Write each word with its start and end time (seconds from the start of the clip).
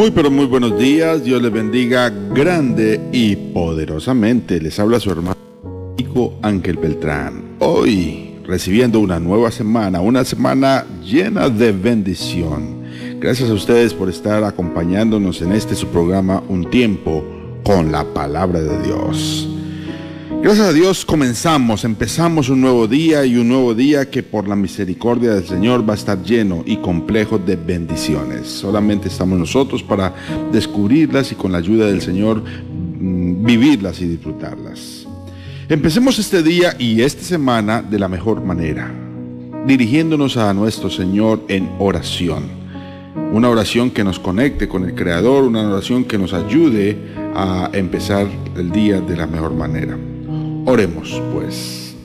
Muy 0.00 0.10
pero 0.12 0.30
muy 0.30 0.46
buenos 0.46 0.78
días, 0.78 1.24
Dios 1.24 1.42
les 1.42 1.52
bendiga 1.52 2.08
grande 2.08 2.98
y 3.12 3.36
poderosamente. 3.36 4.58
Les 4.58 4.80
habla 4.80 4.98
su 4.98 5.10
hermano 5.10 5.36
Ángel 6.40 6.78
Beltrán. 6.78 7.56
Hoy 7.58 8.36
recibiendo 8.46 8.98
una 8.98 9.20
nueva 9.20 9.50
semana, 9.50 10.00
una 10.00 10.24
semana 10.24 10.86
llena 11.04 11.50
de 11.50 11.72
bendición. 11.72 12.80
Gracias 13.20 13.50
a 13.50 13.52
ustedes 13.52 13.92
por 13.92 14.08
estar 14.08 14.42
acompañándonos 14.42 15.42
en 15.42 15.52
este 15.52 15.74
su 15.74 15.88
programa 15.88 16.42
Un 16.48 16.70
tiempo 16.70 17.22
con 17.62 17.92
la 17.92 18.02
palabra 18.14 18.58
de 18.58 18.82
Dios. 18.82 19.49
Gracias 20.42 20.68
a 20.68 20.72
Dios 20.72 21.04
comenzamos, 21.04 21.84
empezamos 21.84 22.48
un 22.48 22.62
nuevo 22.62 22.88
día 22.88 23.26
y 23.26 23.36
un 23.36 23.48
nuevo 23.48 23.74
día 23.74 24.08
que 24.08 24.22
por 24.22 24.48
la 24.48 24.56
misericordia 24.56 25.34
del 25.34 25.46
Señor 25.46 25.86
va 25.86 25.92
a 25.92 25.96
estar 25.96 26.22
lleno 26.22 26.62
y 26.64 26.78
complejo 26.78 27.36
de 27.38 27.56
bendiciones. 27.56 28.48
Solamente 28.48 29.08
estamos 29.08 29.38
nosotros 29.38 29.82
para 29.82 30.14
descubrirlas 30.50 31.30
y 31.30 31.34
con 31.34 31.52
la 31.52 31.58
ayuda 31.58 31.88
del 31.88 32.00
Señor 32.00 32.42
mm, 32.42 33.44
vivirlas 33.44 34.00
y 34.00 34.06
disfrutarlas. 34.08 35.06
Empecemos 35.68 36.18
este 36.18 36.42
día 36.42 36.74
y 36.78 37.02
esta 37.02 37.22
semana 37.22 37.82
de 37.82 37.98
la 37.98 38.08
mejor 38.08 38.42
manera, 38.42 38.90
dirigiéndonos 39.66 40.38
a 40.38 40.54
nuestro 40.54 40.88
Señor 40.88 41.44
en 41.48 41.68
oración. 41.78 42.44
Una 43.34 43.50
oración 43.50 43.90
que 43.90 44.04
nos 44.04 44.18
conecte 44.18 44.68
con 44.68 44.84
el 44.84 44.94
Creador, 44.94 45.44
una 45.44 45.68
oración 45.68 46.04
que 46.04 46.16
nos 46.16 46.32
ayude 46.32 46.96
a 47.34 47.68
empezar 47.74 48.26
el 48.56 48.72
día 48.72 49.02
de 49.02 49.16
la 49.18 49.26
mejor 49.26 49.52
manera. 49.52 49.98
Oremos 50.70 51.20
pues. 51.32 51.96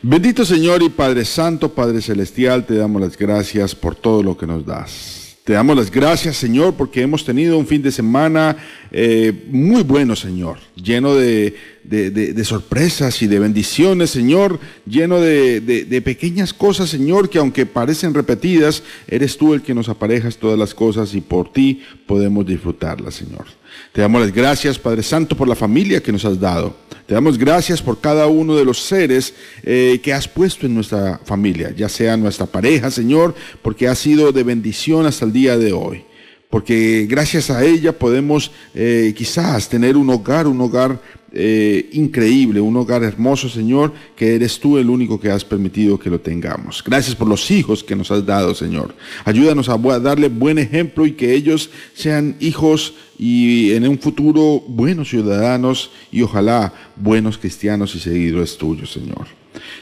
Bendito 0.00 0.44
Señor 0.44 0.80
y 0.80 0.88
Padre 0.88 1.24
Santo, 1.24 1.74
Padre 1.74 2.00
Celestial, 2.00 2.64
te 2.64 2.76
damos 2.76 3.02
las 3.02 3.18
gracias 3.18 3.74
por 3.74 3.96
todo 3.96 4.22
lo 4.22 4.36
que 4.36 4.46
nos 4.46 4.64
das. 4.64 5.36
Te 5.42 5.54
damos 5.54 5.76
las 5.76 5.90
gracias, 5.90 6.36
Señor, 6.36 6.74
porque 6.74 7.02
hemos 7.02 7.24
tenido 7.24 7.58
un 7.58 7.66
fin 7.66 7.82
de 7.82 7.90
semana 7.90 8.56
eh, 8.92 9.44
muy 9.50 9.82
bueno, 9.82 10.14
Señor, 10.14 10.58
lleno 10.76 11.16
de, 11.16 11.56
de, 11.82 12.44
sorpresas 12.44 13.20
y 13.22 13.26
de 13.26 13.40
bendiciones, 13.40 14.10
Señor, 14.10 14.60
lleno 14.86 15.20
de, 15.20 16.02
pequeñas 16.04 16.54
cosas, 16.54 16.90
Señor, 16.90 17.28
que 17.28 17.38
aunque 17.38 17.66
parecen 17.66 18.14
repetidas, 18.14 18.84
eres 19.08 19.36
tú 19.36 19.52
el 19.52 19.62
que 19.62 19.74
nos 19.74 19.88
aparejas 19.88 20.36
todas 20.36 20.56
las 20.56 20.74
cosas 20.74 21.12
y 21.12 21.22
por 21.22 21.52
ti 21.52 21.82
podemos 22.06 22.46
disfrutarlas, 22.46 23.14
Señor. 23.14 23.59
Te 23.92 24.00
damos 24.00 24.20
las 24.20 24.32
gracias, 24.32 24.78
Padre 24.78 25.02
Santo, 25.02 25.36
por 25.36 25.48
la 25.48 25.56
familia 25.56 26.02
que 26.02 26.12
nos 26.12 26.24
has 26.24 26.38
dado. 26.38 26.76
Te 27.06 27.14
damos 27.14 27.36
gracias 27.36 27.82
por 27.82 28.00
cada 28.00 28.28
uno 28.28 28.54
de 28.54 28.64
los 28.64 28.80
seres 28.80 29.34
eh, 29.64 30.00
que 30.02 30.12
has 30.12 30.28
puesto 30.28 30.66
en 30.66 30.74
nuestra 30.74 31.20
familia, 31.24 31.74
ya 31.76 31.88
sea 31.88 32.16
nuestra 32.16 32.46
pareja, 32.46 32.90
Señor, 32.90 33.34
porque 33.62 33.88
ha 33.88 33.94
sido 33.96 34.30
de 34.30 34.44
bendición 34.44 35.06
hasta 35.06 35.24
el 35.24 35.32
día 35.32 35.58
de 35.58 35.72
hoy. 35.72 36.04
Porque 36.48 37.06
gracias 37.08 37.50
a 37.50 37.64
ella 37.64 37.96
podemos 37.96 38.50
eh, 38.74 39.12
quizás 39.16 39.68
tener 39.68 39.96
un 39.96 40.10
hogar, 40.10 40.46
un 40.46 40.60
hogar 40.60 41.00
eh, 41.32 41.88
increíble, 41.92 42.60
un 42.60 42.76
hogar 42.76 43.04
hermoso, 43.04 43.48
Señor, 43.48 43.92
que 44.16 44.34
eres 44.34 44.58
tú 44.58 44.78
el 44.78 44.90
único 44.90 45.20
que 45.20 45.30
has 45.30 45.44
permitido 45.44 45.98
que 45.98 46.10
lo 46.10 46.20
tengamos. 46.20 46.82
Gracias 46.84 47.14
por 47.14 47.28
los 47.28 47.50
hijos 47.50 47.84
que 47.84 47.94
nos 47.94 48.10
has 48.10 48.26
dado, 48.26 48.54
Señor. 48.54 48.94
Ayúdanos 49.24 49.68
a 49.68 49.78
darle 49.98 50.28
buen 50.28 50.58
ejemplo 50.58 51.06
y 51.06 51.12
que 51.12 51.32
ellos 51.32 51.70
sean 51.94 52.36
hijos 52.40 52.94
y 53.18 53.72
en 53.72 53.86
un 53.86 53.98
futuro 53.98 54.62
buenos 54.66 55.10
ciudadanos 55.10 55.90
y 56.10 56.22
ojalá 56.22 56.72
buenos 56.96 57.38
cristianos 57.38 57.94
y 57.94 58.00
seguidores 58.00 58.56
tuyos, 58.56 58.92
Señor. 58.92 59.26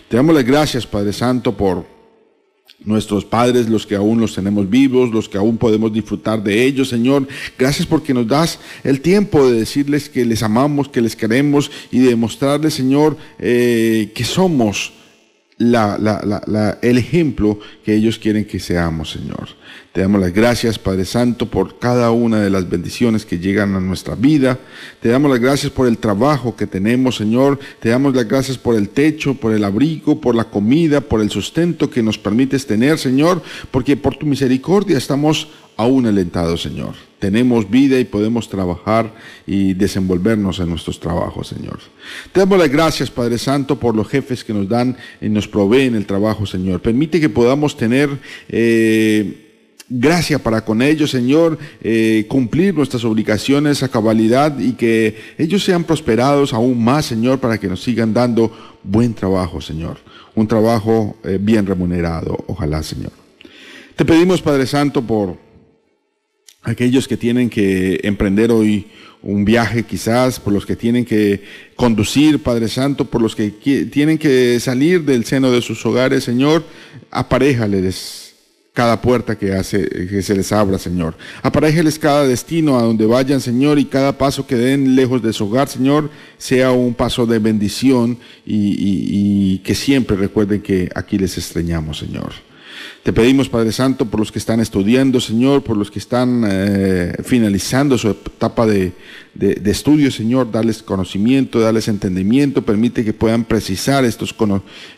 Te 0.09 0.17
damos 0.17 0.35
las 0.35 0.45
gracias, 0.45 0.87
Padre 0.87 1.13
Santo, 1.13 1.57
por 1.57 1.98
nuestros 2.85 3.25
padres, 3.25 3.69
los 3.69 3.87
que 3.87 3.97
aún 3.97 4.21
los 4.21 4.35
tenemos 4.35 4.69
vivos, 4.71 5.11
los 5.11 5.29
que 5.29 5.39
aún 5.39 5.59
podemos 5.59 5.93
disfrutar 5.93 6.43
de 6.43 6.65
ellos, 6.65 6.89
Señor. 6.89 7.27
Gracias 7.59 7.87
porque 7.87 8.15
nos 8.15 8.27
das 8.27 8.59
el 8.85 9.01
tiempo 9.01 9.51
de 9.51 9.59
decirles 9.59 10.09
que 10.09 10.25
les 10.25 10.43
amamos, 10.43 10.89
que 10.89 11.01
les 11.01 11.17
queremos 11.17 11.71
y 11.91 11.99
de 11.99 12.17
mostrarles, 12.17 12.75
Señor, 12.75 13.17
eh, 13.39 14.13
que 14.15 14.25
somos 14.25 14.93
el 15.59 16.99
ejemplo 16.99 17.59
que 17.85 17.95
ellos 17.95 18.19
quieren 18.19 18.45
que 18.45 18.61
seamos, 18.61 19.11
Señor. 19.11 19.49
Te 19.93 20.03
damos 20.03 20.21
las 20.21 20.35
gracias, 20.35 20.79
Padre 20.79 21.07
Santo, 21.07 21.47
por 21.47 21.79
cada 21.79 22.11
una 22.11 22.41
de 22.41 22.51
las 22.51 22.69
bendiciones 22.69 23.25
que 23.25 23.39
llegan 23.39 23.75
a 23.75 23.81
nuestra 23.81 24.15
vida. 24.15 24.59
Te 25.01 25.09
damos 25.09 25.31
las 25.31 25.41
gracias 25.41 25.73
por 25.73 25.89
el 25.89 25.97
trabajo 25.97 26.55
que 26.55 26.67
tenemos, 26.67 27.17
Señor. 27.17 27.59
Te 27.81 27.89
damos 27.89 28.15
las 28.15 28.29
gracias 28.29 28.59
por 28.59 28.77
el 28.77 28.91
techo, 28.91 29.35
por 29.35 29.55
el 29.55 29.65
abrigo, 29.65 30.21
por 30.21 30.35
la 30.35 30.45
comida, 30.45 31.01
por 31.01 31.23
el 31.23 31.31
sustento 31.31 31.89
que 31.89 32.03
nos 32.03 32.19
permites 32.19 32.67
tener, 32.67 32.99
Señor, 32.99 33.43
porque 33.71 33.97
por 33.97 34.15
tu 34.15 34.27
misericordia 34.27 34.99
estamos 34.99 35.49
aún 35.79 36.07
alentados, 36.07 36.61
Señor. 36.61 36.95
Tenemos 37.19 37.69
vida 37.69 37.99
y 37.99 38.05
podemos 38.05 38.49
trabajar 38.49 39.15
y 39.47 39.73
desenvolvernos 39.73 40.61
en 40.61 40.69
nuestros 40.69 41.01
trabajos, 41.01 41.49
Señor. 41.49 41.79
Te 42.31 42.41
damos 42.41 42.59
las 42.59 42.69
gracias, 42.69 43.11
Padre 43.11 43.39
Santo, 43.39 43.81
por 43.81 43.97
los 43.97 44.07
jefes 44.07 44.45
que 44.45 44.53
nos 44.53 44.69
dan 44.69 44.97
y 45.21 45.31
nos 45.31 45.49
proveen 45.49 45.95
el 45.95 46.05
trabajo, 46.05 46.45
Señor. 46.45 46.83
Permite 46.83 47.21
que 47.21 47.31
podamos 47.31 47.75
tener... 47.75 48.11
Eh, 48.51 49.47
gracia 49.89 50.39
para 50.39 50.65
con 50.65 50.83
ellos, 50.83 51.11
Señor, 51.11 51.59
eh, 51.81 52.27
cumplir 52.29 52.75
nuestras 52.75 53.05
obligaciones 53.05 53.83
a 53.83 53.89
cabalidad 53.89 54.59
y 54.59 54.73
que 54.73 55.17
ellos 55.39 55.65
sean 55.65 55.85
prosperados 55.85 56.53
aún 56.53 56.83
más, 56.83 57.07
Señor, 57.07 57.41
para 57.41 57.59
que 57.59 57.69
nos 57.69 57.83
sigan 57.83 58.13
dando 58.13 58.79
buen 58.83 59.15
trabajo, 59.15 59.61
Señor. 59.61 59.99
Un 60.35 60.47
trabajo 60.47 61.17
eh, 61.25 61.39
bien 61.41 61.67
remunerado, 61.67 62.45
ojalá, 62.47 62.83
Señor. 62.83 63.13
Te 63.97 64.05
pedimos, 64.05 64.43
Padre 64.43 64.67
Santo, 64.67 65.03
por 65.03 65.39
aquellos 66.63 67.09
que 67.09 67.17
tienen 67.17 67.49
que 67.49 68.01
emprender 68.03 68.51
hoy 68.53 68.87
un 69.23 69.45
viaje 69.45 69.83
quizás, 69.83 70.39
por 70.39 70.53
los 70.53 70.65
que 70.65 70.77
tienen 70.77 71.05
que 71.05 71.43
conducir, 71.75 72.41
Padre 72.41 72.69
Santo, 72.69 73.07
por 73.07 73.21
los 73.21 73.35
que 73.35 73.51
tienen 73.91 74.19
que 74.19 74.61
salir 74.61 75.03
del 75.03 75.25
seno 75.25 75.51
de 75.51 75.63
sus 75.63 75.85
hogares, 75.85 76.23
Señor, 76.23 76.65
aparejales 77.11 78.28
cada 78.79 79.01
puerta 79.01 79.37
que, 79.37 79.55
hace, 79.55 79.89
que 79.89 80.23
se 80.23 80.37
les 80.37 80.53
abra, 80.53 80.79
Señor. 80.79 81.17
Aparéjeles 81.43 81.99
cada 81.99 82.25
destino 82.25 82.79
a 82.79 82.83
donde 82.83 83.07
vayan, 83.07 83.41
Señor, 83.41 83.77
y 83.81 83.87
cada 83.87 84.17
paso 84.17 84.47
que 84.47 84.55
den 84.55 84.95
lejos 84.95 85.21
de 85.21 85.33
su 85.33 85.47
hogar, 85.47 85.69
Señor, 85.69 86.11
sea 86.37 86.71
un 86.71 86.95
paso 86.95 87.27
de 87.27 87.41
bendición 87.41 88.19
y, 88.47 88.77
y 88.79 89.59
que 89.65 89.75
siempre 89.75 90.17
recuerden 90.17 90.63
que 90.63 90.89
aquí 90.95 91.19
les 91.19 91.37
extrañamos, 91.37 91.99
Señor. 91.99 92.48
Te 93.09 93.15
pedimos, 93.15 93.49
Padre 93.49 93.73
Santo, 93.73 94.05
por 94.05 94.21
los 94.21 94.31
que 94.31 94.39
están 94.39 94.61
estudiando, 94.61 95.19
Señor, 95.19 95.65
por 95.65 95.79
los 95.79 95.91
que 95.91 95.99
están 95.99 96.45
eh, 96.47 97.15
finalizando 97.25 97.97
su 97.97 98.11
etapa 98.11 98.67
de, 98.67 98.93
estudio, 99.65 100.11
Señor, 100.11 100.51
darles 100.51 100.83
conocimiento, 100.83 101.59
darles 101.59 101.89
entendimiento, 101.89 102.61
permite 102.61 103.07
que 103.07 103.15
puedan 103.15 103.45
precisar 103.45 104.05
estos, 104.05 104.37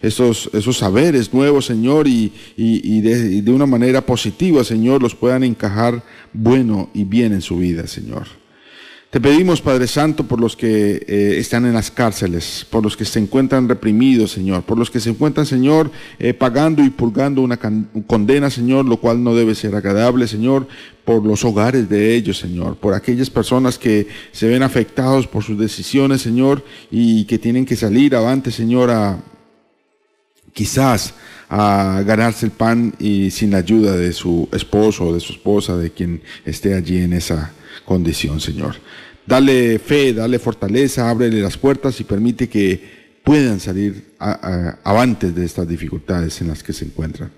estos 0.03 0.51
esos 0.53 0.77
saberes 0.77 1.33
nuevos, 1.33 1.67
Señor, 1.67 2.09
y, 2.09 2.33
de, 2.57 3.43
de 3.43 3.53
una 3.53 3.67
manera 3.67 4.05
positiva, 4.05 4.65
Señor, 4.65 5.01
los 5.01 5.15
puedan 5.15 5.45
encajar 5.45 6.03
bueno 6.33 6.91
y 6.93 7.05
bien 7.05 7.33
en 7.33 7.43
su 7.43 7.59
vida, 7.59 7.87
Señor. 7.87 8.40
Te 9.11 9.21
pedimos, 9.21 9.61
Padre 9.61 9.89
Santo, 9.89 10.23
por 10.23 10.41
los 10.41 10.55
que 10.55 11.05
eh, 11.09 11.35
están 11.39 11.67
en 11.67 11.75
las 11.75 11.91
cárceles, 11.91 12.65
por 12.71 12.85
los 12.85 12.97
que 12.97 13.05
se 13.05 13.19
encuentran 13.19 13.69
reprimidos, 13.69 14.31
Señor, 14.31 14.63
por 14.63 14.79
los 14.79 14.89
que 14.89 15.01
se 15.01 15.11
encuentran, 15.11 15.47
Señor, 15.47 15.91
eh, 16.21 16.33
pagando 16.33 16.81
y 16.85 16.91
purgando 16.91 17.43
una 17.43 17.59
condena, 18.07 18.51
Señor, 18.51 18.85
lo 18.85 18.99
cual 18.99 19.25
no 19.25 19.35
debe 19.35 19.57
ser 19.57 19.75
agradable, 19.75 20.29
Señor, 20.29 20.69
por 21.05 21.27
los 21.27 21.45
hogares 21.45 21.89
de 21.89 22.15
ellos, 22.15 22.39
Señor, 22.39 22.77
por 22.77 22.95
aquellas 22.95 23.31
personas 23.31 23.79
que 23.79 24.07
se 24.31 24.47
ven 24.47 24.63
afectados 24.63 25.27
por 25.27 25.43
sus 25.43 25.59
decisiones, 25.59 26.23
Señor, 26.23 26.65
y 26.89 27.25
que 27.25 27.41
tienen 27.41 27.67
que 27.67 27.75
salir 27.75 28.15
avante, 28.15 28.53
Señor, 28.53 28.93
a 28.93 29.19
quizás 30.53 31.15
a 31.49 32.05
ganarse 32.07 32.47
el 32.47 32.53
pan 32.53 32.95
y 33.01 33.33
sin 33.33 33.51
la 33.51 33.59
ayuda 33.59 33.97
de 33.97 34.13
su 34.13 34.49
esposo 34.53 35.07
o 35.07 35.15
de 35.15 35.19
su 35.19 35.33
esposa, 35.33 35.77
de 35.77 35.91
quien 35.91 36.23
esté 36.45 36.75
allí 36.75 36.99
en 36.99 37.13
esa 37.15 37.55
condición, 37.85 38.41
Señor. 38.41 38.77
Dale 39.27 39.79
fe, 39.79 40.13
dale 40.13 40.39
fortaleza, 40.39 41.09
ábrele 41.09 41.41
las 41.41 41.57
puertas 41.57 42.01
y 42.01 42.05
permite 42.05 42.49
que 42.49 43.01
puedan 43.23 43.61
salir 43.61 44.15
avantes 44.19 45.35
de 45.35 45.45
estas 45.45 45.69
dificultades 45.69 46.41
en 46.41 46.49
las 46.49 46.63
que 46.63 46.73
se 46.73 46.85
encuentran. 46.85 47.31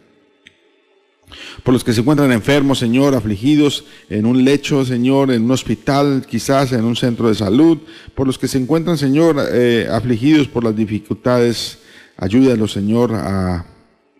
Por 1.63 1.75
los 1.75 1.85
que 1.85 1.93
se 1.93 2.01
encuentran 2.01 2.33
enfermos, 2.33 2.79
Señor, 2.79 3.15
afligidos 3.15 3.85
en 4.11 4.27
un 4.27 4.45
lecho, 4.45 4.85
Señor, 4.85 5.31
en 5.31 5.45
un 5.45 5.51
hospital, 5.51 6.27
quizás 6.29 6.73
en 6.73 6.85
un 6.85 6.97
centro 6.97 7.29
de 7.29 7.35
salud. 7.35 7.79
Por 8.15 8.27
los 8.27 8.39
que 8.39 8.49
se 8.49 8.59
encuentran, 8.59 8.99
Señor, 8.99 9.37
eh, 9.53 9.89
afligidos 9.91 10.49
por 10.49 10.65
las 10.65 10.77
dificultades, 10.77 11.79
ayúdalos, 12.17 12.73
Señor, 12.73 13.15
a 13.15 13.67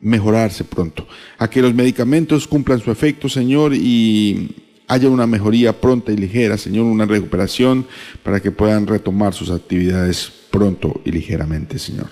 mejorarse 0.01 0.65
pronto. 0.65 1.07
A 1.39 1.49
que 1.49 1.63
los 1.63 1.75
medicamentos 1.75 2.49
cumplan 2.49 2.81
su 2.81 2.91
efecto, 2.91 3.29
Señor, 3.29 3.75
y 3.75 4.57
haya 4.93 5.09
una 5.09 5.27
mejoría 5.27 5.73
pronta 5.81 6.13
y 6.13 6.17
ligera, 6.17 6.59
Señor, 6.59 6.85
una 6.85 7.07
recuperación 7.07 7.87
para 8.23 8.41
que 8.41 8.51
puedan 8.51 8.87
retomar 8.87 9.33
sus 9.33 9.51
actividades 9.51 10.31
pronto 10.51 11.01
y 11.07 11.13
ligeramente, 11.13 11.79
Señor. 11.79 12.09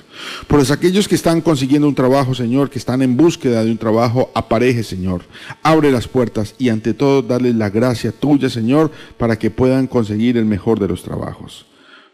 Por 0.47 0.61
los 0.61 0.71
aquellos 0.71 1.07
que 1.07 1.15
están 1.15 1.43
consiguiendo 1.43 1.87
un 1.87 1.95
trabajo, 1.95 2.35
Señor, 2.35 2.71
que 2.71 2.79
están 2.79 3.03
en 3.03 3.19
búsqueda 3.19 3.63
de 3.63 3.71
un 3.71 3.77
trabajo, 3.77 4.31
apareje, 4.35 4.83
Señor. 4.83 5.25
Abre 5.63 5.93
las 5.93 6.09
puertas 6.09 6.55
y 6.57 6.71
ante 6.71 6.95
todo 6.95 7.21
darles 7.21 7.55
la 7.55 7.69
gracia 7.69 8.13
tuya, 8.13 8.49
Señor, 8.49 8.91
para 9.19 9.39
que 9.39 9.51
puedan 9.51 9.87
conseguir 9.87 10.39
el 10.39 10.47
mejor 10.47 10.81
de 10.81 10.89
los 10.89 11.03
trabajos. 11.03 11.67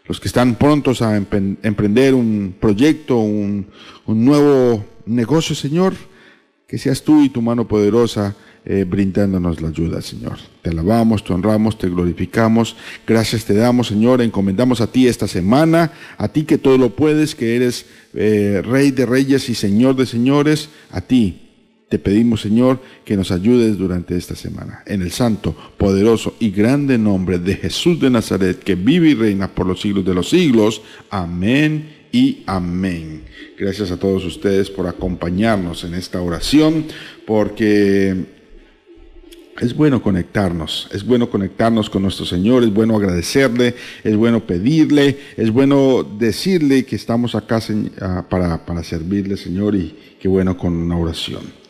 Los 0.05 0.19
que 0.19 0.27
están 0.27 0.55
prontos 0.55 1.01
a 1.01 1.15
emprender 1.15 2.13
un 2.13 2.55
proyecto, 2.59 3.19
un 3.19 3.67
nuevo 4.05 4.85
negocio, 5.05 5.55
Señor, 5.55 5.93
que 6.67 6.77
seas 6.77 7.01
tú 7.01 7.23
y 7.23 7.29
tu 7.29 7.41
mano 7.41 7.67
poderosa 7.67 8.35
eh, 8.69 8.83
brindándonos 8.83 9.61
la 9.61 9.69
ayuda, 9.69 10.01
Señor. 10.01 10.39
Te 10.61 10.71
alabamos, 10.71 11.23
te 11.23 11.31
honramos, 11.31 11.77
te 11.77 11.87
glorificamos. 11.87 12.75
Gracias 13.07 13.45
te 13.45 13.53
damos, 13.53 13.87
Señor. 13.87 14.21
Encomendamos 14.21 14.81
a 14.81 14.91
ti 14.91 15.07
esta 15.07 15.25
semana, 15.25 15.93
a 16.17 16.27
ti 16.27 16.43
que 16.43 16.57
todo 16.57 16.77
lo 16.77 16.93
puedes, 16.93 17.33
que 17.33 17.55
eres 17.55 17.85
eh, 18.13 18.61
Rey 18.65 18.91
de 18.91 19.05
Reyes 19.05 19.47
y 19.47 19.55
Señor 19.55 19.95
de 19.95 20.05
Señores. 20.05 20.67
A 20.91 20.99
ti 20.99 21.43
te 21.87 21.97
pedimos, 21.97 22.41
Señor, 22.41 22.81
que 23.05 23.15
nos 23.15 23.31
ayudes 23.31 23.77
durante 23.77 24.17
esta 24.17 24.35
semana. 24.35 24.83
En 24.85 25.01
el 25.01 25.11
santo, 25.11 25.55
poderoso 25.77 26.35
y 26.37 26.49
grande 26.49 26.97
nombre 26.97 27.39
de 27.39 27.55
Jesús 27.55 28.01
de 28.01 28.09
Nazaret, 28.09 28.59
que 28.59 28.75
vive 28.75 29.11
y 29.11 29.13
reina 29.13 29.47
por 29.47 29.65
los 29.65 29.79
siglos 29.79 30.03
de 30.03 30.13
los 30.13 30.29
siglos. 30.29 30.81
Amén 31.09 32.09
y 32.11 32.43
amén. 32.45 33.23
Gracias 33.57 33.91
a 33.91 33.97
todos 33.97 34.25
ustedes 34.25 34.69
por 34.69 34.87
acompañarnos 34.87 35.85
en 35.85 35.93
esta 35.93 36.19
oración, 36.21 36.83
porque 37.25 38.35
es 39.59 39.75
bueno 39.75 40.01
conectarnos, 40.01 40.87
es 40.91 41.05
bueno 41.05 41.29
conectarnos 41.29 41.89
con 41.89 42.03
nuestro 42.03 42.25
Señor, 42.25 42.63
es 42.63 42.73
bueno 42.73 42.95
agradecerle, 42.95 43.75
es 44.03 44.15
bueno 44.15 44.45
pedirle, 44.45 45.17
es 45.35 45.51
bueno 45.51 46.03
decirle 46.03 46.85
que 46.85 46.95
estamos 46.95 47.33
acá 47.35 47.59
ah, 48.01 48.25
para, 48.29 48.65
para 48.65 48.83
servirle, 48.83 49.35
Señor, 49.35 49.75
y 49.75 49.95
qué 50.19 50.27
bueno 50.27 50.57
con 50.57 50.75
una 50.75 50.97
oración. 50.97 51.66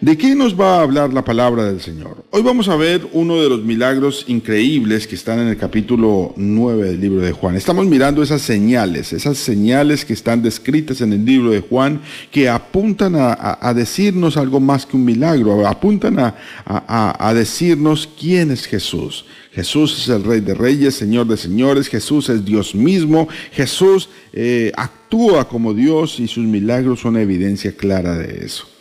¿De 0.00 0.16
qué 0.16 0.36
nos 0.36 0.58
va 0.58 0.76
a 0.76 0.82
hablar 0.82 1.12
la 1.12 1.24
palabra 1.24 1.64
del 1.64 1.80
Señor? 1.80 2.24
Hoy 2.30 2.40
vamos 2.42 2.68
a 2.68 2.76
ver 2.76 3.04
uno 3.14 3.42
de 3.42 3.48
los 3.48 3.64
milagros 3.64 4.24
increíbles 4.28 5.08
que 5.08 5.16
están 5.16 5.40
en 5.40 5.48
el 5.48 5.56
capítulo 5.56 6.34
9 6.36 6.90
del 6.90 7.00
libro 7.00 7.20
de 7.20 7.32
Juan. 7.32 7.56
Estamos 7.56 7.84
mirando 7.84 8.22
esas 8.22 8.42
señales, 8.42 9.12
esas 9.12 9.38
señales 9.38 10.04
que 10.04 10.12
están 10.12 10.40
descritas 10.40 11.00
en 11.00 11.14
el 11.14 11.24
libro 11.24 11.50
de 11.50 11.62
Juan, 11.62 12.00
que 12.30 12.48
apuntan 12.48 13.16
a, 13.16 13.74
decirnos 13.74 14.36
algo 14.36 14.60
más 14.60 14.86
que 14.86 14.96
un 14.96 15.04
milagro, 15.04 15.66
apuntan 15.66 16.16
a, 16.20 17.34
decirnos 17.34 18.08
quién 18.20 18.52
es 18.52 18.66
Jesús. 18.66 19.24
Jesús 19.50 19.98
es 20.00 20.08
el 20.10 20.22
Rey 20.22 20.38
de 20.38 20.54
Reyes, 20.54 20.94
Señor 20.94 21.26
de 21.26 21.36
Señores, 21.36 21.88
Jesús 21.88 22.28
es 22.28 22.44
Dios 22.44 22.72
mismo, 22.72 23.26
Jesús 23.50 24.08
eh, 24.32 24.70
actúa 24.76 25.48
como 25.48 25.74
Dios 25.74 26.20
y 26.20 26.28
sus 26.28 26.46
milagros 26.46 27.00
son 27.00 27.16
evidencia 27.16 27.72
clara 27.72 28.16
de 28.16 28.46
eso. 28.46 28.77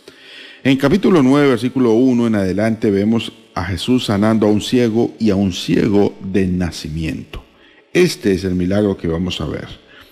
En 0.63 0.75
capítulo 0.77 1.21
9, 1.21 1.49
versículo 1.49 1.91
1 1.93 2.27
en 2.27 2.35
adelante 2.35 2.89
vemos 2.89 3.31
a 3.53 3.63
Jesús 3.65 4.05
sanando 4.05 4.47
a 4.47 4.49
un 4.49 4.61
ciego 4.61 5.13
y 5.19 5.29
a 5.29 5.35
un 5.35 5.53
ciego 5.53 6.17
de 6.19 6.47
nacimiento. 6.47 7.43
Este 7.93 8.33
es 8.33 8.43
el 8.43 8.55
milagro 8.55 8.97
que 8.97 9.07
vamos 9.07 9.39
a 9.39 9.45
ver. 9.45 9.67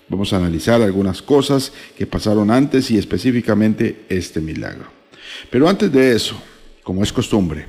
Vamos 0.07 0.31
a 0.33 0.37
analizar 0.37 0.83
algunas 0.83 1.23
cosas 1.23 1.73
que 1.97 2.05
pasaron 2.05 2.51
antes 2.51 2.91
y 2.91 2.97
específicamente 2.97 4.05
este 4.07 4.39
milagro. 4.39 4.85
Pero 5.49 5.67
antes 5.67 5.91
de 5.91 6.15
eso, 6.15 6.39
como 6.83 7.01
es 7.01 7.11
costumbre, 7.11 7.65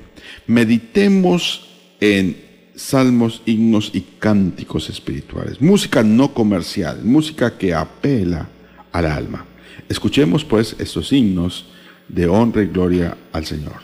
meditemos 0.46 1.66
en 1.98 2.36
salmos, 2.74 3.40
himnos 3.46 3.90
y 3.94 4.02
cánticos 4.18 4.90
espirituales. 4.90 5.62
Música 5.62 6.02
no 6.02 6.34
comercial, 6.34 7.00
música 7.02 7.56
que 7.56 7.72
apela 7.72 8.50
al 8.92 9.06
alma. 9.06 9.46
Escuchemos 9.88 10.44
pues 10.44 10.76
estos 10.78 11.10
himnos 11.10 11.66
de 12.08 12.26
honra 12.26 12.62
y 12.62 12.66
gloria 12.66 13.16
al 13.32 13.44
Señor. 13.44 13.80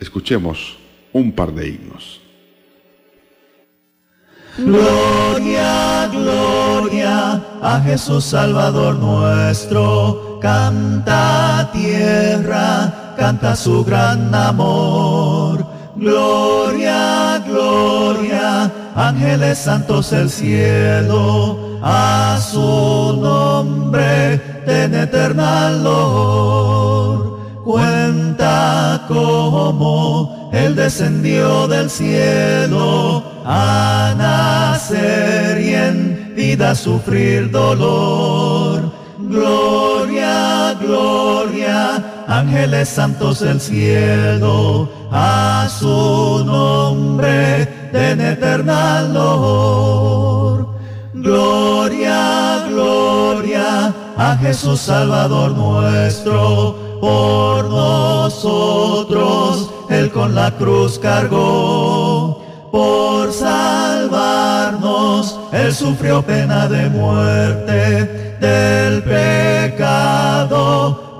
Escuchemos 0.00 0.78
un 1.12 1.32
par 1.32 1.52
de 1.52 1.68
himnos. 1.68 2.20
Gloria, 4.58 6.08
gloria 6.12 7.42
a 7.62 7.80
Jesús 7.80 8.24
Salvador 8.24 8.96
nuestro. 8.96 10.38
Canta 10.42 11.70
tierra, 11.72 13.14
canta 13.16 13.56
su 13.56 13.84
gran 13.84 14.34
amor. 14.34 15.64
Gloria, 15.96 17.42
gloria, 17.46 18.70
ángeles 18.94 19.58
santos 19.58 20.12
el 20.12 20.30
cielo, 20.30 21.78
a 21.82 22.38
su 22.40 23.18
nombre 23.20 24.38
ten 24.66 24.94
eterna 24.94 25.70
Cuenta 27.64 29.04
cómo 29.08 30.50
Él 30.52 30.74
descendió 30.74 31.68
del 31.68 31.88
cielo 31.88 33.22
a 33.44 34.14
nacer 34.16 35.60
y 35.60 35.74
en 35.74 36.34
vida 36.34 36.74
sufrir 36.74 37.50
dolor. 37.50 39.01
Gloria, 39.28 40.76
gloria, 40.80 42.24
ángeles 42.28 42.88
santos 42.88 43.40
del 43.40 43.60
cielo, 43.60 44.88
a 45.10 45.68
su 45.68 46.44
nombre 46.44 47.90
den 47.92 48.20
eterna 48.20 49.02
Gloria, 51.14 52.66
gloria 52.68 53.94
a 54.16 54.36
Jesús 54.38 54.80
Salvador 54.80 55.52
nuestro 55.52 56.92
por 57.02 57.68
nosotros, 57.68 59.68
Él 59.90 60.10
con 60.12 60.34
la 60.36 60.52
cruz 60.52 61.00
cargó. 61.00 62.40
Por 62.70 63.32
salvarnos, 63.32 65.36
Él 65.52 65.74
sufrió 65.74 66.22
pena 66.22 66.66
de 66.68 66.88
muerte 66.88 68.36
del 68.40 69.02
pecado. 69.02 70.48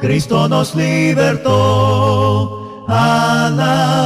Cristo 0.00 0.48
nos 0.48 0.74
libertó. 0.74 2.58
Alabadle, 2.88 4.00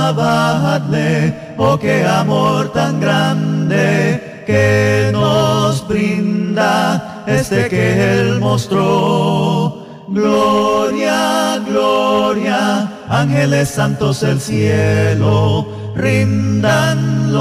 oh 1.57 1.79
qué 1.79 2.05
amor 2.05 2.73
tan 2.73 3.01
grande 3.01 4.43
que 4.47 5.09
nos 5.13 5.89
brinda 5.89 7.25
este 7.27 7.69
que 7.69 8.21
Él 8.21 8.39
mostró 8.39 9.87
Gloria, 10.09 11.61
gloria, 11.67 12.89
ángeles 13.09 13.71
santos 13.71 14.21
del 14.21 14.41
cielo, 14.41 15.67
rindan 15.97 17.33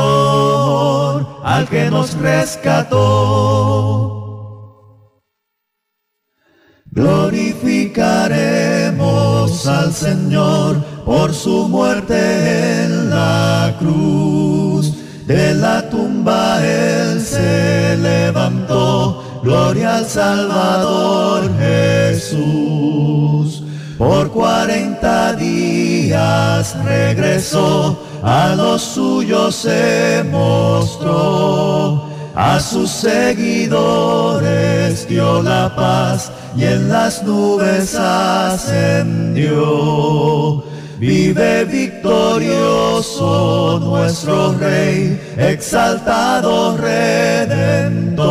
al 1.44 1.67
que 1.67 1.89
nos 1.89 2.15
rescató. 2.17 4.22
Glorificaremos 6.91 9.67
al 9.67 9.91
Señor 9.94 10.77
por 11.05 11.34
su 11.34 11.67
muerte 11.67 12.84
en 12.84 13.10
la 13.10 13.75
cruz, 13.79 14.94
de 15.27 15.55
la 15.55 15.89
tumba 15.89 16.60
dio, 18.65 19.22
gloria 19.44 19.98
al 19.98 20.05
Salvador 20.05 21.50
Jesús. 21.60 23.63
Por 23.98 24.32
cuarenta 24.32 25.34
días 25.34 26.75
regresó, 26.84 27.98
a 28.25 28.55
los 28.55 28.82
suyos 28.82 29.55
se 29.55 30.25
mostró, 30.32 32.10
a 32.34 32.60
sus 32.60 32.89
seguidores 32.89 34.36
dio 35.08 35.44
la 35.44 35.75
paz 35.75 36.32
y 36.58 36.63
en 36.63 36.89
las 36.89 37.22
nubes 37.22 37.94
ascendió. 37.94 39.53
Vive 40.98 41.65
victorioso 41.65 43.12
nuestro 43.79 44.53
Rey, 44.53 45.22
exaltado 45.38 46.75
Redentor. 46.77 48.25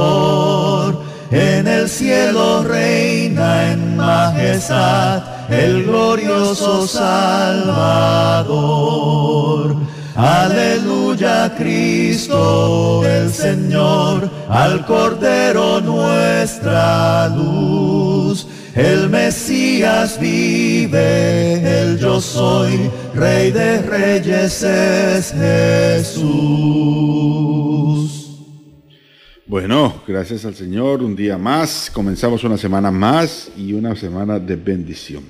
En 1.30 1.68
el 1.68 1.88
cielo 1.88 2.64
reina 2.64 3.70
en 3.70 3.96
majestad 3.96 5.33
el 5.48 5.84
glorioso 5.84 6.86
Salvador. 6.86 8.44
Aleluya 10.16 11.54
Cristo 11.56 13.04
el 13.04 13.32
Señor, 13.32 14.30
al 14.48 14.86
Cordero 14.86 15.80
nuestra 15.80 17.28
luz. 17.28 18.46
El 18.74 19.08
Mesías 19.08 20.18
vive, 20.20 21.80
el 21.80 21.98
yo 21.98 22.20
soy, 22.20 22.90
Rey 23.14 23.52
de 23.52 23.82
Reyes 23.82 24.62
es 24.62 25.32
Jesús. 25.32 26.24
Bueno, 29.46 29.93
gracias 30.06 30.44
al 30.44 30.54
Señor, 30.54 31.02
un 31.02 31.16
día 31.16 31.38
más, 31.38 31.90
comenzamos 31.92 32.44
una 32.44 32.58
semana 32.58 32.90
más 32.90 33.50
y 33.56 33.72
una 33.72 33.96
semana 33.96 34.38
de 34.38 34.56
bendición. 34.56 35.24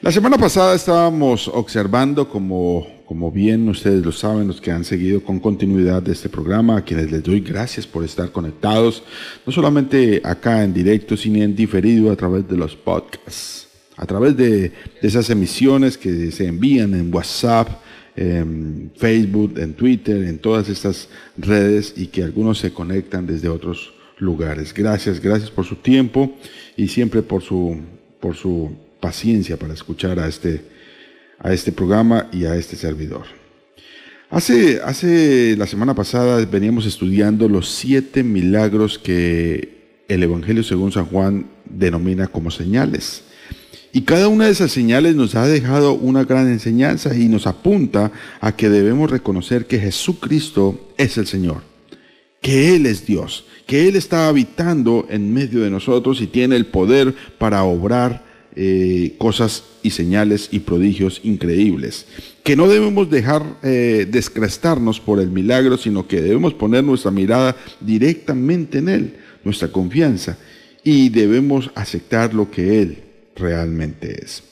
La 0.00 0.10
semana 0.10 0.38
pasada 0.38 0.74
estábamos 0.74 1.48
observando, 1.48 2.28
como, 2.28 2.86
como 3.04 3.30
bien 3.30 3.68
ustedes 3.68 4.04
lo 4.04 4.12
saben, 4.12 4.48
los 4.48 4.60
que 4.60 4.70
han 4.70 4.84
seguido 4.84 5.22
con 5.22 5.38
continuidad 5.38 6.02
de 6.02 6.12
este 6.12 6.28
programa, 6.28 6.78
a 6.78 6.84
quienes 6.84 7.10
les 7.10 7.22
doy 7.22 7.40
gracias 7.40 7.86
por 7.86 8.04
estar 8.04 8.32
conectados, 8.32 9.02
no 9.46 9.52
solamente 9.52 10.20
acá 10.24 10.64
en 10.64 10.72
directo, 10.72 11.16
sino 11.16 11.42
en 11.42 11.54
diferido 11.54 12.10
a 12.10 12.16
través 12.16 12.48
de 12.48 12.56
los 12.56 12.74
podcasts, 12.74 13.68
a 13.96 14.06
través 14.06 14.36
de, 14.36 14.60
de 14.60 14.72
esas 15.02 15.28
emisiones 15.30 15.96
que 15.98 16.32
se 16.32 16.46
envían 16.46 16.94
en 16.94 17.14
WhatsApp, 17.14 17.68
en 18.16 18.90
Facebook, 18.96 19.58
en 19.58 19.74
Twitter, 19.74 20.24
en 20.24 20.38
todas 20.38 20.68
estas 20.68 21.08
redes 21.36 21.94
y 21.96 22.08
que 22.08 22.24
algunos 22.24 22.58
se 22.58 22.72
conectan 22.72 23.26
desde 23.26 23.48
otros 23.48 23.94
lugares. 24.20 24.72
Gracias, 24.74 25.20
gracias 25.20 25.50
por 25.50 25.64
su 25.64 25.76
tiempo 25.76 26.36
y 26.76 26.88
siempre 26.88 27.22
por 27.22 27.42
su, 27.42 27.80
por 28.20 28.36
su 28.36 28.70
paciencia 29.00 29.56
para 29.56 29.74
escuchar 29.74 30.18
a 30.18 30.28
este, 30.28 30.62
a 31.38 31.52
este 31.52 31.72
programa 31.72 32.28
y 32.32 32.44
a 32.44 32.54
este 32.56 32.76
servidor. 32.76 33.24
Hace, 34.30 34.80
hace 34.84 35.56
la 35.56 35.66
semana 35.66 35.94
pasada 35.94 36.44
veníamos 36.46 36.86
estudiando 36.86 37.48
los 37.48 37.68
siete 37.68 38.22
milagros 38.22 38.98
que 38.98 40.04
el 40.06 40.22
Evangelio 40.22 40.62
según 40.62 40.92
San 40.92 41.06
Juan 41.06 41.46
denomina 41.64 42.28
como 42.28 42.50
señales. 42.50 43.24
Y 43.92 44.02
cada 44.02 44.28
una 44.28 44.46
de 44.46 44.52
esas 44.52 44.70
señales 44.70 45.16
nos 45.16 45.34
ha 45.34 45.46
dejado 45.48 45.94
una 45.94 46.24
gran 46.24 46.48
enseñanza 46.48 47.16
y 47.16 47.28
nos 47.28 47.48
apunta 47.48 48.12
a 48.40 48.54
que 48.54 48.68
debemos 48.68 49.10
reconocer 49.10 49.66
que 49.66 49.80
Jesucristo 49.80 50.92
es 50.96 51.18
el 51.18 51.26
Señor, 51.26 51.62
que 52.40 52.74
Él 52.74 52.86
es 52.86 53.06
Dios, 53.06 53.44
que 53.66 53.88
Él 53.88 53.96
está 53.96 54.28
habitando 54.28 55.06
en 55.10 55.32
medio 55.32 55.60
de 55.60 55.70
nosotros 55.70 56.20
y 56.20 56.26
tiene 56.26 56.56
el 56.56 56.66
poder 56.66 57.14
para 57.38 57.62
obrar 57.64 58.24
eh, 58.56 59.14
cosas 59.18 59.62
y 59.82 59.90
señales 59.90 60.48
y 60.50 60.60
prodigios 60.60 61.20
increíbles. 61.22 62.06
Que 62.42 62.56
no 62.56 62.68
debemos 62.68 63.08
dejar 63.08 63.44
eh, 63.62 64.08
descrestarnos 64.10 64.98
por 64.98 65.20
el 65.20 65.30
milagro, 65.30 65.76
sino 65.76 66.08
que 66.08 66.20
debemos 66.20 66.54
poner 66.54 66.82
nuestra 66.82 67.10
mirada 67.10 67.56
directamente 67.80 68.78
en 68.78 68.88
Él, 68.88 69.16
nuestra 69.44 69.68
confianza, 69.68 70.36
y 70.82 71.10
debemos 71.10 71.70
aceptar 71.74 72.34
lo 72.34 72.50
que 72.50 72.82
Él 72.82 72.98
realmente 73.36 74.24
es. 74.24 74.49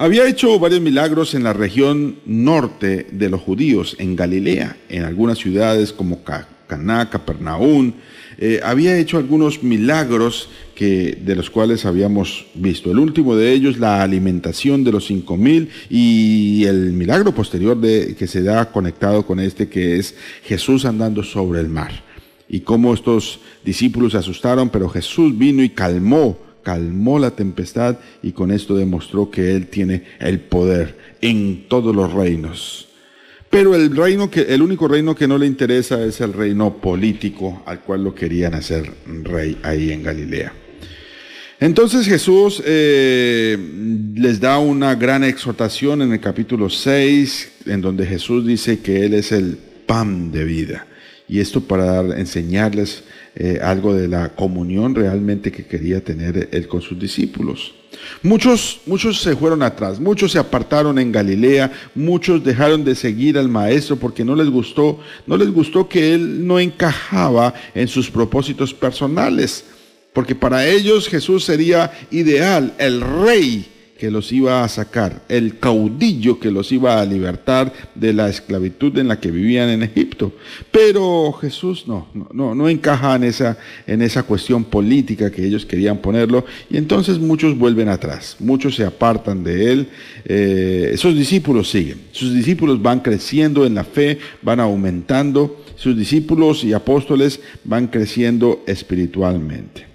Había 0.00 0.26
hecho 0.26 0.58
varios 0.58 0.80
milagros 0.80 1.34
en 1.34 1.42
la 1.42 1.52
región 1.52 2.20
norte 2.24 3.06
de 3.12 3.28
los 3.28 3.42
judíos, 3.42 3.96
en 3.98 4.16
Galilea, 4.16 4.78
en 4.88 5.02
algunas 5.02 5.36
ciudades 5.36 5.92
como 5.92 6.22
Caná, 6.66 7.10
Capernaum. 7.10 7.92
Eh, 8.38 8.60
había 8.64 8.96
hecho 8.96 9.18
algunos 9.18 9.62
milagros 9.62 10.48
que, 10.74 11.18
de 11.22 11.36
los 11.36 11.50
cuales 11.50 11.84
habíamos 11.84 12.46
visto. 12.54 12.90
El 12.90 12.98
último 12.98 13.36
de 13.36 13.52
ellos, 13.52 13.76
la 13.76 14.02
alimentación 14.02 14.84
de 14.84 14.92
los 14.92 15.04
cinco 15.04 15.36
mil 15.36 15.68
y 15.90 16.64
el 16.64 16.92
milagro 16.92 17.34
posterior 17.34 17.78
de, 17.78 18.16
que 18.18 18.26
se 18.26 18.42
da 18.42 18.72
conectado 18.72 19.26
con 19.26 19.38
este, 19.38 19.68
que 19.68 19.98
es 19.98 20.14
Jesús 20.44 20.86
andando 20.86 21.22
sobre 21.22 21.60
el 21.60 21.68
mar. 21.68 21.92
Y 22.48 22.60
cómo 22.60 22.94
estos 22.94 23.38
discípulos 23.66 24.12
se 24.12 24.18
asustaron, 24.18 24.70
pero 24.70 24.88
Jesús 24.88 25.36
vino 25.36 25.62
y 25.62 25.68
calmó 25.68 26.38
calmó 26.62 27.18
la 27.18 27.32
tempestad 27.32 27.98
y 28.22 28.32
con 28.32 28.50
esto 28.50 28.76
demostró 28.76 29.30
que 29.30 29.54
Él 29.54 29.68
tiene 29.68 30.04
el 30.18 30.40
poder 30.40 30.96
en 31.20 31.66
todos 31.68 31.94
los 31.94 32.12
reinos. 32.12 32.88
Pero 33.50 33.74
el 33.74 33.94
reino 33.96 34.30
que, 34.30 34.42
el 34.42 34.62
único 34.62 34.86
reino 34.86 35.14
que 35.14 35.26
no 35.26 35.36
le 35.36 35.46
interesa 35.46 36.02
es 36.04 36.20
el 36.20 36.32
reino 36.32 36.76
político 36.76 37.62
al 37.66 37.80
cual 37.80 38.04
lo 38.04 38.14
querían 38.14 38.54
hacer 38.54 38.92
rey 39.24 39.58
ahí 39.64 39.90
en 39.90 40.04
Galilea. 40.04 40.52
Entonces 41.58 42.06
Jesús 42.06 42.62
eh, 42.64 43.58
les 44.14 44.40
da 44.40 44.58
una 44.58 44.94
gran 44.94 45.24
exhortación 45.24 46.00
en 46.00 46.12
el 46.12 46.20
capítulo 46.20 46.70
6, 46.70 47.52
en 47.66 47.82
donde 47.82 48.06
Jesús 48.06 48.46
dice 48.46 48.78
que 48.78 49.04
Él 49.04 49.14
es 49.14 49.32
el 49.32 49.58
pan 49.84 50.32
de 50.32 50.44
vida. 50.44 50.86
Y 51.28 51.40
esto 51.40 51.60
para 51.60 52.00
enseñarles 52.18 53.04
eh, 53.34 53.60
algo 53.62 53.94
de 53.94 54.08
la 54.08 54.30
comunión 54.30 54.94
realmente 54.94 55.52
que 55.52 55.66
quería 55.66 56.02
tener 56.02 56.48
él 56.52 56.66
con 56.66 56.82
sus 56.82 56.98
discípulos. 56.98 57.74
Muchos, 58.22 58.80
muchos 58.86 59.20
se 59.20 59.36
fueron 59.36 59.62
atrás, 59.62 60.00
muchos 60.00 60.32
se 60.32 60.38
apartaron 60.38 60.98
en 60.98 61.12
Galilea, 61.12 61.72
muchos 61.94 62.42
dejaron 62.42 62.84
de 62.84 62.94
seguir 62.94 63.38
al 63.38 63.48
maestro 63.48 63.96
porque 63.96 64.24
no 64.24 64.34
les 64.34 64.48
gustó, 64.48 65.00
no 65.26 65.36
les 65.36 65.50
gustó 65.50 65.88
que 65.88 66.14
él 66.14 66.46
no 66.46 66.58
encajaba 66.58 67.54
en 67.74 67.88
sus 67.88 68.10
propósitos 68.10 68.74
personales, 68.74 69.64
porque 70.12 70.34
para 70.34 70.66
ellos 70.66 71.08
Jesús 71.08 71.44
sería 71.44 71.92
ideal, 72.10 72.74
el 72.78 73.00
rey 73.00 73.68
que 74.00 74.10
los 74.10 74.32
iba 74.32 74.64
a 74.64 74.68
sacar, 74.68 75.20
el 75.28 75.58
caudillo 75.58 76.40
que 76.40 76.50
los 76.50 76.72
iba 76.72 76.98
a 76.98 77.04
libertar 77.04 77.70
de 77.94 78.14
la 78.14 78.30
esclavitud 78.30 78.96
en 78.96 79.08
la 79.08 79.20
que 79.20 79.30
vivían 79.30 79.68
en 79.68 79.82
Egipto. 79.82 80.32
Pero 80.70 81.30
Jesús 81.32 81.84
no, 81.86 82.08
no, 82.32 82.54
no 82.54 82.70
encaja 82.70 83.14
en 83.16 83.24
esa, 83.24 83.58
en 83.86 84.00
esa 84.00 84.22
cuestión 84.22 84.64
política 84.64 85.30
que 85.30 85.44
ellos 85.44 85.66
querían 85.66 85.98
ponerlo 85.98 86.46
y 86.70 86.78
entonces 86.78 87.18
muchos 87.18 87.58
vuelven 87.58 87.90
atrás, 87.90 88.36
muchos 88.38 88.74
se 88.74 88.86
apartan 88.86 89.44
de 89.44 89.70
él, 89.70 89.88
eh, 90.24 90.92
esos 90.94 91.14
discípulos 91.14 91.70
siguen, 91.70 92.00
sus 92.10 92.32
discípulos 92.34 92.80
van 92.80 93.00
creciendo 93.00 93.66
en 93.66 93.74
la 93.74 93.84
fe, 93.84 94.18
van 94.40 94.60
aumentando, 94.60 95.62
sus 95.76 95.94
discípulos 95.94 96.64
y 96.64 96.72
apóstoles 96.72 97.40
van 97.64 97.88
creciendo 97.88 98.64
espiritualmente. 98.66 99.89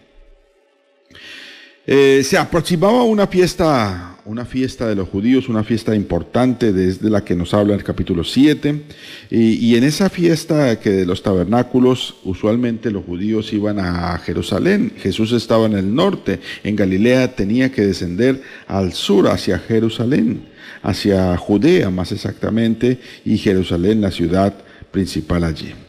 Eh, 1.88 2.24
se 2.24 2.36
aproximaba 2.36 3.04
una 3.04 3.27
fiesta, 3.27 4.18
una 4.25 4.44
fiesta 4.44 4.88
de 4.88 4.96
los 4.96 5.08
judíos, 5.08 5.48
una 5.50 5.63
fiesta 5.63 5.96
importante 5.96 6.74
desde 6.74 7.12
la 7.12 7.24
que 7.24 7.36
nos 7.36 7.54
habla 7.54 7.75
el 7.75 7.84
capítulo 7.84 8.24
7. 8.24 8.82
Y, 9.30 9.75
en 9.75 9.84
esa 9.84 10.10
fiesta 10.10 10.80
que 10.80 10.89
de 10.89 11.06
los 11.06 11.22
tabernáculos, 11.22 12.15
usualmente 12.24 12.89
los 12.89 13.06
judíos 13.06 13.54
iban 13.54 13.80
a 13.80 14.18
Jerusalén. 14.18 14.94
Jesús 14.98 15.32
estaba 15.32 15.68
en 15.68 15.74
el 15.74 15.94
norte, 15.94 16.39
en 16.63 16.75
Galilea 16.75 17.36
tenía 17.36 17.72
que 17.72 17.84
descender 17.86 18.42
al 18.65 18.94
sur, 18.94 19.27
hacia 19.27 19.60
Jerusalén, 19.60 20.48
hacia 20.82 21.38
Judea 21.38 21.92
más 21.92 22.12
exactamente, 22.12 23.00
y 23.24 23.38
Jerusalén, 23.38 24.01
la 24.01 24.10
ciudad 24.10 24.56
principal 24.92 25.44
allí. 25.44 25.85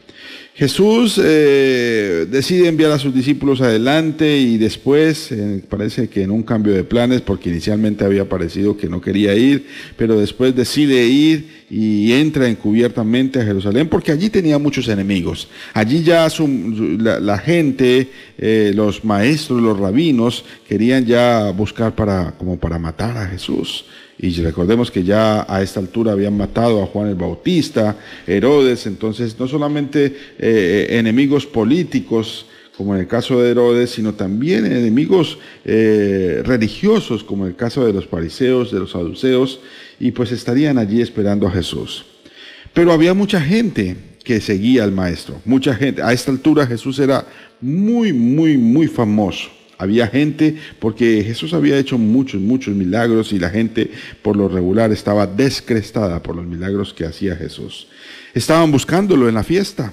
Jesús 0.57 1.21
eh, 1.23 2.27
decide 2.31 2.69
enviar 2.69 2.91
a 2.91 2.99
sus 2.99 3.15
discípulos 3.15 3.61
adelante 3.61 4.39
y 4.39 4.57
después, 4.57 5.31
eh, 5.31 5.63
parece 5.69 6.09
que 6.09 6.23
en 6.23 6.31
un 6.31 6.43
cambio 6.43 6.73
de 6.73 6.83
planes, 6.83 7.21
porque 7.21 7.51
inicialmente 7.51 8.07
había 8.07 8.27
parecido 8.27 8.75
que 8.75 8.89
no 8.89 9.03
quería 9.03 9.35
ir, 9.35 9.67
pero 9.99 10.19
después 10.19 10.57
decide 10.57 11.05
ir 11.05 11.67
y 11.69 12.11
entra 12.13 12.49
encubiertamente 12.49 13.39
a 13.39 13.45
Jerusalén 13.45 13.87
porque 13.89 14.13
allí 14.13 14.31
tenía 14.31 14.59
muchos 14.59 14.89
enemigos. 14.89 15.47
Allí 15.75 16.03
ya 16.03 16.27
la, 17.01 17.37
gente, 17.37 18.09
eh, 18.39 18.73
los 18.75 19.05
maestros, 19.05 19.61
los 19.61 19.79
rabinos, 19.79 20.43
querían 20.67 21.05
ya 21.05 21.51
buscar 21.51 21.95
para, 21.95 22.33
como 22.39 22.59
para 22.59 22.79
matar 22.79 23.19
a 23.19 23.27
Jesús. 23.27 23.85
Y 24.19 24.31
recordemos 24.43 24.91
que 24.91 25.05
ya 25.05 25.45
a 25.47 25.63
esta 25.63 25.81
altura 25.81 26.13
habían 26.13 26.37
matado 26.37 26.83
a 26.83 26.87
Juan 26.87 27.09
el 27.09 27.15
Bautista, 27.17 27.97
Herodes, 28.27 28.87
entonces 28.87 29.39
no 29.39 29.47
solamente 29.47 30.17
eh, 30.39 30.87
enemigos 30.91 31.45
políticos 31.45 32.47
como 32.77 32.95
en 32.95 33.01
el 33.01 33.07
caso 33.07 33.41
de 33.41 33.51
Herodes, 33.51 33.91
sino 33.91 34.15
también 34.15 34.67
enemigos 34.67 35.39
eh, 35.65 36.43
religiosos, 36.45 37.25
como 37.25 37.45
en 37.45 37.51
el 37.51 37.57
caso 37.57 37.87
de 37.87 37.93
los 37.93 38.07
fariseos, 38.07 38.71
de 38.71 38.81
los 38.81 38.91
saduceos, 38.91 39.61
y 39.99 40.11
pues 40.11 40.31
estarían 40.31 40.77
allí 40.77 41.01
esperando 41.01 41.47
a 41.47 41.51
Jesús. 41.51 42.05
Pero 42.75 42.93
había 42.93 43.15
mucha 43.15 43.41
gente 43.41 43.97
que 44.23 44.41
seguía 44.41 44.85
al 44.85 44.93
maestro, 44.93 45.41
mucha 45.45 45.75
gente. 45.75 46.03
A 46.03 46.13
esta 46.13 46.31
altura 46.31 46.67
Jesús 46.67 46.99
era 46.99 47.27
muy, 47.61 48.13
muy, 48.13 48.59
muy 48.59 48.89
famoso. 48.89 49.56
Había 49.79 50.07
gente, 50.07 50.57
porque 50.79 51.23
Jesús 51.25 51.53
había 51.53 51.79
hecho 51.79 51.99
muchos, 51.99 52.41
muchos 52.41 52.75
milagros 52.75 53.33
y 53.33 53.39
la 53.39 53.51
gente 53.51 53.91
por 54.23 54.37
lo 54.37 54.49
regular 54.49 54.91
estaba 54.93 55.27
descrestada 55.27 56.23
por 56.23 56.37
los 56.37 56.47
milagros 56.47 56.95
que 56.95 57.05
hacía 57.05 57.37
Jesús. 57.37 57.89
Estaban 58.35 58.73
buscándolo 58.73 59.29
en 59.29 59.35
la 59.35 59.43
fiesta. 59.43 59.93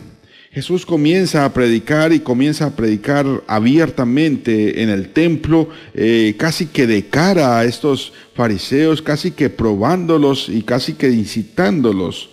Jesús 0.52 0.86
comienza 0.86 1.46
a 1.46 1.54
predicar 1.54 2.14
y 2.14 2.20
comienza 2.20 2.68
a 2.68 2.76
predicar 2.76 3.26
abiertamente 3.48 4.84
en 4.84 4.90
el 4.90 5.10
templo, 5.10 5.70
eh, 5.96 6.36
casi 6.38 6.68
que 6.68 6.86
de 6.86 7.08
cara 7.08 7.58
a 7.58 7.66
estos 7.66 8.14
fariseos, 8.36 9.02
casi 9.02 9.32
que 9.32 9.50
probándolos 9.50 10.50
y 10.50 10.62
casi 10.62 10.94
que 10.94 11.10
incitándolos 11.10 12.30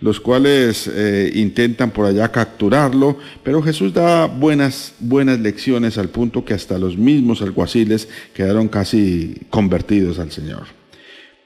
los 0.00 0.20
cuales 0.20 0.90
eh, 0.92 1.30
intentan 1.34 1.90
por 1.90 2.06
allá 2.06 2.30
capturarlo, 2.30 3.18
pero 3.42 3.62
Jesús 3.62 3.94
da 3.94 4.26
buenas, 4.26 4.94
buenas 5.00 5.40
lecciones 5.40 5.96
al 5.96 6.10
punto 6.10 6.44
que 6.44 6.54
hasta 6.54 6.78
los 6.78 6.98
mismos 6.98 7.40
alguaciles 7.40 8.08
quedaron 8.34 8.68
casi 8.68 9.34
convertidos 9.48 10.18
al 10.18 10.30
Señor. 10.30 10.64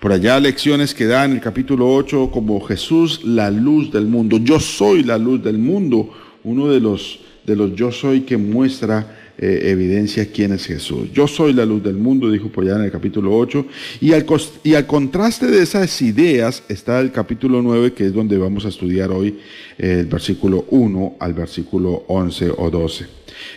Por 0.01 0.13
allá 0.13 0.41
lecciones 0.41 0.95
que 0.95 1.07
da 1.07 1.27
en 1.27 1.33
el 1.33 1.41
capítulo 1.41 1.95
8 1.95 2.31
como 2.33 2.61
Jesús 2.63 3.23
la 3.23 3.51
luz 3.51 3.93
del 3.93 4.07
mundo. 4.07 4.39
Yo 4.39 4.59
soy 4.59 5.03
la 5.03 5.19
luz 5.19 5.45
del 5.45 5.59
mundo. 5.59 6.11
Uno 6.43 6.69
de 6.69 6.81
los, 6.81 7.21
de 7.45 7.55
los 7.55 7.75
yo 7.75 7.93
soy 7.93 8.23
que 8.23 8.39
muestra 8.39 9.20
eh, 9.43 9.71
evidencia 9.71 10.31
quién 10.31 10.53
es 10.53 10.67
Jesús. 10.67 11.09
Yo 11.15 11.27
soy 11.27 11.55
la 11.55 11.65
luz 11.65 11.83
del 11.83 11.97
mundo, 11.97 12.31
dijo 12.31 12.49
por 12.49 12.69
en 12.69 12.83
el 12.83 12.91
capítulo 12.91 13.35
8. 13.39 13.67
Y 14.03 14.13
al, 14.13 14.27
y 14.63 14.75
al 14.75 14.87
contraste 14.87 15.47
de 15.47 15.63
esas 15.63 16.03
ideas 16.03 16.63
está 16.69 17.01
el 17.01 17.11
capítulo 17.11 17.63
9, 17.63 17.95
que 17.95 18.05
es 18.05 18.13
donde 18.13 18.37
vamos 18.37 18.67
a 18.67 18.69
estudiar 18.69 19.11
hoy 19.11 19.39
el 19.79 20.05
versículo 20.05 20.67
1 20.69 21.17
al 21.19 21.33
versículo 21.33 22.05
11 22.09 22.51
o 22.55 22.71
12. 22.71 23.07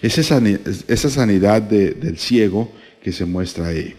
Es 0.01 0.17
esa, 0.17 0.41
esa 0.87 1.09
sanidad 1.09 1.61
del 1.61 2.17
ciego 2.17 2.71
que 3.03 3.11
se 3.11 3.25
muestra 3.25 3.67
ahí. 3.67 3.93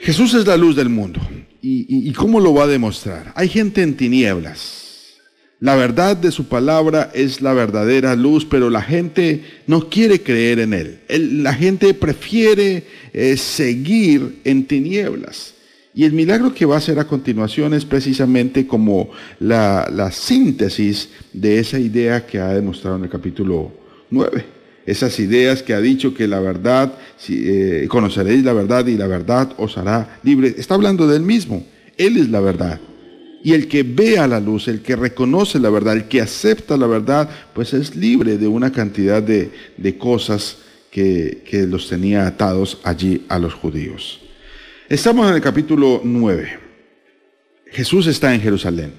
Jesús 0.00 0.34
es 0.34 0.48
la 0.48 0.56
luz 0.56 0.74
del 0.74 0.88
mundo. 0.88 1.20
¿Y, 1.62 2.08
¿Y, 2.08 2.12
cómo 2.12 2.40
lo 2.40 2.54
va 2.54 2.64
a 2.64 2.66
demostrar? 2.66 3.32
Hay 3.36 3.48
gente 3.48 3.82
en 3.82 3.96
tinieblas. 3.96 4.87
La 5.60 5.74
verdad 5.74 6.16
de 6.16 6.30
su 6.30 6.46
palabra 6.46 7.10
es 7.14 7.40
la 7.40 7.52
verdadera 7.52 8.14
luz, 8.14 8.44
pero 8.44 8.70
la 8.70 8.80
gente 8.80 9.42
no 9.66 9.88
quiere 9.88 10.22
creer 10.22 10.60
en 10.60 10.72
él. 10.72 11.00
la 11.42 11.52
gente 11.52 11.94
prefiere 11.94 12.84
eh, 13.12 13.36
seguir 13.36 14.40
en 14.44 14.66
tinieblas. 14.66 15.54
Y 15.94 16.04
el 16.04 16.12
milagro 16.12 16.54
que 16.54 16.64
va 16.64 16.76
a 16.76 16.78
hacer 16.78 17.00
a 17.00 17.08
continuación 17.08 17.74
es 17.74 17.84
precisamente 17.84 18.68
como 18.68 19.10
la, 19.40 20.10
síntesis 20.12 21.08
de 21.32 21.58
esa 21.58 21.80
idea 21.80 22.24
que 22.24 22.38
ha 22.38 22.54
demostrado 22.54 22.96
en 22.96 23.04
el 23.04 23.10
capítulo 23.10 23.72
9. 24.10 24.44
Esas 24.86 25.18
ideas 25.18 25.64
que 25.64 25.74
ha 25.74 25.80
dicho 25.80 26.14
que 26.14 26.28
la 26.28 26.38
verdad, 26.38 26.94
si, 27.16 27.42
eh, 27.44 27.86
conoceréis 27.88 28.44
la 28.44 28.52
verdad 28.52 28.86
y 28.86 28.96
la 28.96 29.08
verdad 29.08 29.52
os 29.58 29.76
hará 29.76 30.20
libre. 30.22 30.54
Está 30.56 30.74
hablando 30.74 31.08
del 31.08 31.22
mismo. 31.22 31.66
Él 31.96 32.16
es 32.16 32.28
la 32.28 32.38
verdad. 32.38 32.80
Y 33.42 33.52
el 33.52 33.68
que 33.68 33.82
ve 33.82 34.18
a 34.18 34.26
la 34.26 34.40
luz, 34.40 34.68
el 34.68 34.82
que 34.82 34.96
reconoce 34.96 35.58
la 35.58 35.70
verdad, 35.70 35.96
el 35.96 36.08
que 36.08 36.20
acepta 36.20 36.76
la 36.76 36.86
verdad, 36.86 37.28
pues 37.54 37.72
es 37.72 37.94
libre 37.94 38.36
de 38.36 38.48
una 38.48 38.72
cantidad 38.72 39.22
de, 39.22 39.50
cosas 39.98 40.58
que, 40.90 41.42
que, 41.48 41.66
los 41.66 41.88
tenía 41.88 42.26
atados 42.26 42.78
allí 42.82 43.24
a 43.28 43.38
los 43.38 43.54
judíos. 43.54 44.20
Estamos 44.88 45.28
en 45.28 45.36
el 45.36 45.40
capítulo 45.40 46.00
9. 46.02 46.58
Jesús 47.70 48.06
está 48.06 48.34
en 48.34 48.40
Jerusalén. 48.40 48.92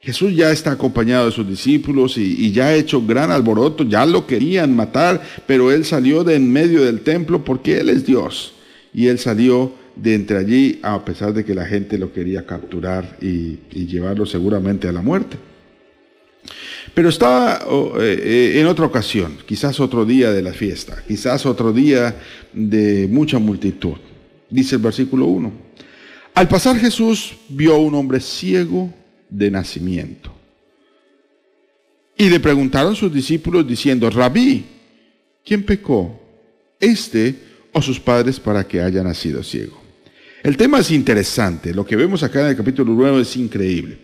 Jesús 0.00 0.34
ya 0.34 0.50
está 0.50 0.70
acompañado 0.70 1.26
de 1.26 1.32
sus 1.32 1.46
discípulos 1.46 2.16
y, 2.16 2.46
y, 2.46 2.52
ya 2.52 2.68
ha 2.68 2.74
hecho 2.74 3.04
gran 3.04 3.30
alboroto, 3.30 3.84
ya 3.84 4.06
lo 4.06 4.26
querían 4.26 4.74
matar, 4.74 5.20
pero 5.46 5.70
él 5.70 5.84
salió 5.84 6.24
de 6.24 6.36
en 6.36 6.50
medio 6.50 6.82
del 6.82 7.02
templo 7.02 7.44
porque 7.44 7.80
él 7.80 7.90
es 7.90 8.06
Dios. 8.06 8.54
Y 8.94 9.08
él 9.08 9.18
salió 9.18 9.74
de 10.00 10.14
entre 10.14 10.38
allí, 10.38 10.78
a 10.82 11.04
pesar 11.04 11.34
de 11.34 11.44
que 11.44 11.54
la 11.54 11.66
gente 11.66 11.98
lo 11.98 12.12
quería 12.12 12.46
capturar 12.46 13.18
y, 13.20 13.58
llevarlo 13.86 14.24
seguramente 14.24 14.88
a 14.88 14.92
la 14.92 15.02
muerte. 15.02 15.36
Pero 16.94 17.10
estaba 17.10 17.58
eh, 18.00 18.20
eh, 18.22 18.60
en 18.60 18.66
otra 18.66 18.86
ocasión, 18.86 19.36
quizás 19.46 19.78
otro 19.78 20.04
día 20.06 20.32
de 20.32 20.42
la 20.42 20.52
fiesta, 20.52 21.02
quizás 21.06 21.44
otro 21.44 21.72
día 21.72 22.16
de 22.52 23.08
mucha 23.10 23.38
multitud. 23.38 23.96
Dice 24.48 24.76
el 24.76 24.82
versículo 24.82 25.26
1. 25.26 25.52
Al 26.34 26.48
pasar 26.48 26.78
Jesús 26.78 27.36
vio 27.48 27.74
a 27.74 27.78
un 27.78 27.94
hombre 27.94 28.20
ciego 28.20 28.92
de 29.28 29.50
nacimiento. 29.50 30.32
Y 32.16 32.30
le 32.30 32.40
preguntaron 32.40 32.96
sus 32.96 33.12
discípulos 33.12 33.66
diciendo, 33.66 34.08
Rabí, 34.08 34.64
¿quién 35.44 35.62
pecó? 35.62 36.20
¿Este 36.78 37.34
o 37.72 37.82
sus 37.82 38.00
padres 38.00 38.40
para 38.40 38.66
que 38.66 38.80
haya 38.80 39.02
nacido 39.02 39.42
ciego? 39.42 39.79
El 40.42 40.56
tema 40.56 40.78
es 40.78 40.90
interesante, 40.90 41.74
lo 41.74 41.84
que 41.84 41.96
vemos 41.96 42.22
acá 42.22 42.40
en 42.40 42.46
el 42.48 42.56
capítulo 42.56 42.94
9 42.94 43.20
es 43.20 43.36
increíble. 43.36 43.98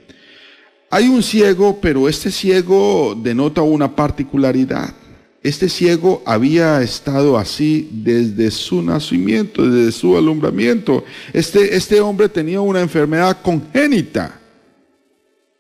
Hay 0.91 1.09
un 1.09 1.23
ciego, 1.23 1.79
pero 1.81 2.09
este 2.09 2.31
ciego 2.31 3.19
denota 3.21 3.63
una 3.63 3.97
particularidad. 3.97 4.95
Este 5.43 5.69
ciego 5.69 6.23
había 6.27 6.83
estado 6.83 7.39
así 7.39 7.89
desde 7.91 8.51
su 8.51 8.83
nacimiento, 8.83 9.69
desde 9.69 9.93
su 9.93 10.17
alumbramiento. 10.17 11.05
Este, 11.33 11.75
este 11.75 12.01
hombre 12.01 12.29
tenía 12.29 12.61
una 12.61 12.81
enfermedad 12.81 13.41
congénita. 13.43 14.41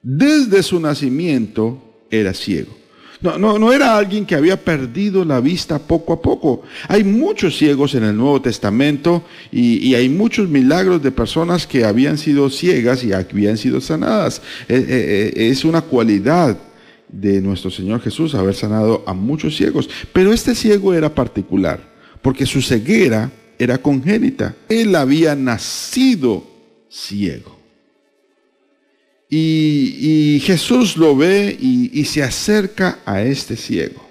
Desde 0.03 0.63
su 0.63 0.79
nacimiento 0.79 2.05
era 2.11 2.35
ciego. 2.35 2.77
No, 3.21 3.39
no, 3.39 3.59
no 3.59 3.73
era 3.73 3.97
alguien 3.97 4.27
que 4.27 4.35
había 4.35 4.63
perdido 4.63 5.25
la 5.25 5.41
vista 5.41 5.79
poco 5.79 6.13
a 6.13 6.21
poco. 6.21 6.63
Hay 6.89 7.03
muchos 7.03 7.57
ciegos 7.57 7.95
en 7.95 8.05
el 8.05 8.17
Nuevo 8.17 8.43
Testamento 8.43 9.25
y, 9.51 9.95
hay 9.95 10.09
muchos 10.09 10.49
milagros 10.49 11.03
de 11.03 11.11
personas 11.11 11.67
que 11.67 11.85
habían 11.85 12.19
sido 12.19 12.51
ciegas 12.51 13.03
y 13.05 13.13
habían 13.13 13.57
sido 13.57 13.81
sanadas. 13.81 14.43
Eh, 14.69 14.77
eh, 14.77 15.33
eh, 15.37 15.49
es 15.49 15.65
una 15.65 15.81
cualidad 15.81 16.59
de 17.09 17.41
nuestro 17.41 17.71
Señor 17.71 18.01
Jesús 18.03 18.35
haber 18.35 18.55
sanado 18.55 19.03
a 19.07 19.15
muchos 19.15 19.57
ciegos. 19.57 19.89
Pero 20.13 20.33
este 20.33 20.55
ciego 20.55 20.93
era 20.93 21.15
particular, 21.15 21.81
porque 22.21 22.45
su 22.45 22.61
ceguera 22.61 23.31
era 23.59 23.79
congénita. 23.79 24.55
Él 24.69 24.95
había 24.95 25.35
nacido 25.35 26.45
ciego. 26.91 27.56
Y, 29.29 30.41
Jesús 30.45 30.97
lo 30.97 31.17
ve 31.17 31.57
y, 31.61 32.05
se 32.05 32.23
acerca 32.23 33.01
a 33.05 33.23
este 33.23 33.57
ciego. 33.57 34.05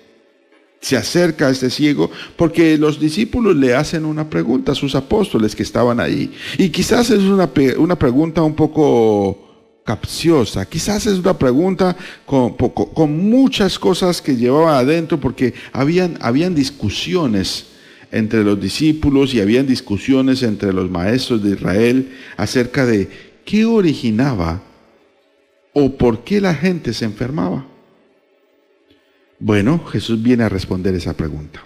Se 0.81 0.95
acerca 0.95 1.47
a 1.47 1.49
este 1.49 1.71
ciego 1.71 2.11
porque 2.35 2.77
los 2.77 2.99
discípulos 2.99 3.55
le 3.55 3.73
hacen 3.73 4.05
una 4.05 4.29
pregunta 4.29 4.73
a 4.73 4.75
sus 4.75 4.93
apóstoles 4.93 5.55
que 5.55 5.63
estaban 5.63 5.99
ahí. 5.99 6.31
Y 6.59 6.69
quizás 6.69 7.09
es 7.09 7.23
una, 7.23 7.49
una 7.77 7.97
pregunta 7.97 8.43
un 8.43 8.53
poco 8.53 9.45
capciosa, 9.83 10.65
quizás 10.67 11.05
es 11.05 11.19
una 11.19 11.37
pregunta 11.37 11.95
con, 12.25 12.53
con, 12.53 13.29
muchas 13.29 13.77
cosas 13.77 14.19
que 14.19 14.35
llevaba 14.35 14.79
adentro 14.79 15.19
porque 15.19 15.53
habían, 15.71 16.17
habían 16.21 16.55
discusiones 16.55 17.67
entre 18.11 18.43
los 18.43 18.59
discípulos 18.59 19.33
y 19.35 19.41
habían 19.41 19.67
discusiones 19.67 20.41
entre 20.41 20.73
los 20.73 20.89
maestros 20.89 21.43
de 21.43 21.51
Israel 21.51 22.11
acerca 22.35 22.85
de 22.85 23.07
qué 23.45 23.65
originaba 23.65 24.63
o 25.77 25.97
por 25.97 26.23
qué 26.23 26.39
la 26.39 26.55
gente 26.55 26.93
se 26.93 27.03
enfermaba? 27.03 27.65
Bueno, 29.39 29.83
Jesús 29.85 30.23
viene 30.23 30.45
a 30.45 30.49
responder 30.49 30.95
esa 30.95 31.13
pregunta. 31.13 31.61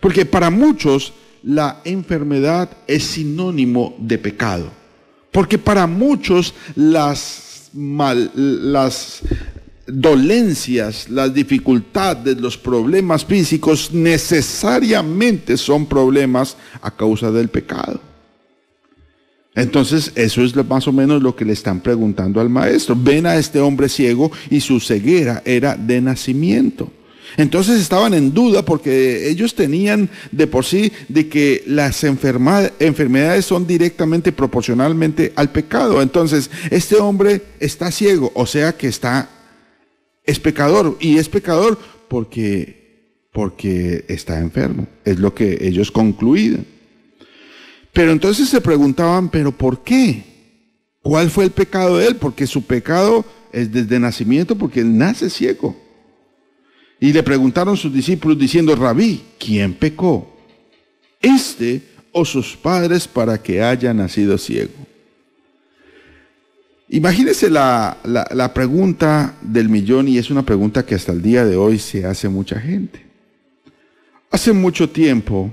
Porque 0.00 0.24
para 0.24 0.48
muchos 0.48 1.12
la 1.42 1.80
enfermedad 1.84 2.70
es 2.86 3.02
sinónimo 3.02 3.96
de 3.98 4.18
pecado. 4.18 4.70
Porque 5.32 5.58
para 5.58 5.88
muchos 5.88 6.54
las, 6.76 7.70
dolencias, 9.86 11.08
las 11.10 11.34
dificultades, 11.34 12.40
los 12.40 12.56
problemas 12.56 13.24
físicos 13.24 13.92
necesariamente 13.92 15.56
son 15.56 15.86
problemas 15.86 16.56
a 16.80 16.92
causa 16.92 17.32
del 17.32 17.48
pecado. 17.48 18.11
Entonces, 19.54 20.12
eso 20.14 20.42
es 20.42 20.56
más 20.66 20.88
o 20.88 20.92
menos 20.92 21.22
lo 21.22 21.36
que 21.36 21.44
le 21.44 21.52
están 21.52 21.80
preguntando 21.80 22.40
al 22.40 22.48
maestro. 22.48 22.96
Ven 22.98 23.26
a 23.26 23.36
este 23.36 23.60
hombre 23.60 23.88
ciego 23.88 24.32
y 24.50 24.60
su 24.60 24.80
ceguera 24.80 25.42
era 25.44 25.76
de 25.76 26.00
nacimiento. 26.00 26.90
Entonces 27.36 27.80
estaban 27.80 28.12
en 28.12 28.34
duda 28.34 28.62
porque 28.62 29.28
ellos 29.30 29.54
tenían 29.54 30.10
de 30.30 30.46
por 30.46 30.64
sí 30.64 30.92
de 31.08 31.28
que 31.28 31.62
las 31.66 32.04
enfermedades 32.04 33.46
son 33.46 33.66
directamente 33.66 34.32
proporcionalmente 34.32 35.32
al 35.36 35.50
pecado. 35.50 36.02
Entonces, 36.02 36.50
este 36.70 36.96
hombre 36.96 37.42
está 37.58 37.90
ciego, 37.90 38.32
o 38.34 38.46
sea 38.46 38.76
que 38.76 38.88
está, 38.88 39.30
es 40.24 40.38
pecador. 40.40 40.96
Y 41.00 41.18
es 41.18 41.28
pecador 41.28 41.78
porque 42.08 42.82
porque 43.32 44.04
está 44.08 44.38
enfermo. 44.38 44.86
Es 45.04 45.18
lo 45.18 45.34
que 45.34 45.58
ellos 45.62 45.90
concluían. 45.90 46.66
Pero 47.92 48.12
entonces 48.12 48.48
se 48.48 48.60
preguntaban, 48.60 49.28
¿pero 49.28 49.52
por 49.52 49.82
qué? 49.82 50.24
¿Cuál 51.02 51.30
fue 51.30 51.44
el 51.44 51.50
pecado 51.50 51.98
de 51.98 52.06
él? 52.06 52.16
Porque 52.16 52.46
su 52.46 52.64
pecado 52.64 53.24
es 53.52 53.70
desde 53.70 53.98
nacimiento, 53.98 54.56
porque 54.56 54.80
él 54.80 54.96
nace 54.96 55.28
ciego. 55.28 55.76
Y 57.00 57.12
le 57.12 57.22
preguntaron 57.22 57.76
sus 57.76 57.92
discípulos 57.92 58.38
diciendo, 58.38 58.74
Rabí, 58.76 59.22
¿quién 59.38 59.74
pecó? 59.74 60.36
¿Este 61.20 61.82
o 62.12 62.24
sus 62.24 62.56
padres 62.56 63.08
para 63.08 63.42
que 63.42 63.62
haya 63.62 63.92
nacido 63.92 64.38
ciego? 64.38 64.72
Imagínese 66.88 67.50
la, 67.50 67.96
la, 68.04 68.52
pregunta 68.52 69.34
del 69.40 69.70
millón 69.70 70.08
y 70.08 70.18
es 70.18 70.30
una 70.30 70.42
pregunta 70.42 70.84
que 70.84 70.94
hasta 70.94 71.12
el 71.12 71.22
día 71.22 71.44
de 71.44 71.56
hoy 71.56 71.78
se 71.78 72.04
hace 72.04 72.28
mucha 72.28 72.60
gente. 72.60 73.02
Hace 74.30 74.52
mucho 74.52 74.90
tiempo 74.90 75.50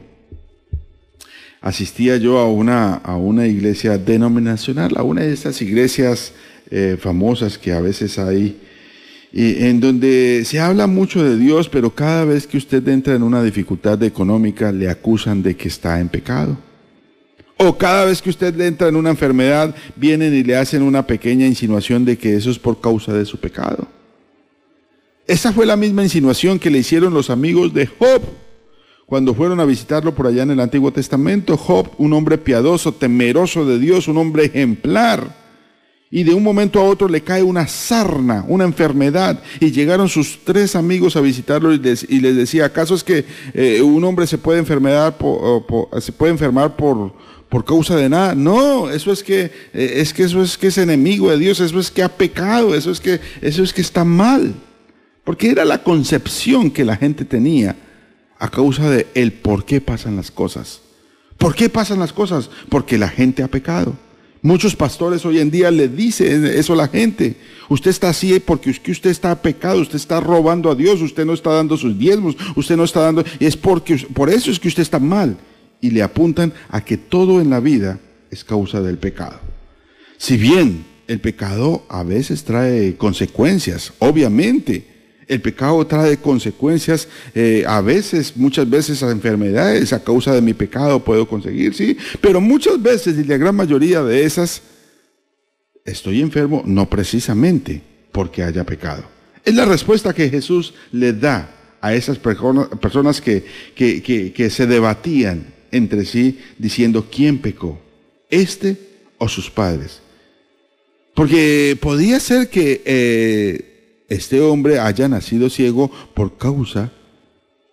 asistía 1.62 2.18
yo 2.18 2.38
a 2.38 2.50
una, 2.50 2.96
a 2.96 3.16
una 3.16 3.48
iglesia 3.48 3.98
denominacional, 3.98 4.94
a 4.96 5.04
una 5.04 5.22
de 5.22 5.34
esas 5.34 5.62
iglesias 5.62 6.34
eh, 6.72 6.98
famosas 7.00 7.58
que 7.58 7.74
a 7.74 7.82
veces 7.82 8.18
hay, 8.20 8.60
en 9.32 9.80
donde 9.80 10.44
se 10.46 10.60
habla 10.60 10.88
mucho 10.88 11.24
de 11.24 11.38
Dios, 11.38 11.70
pero 11.70 11.94
cada 11.94 12.26
vez 12.26 12.48
que 12.48 12.58
usted 12.58 12.88
entra 12.88 13.16
en 13.16 13.24
una 13.24 13.44
dificultad 13.44 14.02
económica 14.04 14.72
le 14.72 14.90
acusan 14.90 15.44
de 15.44 15.56
que 15.56 15.68
está 15.68 16.00
en 16.00 16.10
pecado. 16.10 16.58
O 17.58 17.78
cada 17.78 18.06
vez 18.06 18.22
que 18.22 18.30
usted 18.30 18.60
entra 18.62 18.88
en 18.88 18.96
una 18.96 19.10
enfermedad, 19.10 19.76
vienen 19.98 20.34
y 20.34 20.44
le 20.44 20.56
hacen 20.56 20.82
una 20.82 21.06
pequeña 21.06 21.46
insinuación 21.46 22.06
de 22.06 22.18
que 22.18 22.36
eso 22.36 22.50
es 22.50 22.58
por 22.58 22.80
causa 22.80 23.14
de 23.14 23.26
su 23.26 23.38
pecado. 23.38 23.86
Esa 25.28 25.52
fue 25.52 25.66
la 25.66 25.76
misma 25.76 26.04
insinuación 26.04 26.58
que 26.58 26.70
le 26.70 26.80
hicieron 26.80 27.14
los 27.14 27.30
amigos 27.30 27.74
de 27.74 27.86
Job 27.86 28.22
cuando 29.10 29.34
fueron 29.34 29.60
a 29.60 29.66
visitarlo 29.66 30.14
por 30.14 30.28
allá 30.28 30.44
en 30.44 30.52
el 30.52 30.60
Antiguo 30.60 30.94
Testamento. 30.94 31.58
Job, 31.58 31.90
un 31.98 32.14
hombre 32.14 32.38
piadoso, 32.38 32.94
temeroso 32.94 33.66
de 33.66 33.80
Dios, 33.80 34.08
un 34.08 34.18
hombre 34.18 34.46
ejemplar. 34.46 35.36
Y 36.12 36.24
de 36.24 36.36
un 36.36 36.44
momento 36.44 36.80
a 36.80 36.84
otro 36.84 37.08
le 37.08 37.22
cae 37.22 37.42
una 37.42 37.68
sarna, 37.68 38.46
una 38.48 38.66
enfermedad. 38.66 39.42
Y 39.60 39.72
llegaron 39.72 40.10
sus 40.10 40.42
tres 40.44 40.76
amigos 40.76 41.16
a 41.16 41.22
visitarlo 41.22 41.74
y 41.74 41.80
les, 41.80 42.08
decía, 42.08 42.66
¿acaso 42.66 42.94
es 42.94 43.04
que 43.04 43.26
eh, 43.56 43.82
un 43.82 44.04
hombre 44.04 44.28
se 44.28 44.38
puede, 44.38 44.60
enfermedad 44.60 45.16
se 46.00 46.12
puede 46.12 46.32
enfermar 46.32 46.76
por, 46.76 47.12
por 47.50 47.66
causa 47.66 47.96
de 47.96 48.10
nada. 48.10 48.36
No, 48.36 48.92
eso 48.92 49.12
es 49.12 49.24
que, 49.24 49.52
eh, 49.74 49.94
es 49.96 50.14
que 50.14 50.22
eso 50.22 50.44
es 50.44 50.56
que 50.56 50.68
es 50.68 50.78
enemigo 50.78 51.32
de 51.32 51.40
Dios, 51.40 51.60
eso 51.60 51.80
es 51.80 51.90
que 51.90 52.04
ha 52.04 52.10
pecado, 52.10 52.76
eso 52.76 52.92
es 52.92 53.00
que, 53.00 53.20
eso 53.42 53.64
es 53.64 53.74
que 53.74 53.82
está 53.82 54.06
mal. 54.06 54.54
Porque 55.24 55.50
era 55.50 55.66
la 55.66 55.82
concepción 55.82 56.70
que 56.70 56.86
la 56.86 56.96
gente 56.96 57.26
tenía 57.26 57.76
a 58.40 58.50
causa 58.50 58.90
de 58.90 59.08
el 59.14 59.34
por 59.34 59.66
qué 59.66 59.82
pasan 59.82 60.16
las 60.16 60.32
cosas. 60.32 60.82
¿Por 61.38 61.56
qué 61.56 61.70
pasan 61.70 62.00
las 62.00 62.14
cosas? 62.14 62.50
Porque 62.70 62.98
la 62.98 63.10
gente 63.10 63.44
ha 63.44 63.48
pecado. 63.48 63.96
Muchos 64.42 64.76
pastores 64.76 65.26
hoy 65.26 65.40
en 65.40 65.52
día 65.52 65.70
le 65.70 65.90
dicen 65.90 66.46
eso 66.46 66.74
a 66.74 66.78
la 66.78 66.88
gente. 66.88 67.36
Usted 67.68 67.92
está 67.92 68.10
así 68.10 68.40
porque 68.40 68.70
usted 68.70 69.10
está 69.10 69.42
pecado, 69.42 69.82
usted 69.82 69.98
está 69.98 70.22
robando 70.22 70.72
a 70.72 70.76
Dios, 70.76 71.02
usted 71.02 71.26
no 71.26 71.34
está 71.34 71.52
dando 71.52 71.76
sus 71.76 71.98
diezmos, 72.00 72.38
usted 72.56 72.78
no 72.78 72.86
está 72.86 73.02
dando... 73.02 73.24
Es 73.40 73.58
porque, 73.58 73.98
por 74.14 74.30
eso 74.30 74.50
es 74.50 74.60
que 74.60 74.70
usted 74.70 74.84
está 74.84 75.00
mal 75.00 75.38
y 75.82 75.92
le 75.92 76.02
apuntan 76.02 76.54
a 76.70 76.84
que 76.84 76.98
todo 76.98 77.42
en 77.42 77.50
la 77.50 77.60
vida 77.60 78.00
es 78.32 78.46
causa 78.46 78.82
del 78.82 78.98
pecado. 78.98 79.40
Si 80.18 80.38
bien 80.38 80.86
el 81.08 81.20
pecado 81.20 81.86
a 81.90 82.04
veces 82.04 82.46
trae 82.46 82.96
consecuencias, 82.96 83.94
obviamente, 84.00 84.99
el 85.30 85.42
pecado 85.42 85.86
trae 85.86 86.18
consecuencias, 86.18 87.08
eh, 87.36 87.64
a 87.68 87.82
veces, 87.82 88.36
muchas 88.36 88.68
veces 88.68 89.04
a 89.04 89.12
enfermedades 89.12 89.94
a 89.94 90.04
causa 90.04 90.34
de 90.34 90.42
mi 90.42 90.56
pecado 90.56 91.04
puedo 91.04 91.28
conseguir, 91.28 91.76
sí, 91.76 91.96
pero 92.20 92.42
muchas 92.42 92.82
veces 92.82 93.16
y 93.18 93.24
la 93.24 93.38
gran 93.38 93.56
mayoría 93.56 94.02
de 94.02 94.26
esas 94.26 94.64
estoy 95.86 96.22
enfermo 96.22 96.64
no 96.66 96.90
precisamente 96.90 97.82
porque 98.12 98.42
haya 98.42 98.64
pecado. 98.64 99.04
Es 99.46 99.54
la 99.54 99.66
respuesta 99.66 100.14
que 100.14 100.30
Jesús 100.30 100.74
le 100.92 101.14
da 101.14 101.56
a 101.80 101.94
esas 101.94 102.18
personas 102.18 103.22
que, 103.22 104.50
se 104.50 104.68
debatían 104.68 105.54
entre 105.72 106.06
sí 106.06 106.40
diciendo 106.58 107.08
quién 107.12 107.38
pecó, 107.38 107.80
este 108.32 108.78
o 109.20 109.30
sus 109.30 109.52
padres. 109.52 110.02
Porque 111.14 111.78
podía 111.80 112.20
ser 112.20 112.50
que 112.50 112.82
eh, 112.84 113.69
este 114.10 114.42
hombre 114.42 114.80
haya 114.80 115.08
nacido 115.08 115.50
ciego 115.50 115.90
por 116.14 116.38
causa 116.38 116.92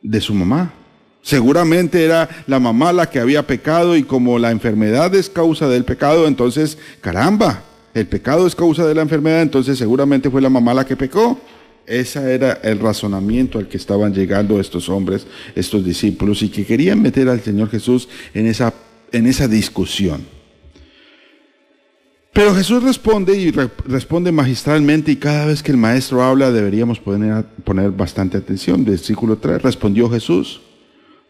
de 0.03 0.21
su 0.21 0.35
mamá. 0.35 0.75
Seguramente 1.23 2.05
era 2.05 2.29
la 2.47 2.61
mamá 2.61 2.93
la 2.93 3.11
que 3.11 3.19
había 3.19 3.47
pecado 3.47 3.97
y 3.97 4.05
como 4.05 4.39
la 4.39 4.53
enfermedad 4.53 5.13
es 5.15 5.29
causa 5.29 5.69
del 5.69 5.85
pecado, 5.85 6.29
entonces, 6.29 6.79
caramba, 7.01 7.65
el 7.95 8.07
pecado 8.07 8.47
es 8.47 8.55
causa 8.55 8.87
de 8.87 8.95
la 8.95 9.03
enfermedad, 9.03 9.43
entonces 9.43 9.79
seguramente 9.79 10.31
fue 10.31 10.41
la 10.41 10.51
mamá 10.51 10.73
la 10.75 10.87
que 10.87 10.97
pecó. 10.97 11.41
Ese 11.87 12.35
era 12.35 12.61
el 12.63 12.79
razonamiento 12.79 13.59
al 13.59 13.69
que 13.69 13.77
estaban 13.77 14.13
llegando 14.13 14.61
estos 14.61 14.89
hombres, 14.89 15.27
estos 15.55 15.85
discípulos, 15.85 16.43
y 16.43 16.49
que 16.49 16.67
querían 16.67 17.01
meter 17.01 17.29
al 17.29 17.41
Señor 17.41 17.71
Jesús 17.71 18.09
en 18.35 18.47
esa, 18.47 18.75
en 19.13 19.27
esa 19.27 19.49
discusión. 19.49 20.36
Pero 22.37 22.55
Jesús 22.55 22.83
responde 22.83 23.35
y 23.35 23.51
responde 23.51 24.31
magistralmente 24.31 25.11
y 25.11 25.17
cada 25.17 25.47
vez 25.47 25.63
que 25.63 25.73
el 25.73 25.79
maestro 25.79 26.23
habla 26.23 26.51
deberíamos 26.51 27.01
poner, 27.01 27.47
poner 27.65 27.91
bastante 27.91 28.37
atención. 28.37 28.85
Versículo 28.85 29.39
3, 29.39 29.63
respondió 29.63 30.11
Jesús, 30.11 30.61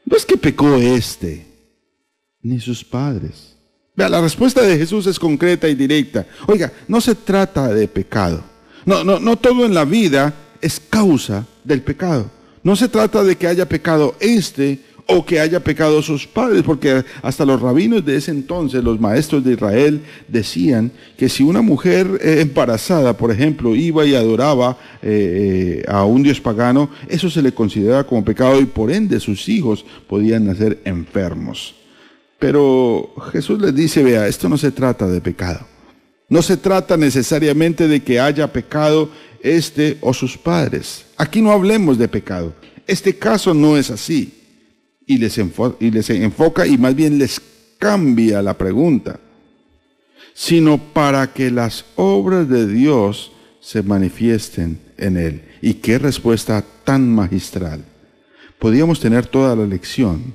no 0.04 0.16
es 0.16 0.26
que 0.26 0.36
pecó 0.36 0.74
este, 0.74 1.46
ni 2.42 2.58
sus 2.58 2.82
padres. 2.82 3.56
Vea, 3.94 4.08
la 4.08 4.20
respuesta 4.20 4.62
de 4.62 4.76
Jesús 4.76 5.06
es 5.06 5.16
concreta 5.16 5.68
y 5.68 5.76
directa. 5.76 6.26
Oiga, 6.48 6.72
no 6.88 7.00
se 7.00 7.14
trata 7.14 7.68
de 7.68 7.86
pecado. 7.86 8.42
No, 8.84 9.04
no, 9.04 9.20
no 9.20 9.36
todo 9.36 9.64
en 9.64 9.74
la 9.74 9.84
vida 9.84 10.34
es 10.60 10.80
causa 10.80 11.46
del 11.62 11.82
pecado. 11.82 12.28
No 12.64 12.74
se 12.74 12.88
trata 12.88 13.22
de 13.22 13.36
que 13.36 13.46
haya 13.46 13.68
pecado 13.68 14.16
este 14.18 14.80
o 15.08 15.24
que 15.24 15.38
haya 15.38 15.60
pecado 15.60 16.02
sus 16.02 16.26
padres, 16.26 16.62
porque 16.62 17.04
hasta 17.22 17.44
los 17.44 17.60
rabinos 17.60 18.04
de 18.04 18.16
ese 18.16 18.32
entonces, 18.32 18.82
los 18.82 19.00
maestros 19.00 19.44
de 19.44 19.52
Israel, 19.52 20.00
decían 20.26 20.90
que 21.16 21.28
si 21.28 21.42
una 21.42 21.62
mujer 21.62 22.18
eh, 22.20 22.40
embarazada, 22.40 23.16
por 23.16 23.30
ejemplo, 23.30 23.76
iba 23.76 24.04
y 24.04 24.14
adoraba 24.14 24.76
eh, 25.02 25.82
eh, 25.82 25.84
a 25.88 26.04
un 26.04 26.22
dios 26.22 26.40
pagano, 26.40 26.90
eso 27.08 27.30
se 27.30 27.42
le 27.42 27.52
consideraba 27.52 28.04
como 28.04 28.24
pecado 28.24 28.60
y 28.60 28.66
por 28.66 28.90
ende 28.90 29.20
sus 29.20 29.48
hijos 29.48 29.84
podían 30.08 30.46
nacer 30.46 30.80
enfermos. 30.84 31.74
Pero 32.38 33.14
Jesús 33.32 33.60
les 33.60 33.74
dice, 33.74 34.02
vea, 34.02 34.26
esto 34.26 34.48
no 34.48 34.58
se 34.58 34.72
trata 34.72 35.06
de 35.06 35.20
pecado. 35.20 35.60
No 36.28 36.42
se 36.42 36.56
trata 36.56 36.96
necesariamente 36.96 37.86
de 37.86 38.02
que 38.02 38.18
haya 38.18 38.52
pecado 38.52 39.08
este 39.42 39.96
o 40.00 40.12
sus 40.12 40.36
padres. 40.36 41.06
Aquí 41.16 41.40
no 41.40 41.52
hablemos 41.52 41.96
de 41.98 42.08
pecado. 42.08 42.52
Este 42.86 43.16
caso 43.16 43.54
no 43.54 43.76
es 43.76 43.90
así. 43.90 44.32
Y 45.06 45.18
les, 45.18 45.38
enfoca 45.38 46.66
y 46.66 46.76
más 46.78 46.94
bien 46.94 47.18
les 47.18 47.40
cambia 47.78 48.42
la 48.42 48.58
pregunta, 48.58 49.20
sino 50.34 50.78
para 50.78 51.32
que 51.32 51.50
las 51.50 51.84
obras 51.94 52.48
de 52.48 52.66
Dios 52.66 53.32
se 53.60 53.82
manifiesten 53.82 54.80
en 54.96 55.16
él. 55.16 55.42
Y 55.62 55.74
qué 55.74 55.98
respuesta 55.98 56.64
tan 56.84 57.08
magistral. 57.12 57.84
Podíamos 58.58 59.00
tener 59.00 59.26
toda 59.26 59.54
la 59.54 59.66
lección 59.66 60.34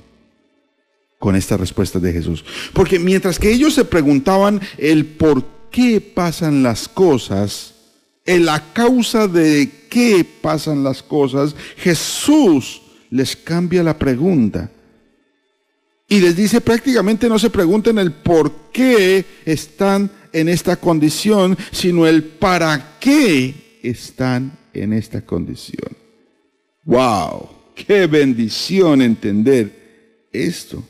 con 1.18 1.36
esta 1.36 1.56
respuesta 1.56 1.98
de 1.98 2.12
Jesús. 2.12 2.44
Porque 2.72 2.98
mientras 2.98 3.38
que 3.38 3.52
ellos 3.52 3.74
se 3.74 3.84
preguntaban 3.84 4.60
el 4.78 5.06
por 5.06 5.44
qué 5.70 6.00
pasan 6.00 6.62
las 6.62 6.88
cosas, 6.88 7.74
en 8.24 8.44
la 8.44 8.72
causa 8.72 9.28
de 9.28 9.70
qué 9.88 10.24
pasan 10.24 10.84
las 10.84 11.02
cosas, 11.02 11.54
Jesús 11.76 12.81
les 13.12 13.36
cambia 13.36 13.82
la 13.82 13.98
pregunta. 13.98 14.70
Y 16.08 16.20
les 16.20 16.34
dice 16.34 16.60
prácticamente 16.60 17.28
no 17.28 17.38
se 17.38 17.50
pregunten 17.50 17.98
el 17.98 18.12
por 18.12 18.70
qué 18.72 19.24
están 19.44 20.10
en 20.32 20.48
esta 20.48 20.76
condición, 20.76 21.56
sino 21.70 22.06
el 22.06 22.24
para 22.24 22.96
qué 22.98 23.78
están 23.82 24.58
en 24.72 24.94
esta 24.94 25.20
condición. 25.22 25.96
¡Wow! 26.84 27.50
¡Qué 27.74 28.06
bendición 28.06 29.02
entender 29.02 30.28
esto! 30.32 30.82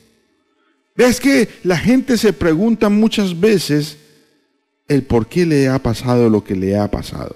Ves 0.95 1.19
que 1.19 1.49
la 1.63 1.77
gente 1.77 2.17
se 2.17 2.31
pregunta 2.31 2.87
muchas 2.87 3.37
veces 3.37 3.97
el 4.87 5.03
por 5.03 5.27
qué 5.27 5.45
le 5.45 5.67
ha 5.67 5.79
pasado 5.79 6.29
lo 6.29 6.43
que 6.43 6.55
le 6.55 6.77
ha 6.77 6.89
pasado. 6.89 7.35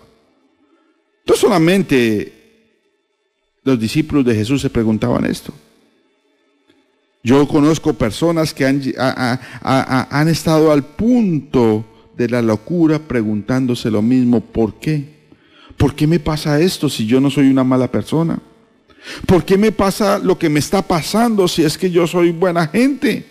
No 1.25 1.35
solamente 1.35 2.36
los 3.67 3.79
discípulos 3.79 4.23
de 4.23 4.33
Jesús 4.33 4.61
se 4.61 4.69
preguntaban 4.69 5.25
esto. 5.25 5.53
Yo 7.21 7.45
conozco 7.47 7.93
personas 7.93 8.53
que 8.53 8.65
han, 8.65 8.81
han 9.61 10.27
estado 10.29 10.71
al 10.71 10.83
punto 10.85 11.85
de 12.15 12.29
la 12.29 12.41
locura 12.41 12.97
preguntándose 12.99 13.91
lo 13.91 14.01
mismo, 14.01 14.39
¿por 14.39 14.75
qué? 14.75 15.17
¿Por 15.75 15.93
qué 15.93 16.07
me 16.07 16.19
pasa 16.19 16.61
esto 16.61 16.87
si 16.87 17.05
yo 17.05 17.19
no 17.19 17.29
soy 17.29 17.49
una 17.49 17.65
mala 17.65 17.91
persona? 17.91 18.39
¿Por 19.25 19.43
qué 19.43 19.57
me 19.57 19.73
pasa 19.73 20.17
lo 20.17 20.39
que 20.39 20.47
me 20.47 20.59
está 20.59 20.81
pasando 20.81 21.45
si 21.49 21.63
es 21.63 21.77
que 21.77 21.91
yo 21.91 22.07
soy 22.07 22.31
buena 22.31 22.67
gente? 22.67 23.25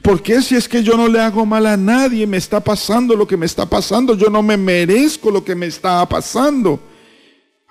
¿Por 0.00 0.22
qué 0.22 0.40
si 0.40 0.54
es 0.54 0.66
que 0.66 0.82
yo 0.82 0.96
no 0.96 1.06
le 1.06 1.20
hago 1.20 1.44
mal 1.44 1.66
a 1.66 1.76
nadie 1.76 2.26
me 2.26 2.38
está 2.38 2.60
pasando 2.60 3.14
lo 3.14 3.26
que 3.26 3.36
me 3.36 3.44
está 3.44 3.66
pasando? 3.66 4.16
Yo 4.16 4.30
no 4.30 4.42
me 4.42 4.56
merezco 4.56 5.30
lo 5.30 5.44
que 5.44 5.54
me 5.54 5.66
está 5.66 6.08
pasando. 6.08 6.80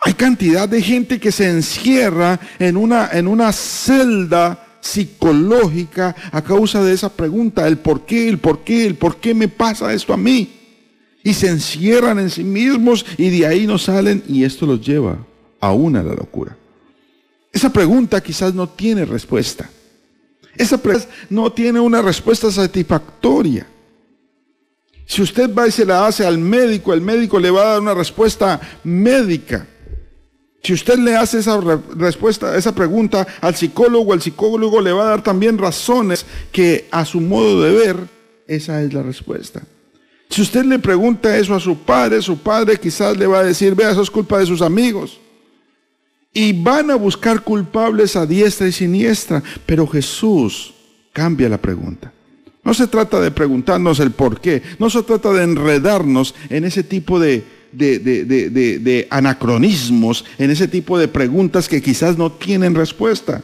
Hay 0.05 0.13
cantidad 0.13 0.69
de 0.69 0.83
gente 0.83 1.19
que 1.19 1.31
se 1.31 1.49
encierra 1.49 2.39
en 2.59 2.77
una, 2.77 3.09
en 3.11 3.27
una 3.27 3.51
celda 3.51 4.77
psicológica 4.79 6.15
a 6.31 6.43
causa 6.43 6.83
de 6.83 6.93
esa 6.93 7.09
pregunta, 7.09 7.67
el 7.67 7.79
por 7.79 8.05
qué, 8.05 8.29
el 8.29 8.37
por 8.37 8.63
qué, 8.63 8.85
el 8.85 8.93
por 8.93 9.17
qué 9.17 9.33
me 9.33 9.47
pasa 9.47 9.91
esto 9.91 10.13
a 10.13 10.17
mí. 10.17 10.53
Y 11.23 11.33
se 11.33 11.47
encierran 11.47 12.19
en 12.19 12.29
sí 12.29 12.43
mismos 12.43 13.03
y 13.17 13.31
de 13.31 13.47
ahí 13.47 13.65
no 13.65 13.79
salen 13.79 14.23
y 14.27 14.43
esto 14.43 14.67
los 14.67 14.79
lleva 14.79 15.17
a 15.59 15.73
la 15.73 16.03
locura. 16.03 16.55
Esa 17.51 17.73
pregunta 17.73 18.21
quizás 18.21 18.53
no 18.53 18.69
tiene 18.69 19.05
respuesta. 19.05 19.67
Esa 20.55 20.77
pregunta 20.77 21.09
no 21.31 21.51
tiene 21.51 21.79
una 21.79 22.03
respuesta 22.03 22.51
satisfactoria. 22.51 23.65
Si 25.07 25.23
usted 25.23 25.51
va 25.51 25.67
y 25.67 25.71
se 25.71 25.83
la 25.83 26.05
hace 26.05 26.23
al 26.23 26.37
médico, 26.37 26.93
el 26.93 27.01
médico 27.01 27.39
le 27.39 27.49
va 27.49 27.63
a 27.63 27.69
dar 27.71 27.81
una 27.81 27.95
respuesta 27.95 28.61
médica. 28.83 29.65
Si 30.65 30.73
usted 30.73 30.97
le 30.97 31.15
hace 31.15 31.37
esa 31.37 31.61
respuesta, 31.95 32.57
esa 32.57 32.73
pregunta 32.73 33.27
al 33.39 33.55
psicólogo, 33.55 34.15
el 34.15 34.21
psicólogo 34.23 34.81
le 34.81 34.91
va 34.91 35.03
a 35.03 35.09
dar 35.09 35.21
también 35.21 35.59
razones 35.59 36.25
que 36.51 36.87
a 36.89 37.05
su 37.05 37.21
modo 37.21 37.61
de 37.61 37.71
ver, 37.71 37.97
esa 38.47 38.81
es 38.81 38.91
la 38.91 39.03
respuesta. 39.03 39.61
Si 40.27 40.41
usted 40.41 40.65
le 40.65 40.79
pregunta 40.79 41.37
eso 41.37 41.53
a 41.53 41.59
su 41.59 41.77
padre, 41.77 42.19
su 42.19 42.39
padre 42.39 42.79
quizás 42.79 43.15
le 43.15 43.27
va 43.27 43.41
a 43.41 43.43
decir, 43.43 43.75
vea, 43.75 43.91
eso 43.91 44.01
es 44.01 44.09
culpa 44.09 44.39
de 44.39 44.47
sus 44.47 44.63
amigos. 44.63 45.19
Y 46.33 46.51
van 46.51 46.89
a 46.89 46.95
buscar 46.95 47.43
culpables 47.43 48.15
a 48.15 48.25
diestra 48.25 48.67
y 48.67 48.71
siniestra, 48.71 49.43
pero 49.67 49.85
Jesús 49.85 50.73
cambia 51.13 51.47
la 51.47 51.61
pregunta. 51.61 52.11
No 52.63 52.73
se 52.73 52.87
trata 52.87 53.21
de 53.21 53.29
preguntarnos 53.29 53.99
el 53.99 54.09
por 54.09 54.41
qué, 54.41 54.63
no 54.79 54.89
se 54.89 55.03
trata 55.03 55.31
de 55.31 55.43
enredarnos 55.43 56.33
en 56.49 56.65
ese 56.65 56.81
tipo 56.81 57.19
de, 57.19 57.43
de, 57.75 59.07
anacronismos, 59.09 60.25
en 60.37 60.51
ese 60.51 60.67
tipo 60.67 60.97
de 60.97 61.07
preguntas 61.07 61.67
que 61.67 61.81
quizás 61.81 62.17
no 62.17 62.31
tienen 62.31 62.75
respuesta, 62.75 63.43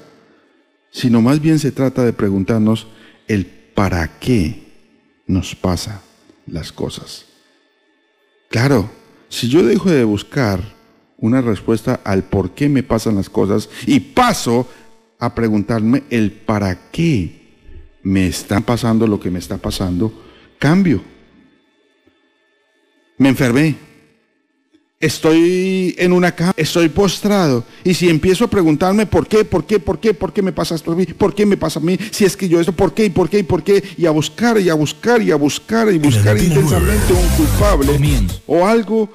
sino 0.92 1.22
más 1.22 1.42
bien 1.42 1.60
se 1.60 1.72
trata 1.72 2.04
de 2.04 2.14
preguntarnos 2.14 2.88
el 3.28 3.46
para 3.46 4.20
qué 4.20 4.64
nos 5.28 5.56
pasa 5.56 6.02
las 6.48 6.72
cosas. 6.72 7.26
Claro, 8.50 8.90
si 9.30 9.48
yo 9.48 9.64
dejo 9.64 9.90
de 9.90 10.04
buscar 10.04 10.62
una 11.18 11.42
respuesta 11.42 12.02
al 12.04 12.24
por 12.24 12.52
qué 12.52 12.68
me 12.68 12.84
pasan 12.84 13.16
las 13.16 13.30
cosas 13.30 13.70
y 13.86 14.00
paso 14.00 14.68
a 15.20 15.34
preguntarme 15.34 16.04
el 16.10 16.32
para 16.32 16.90
qué 16.92 17.42
me 18.04 18.28
está 18.28 18.60
pasando 18.60 19.08
lo 19.08 19.20
que 19.20 19.30
me 19.30 19.40
está 19.40 19.58
pasando, 19.58 20.12
cambio. 20.58 21.02
Me 23.18 23.30
enfermé, 23.30 23.76
estoy 25.02 25.96
en 25.98 26.14
una 26.14 26.34
cama, 26.34 26.54
estoy 26.56 26.88
postrado. 26.90 27.66
Y 27.84 27.94
si 27.94 28.08
empiezo 28.08 28.46
a 28.46 28.50
preguntarme 28.50 29.08
por 29.08 29.28
qué, 29.28 29.44
por 29.44 29.66
qué, 29.66 29.80
por 29.80 30.00
qué, 30.00 30.14
por 30.14 30.32
qué 30.32 30.42
me 30.42 30.54
pasa 30.54 30.76
esto 30.76 30.92
a 30.92 30.96
mí, 30.96 31.06
por 31.06 31.34
qué 31.34 31.46
me 31.46 31.58
pasa 31.58 31.80
a 31.80 31.84
mí, 31.84 31.98
si 32.12 32.24
es 32.24 32.38
que 32.38 32.48
yo 32.48 32.60
esto, 32.62 32.72
por 32.72 32.94
qué, 32.94 33.06
y 33.06 33.10
por 33.10 33.30
qué, 33.30 33.40
y 33.40 33.44
por 33.44 33.64
qué, 33.64 33.84
y 33.98 34.06
a 34.06 34.12
buscar, 34.12 34.60
y 34.60 34.70
a 34.70 34.76
buscar, 34.76 35.22
y 35.22 35.32
a 35.32 35.36
buscar, 35.36 35.92
y 35.92 35.98
buscar 35.98 36.38
intensamente 36.38 37.14
un 37.14 37.28
culpable 37.36 38.00
o 38.46 38.66
algo 38.66 39.10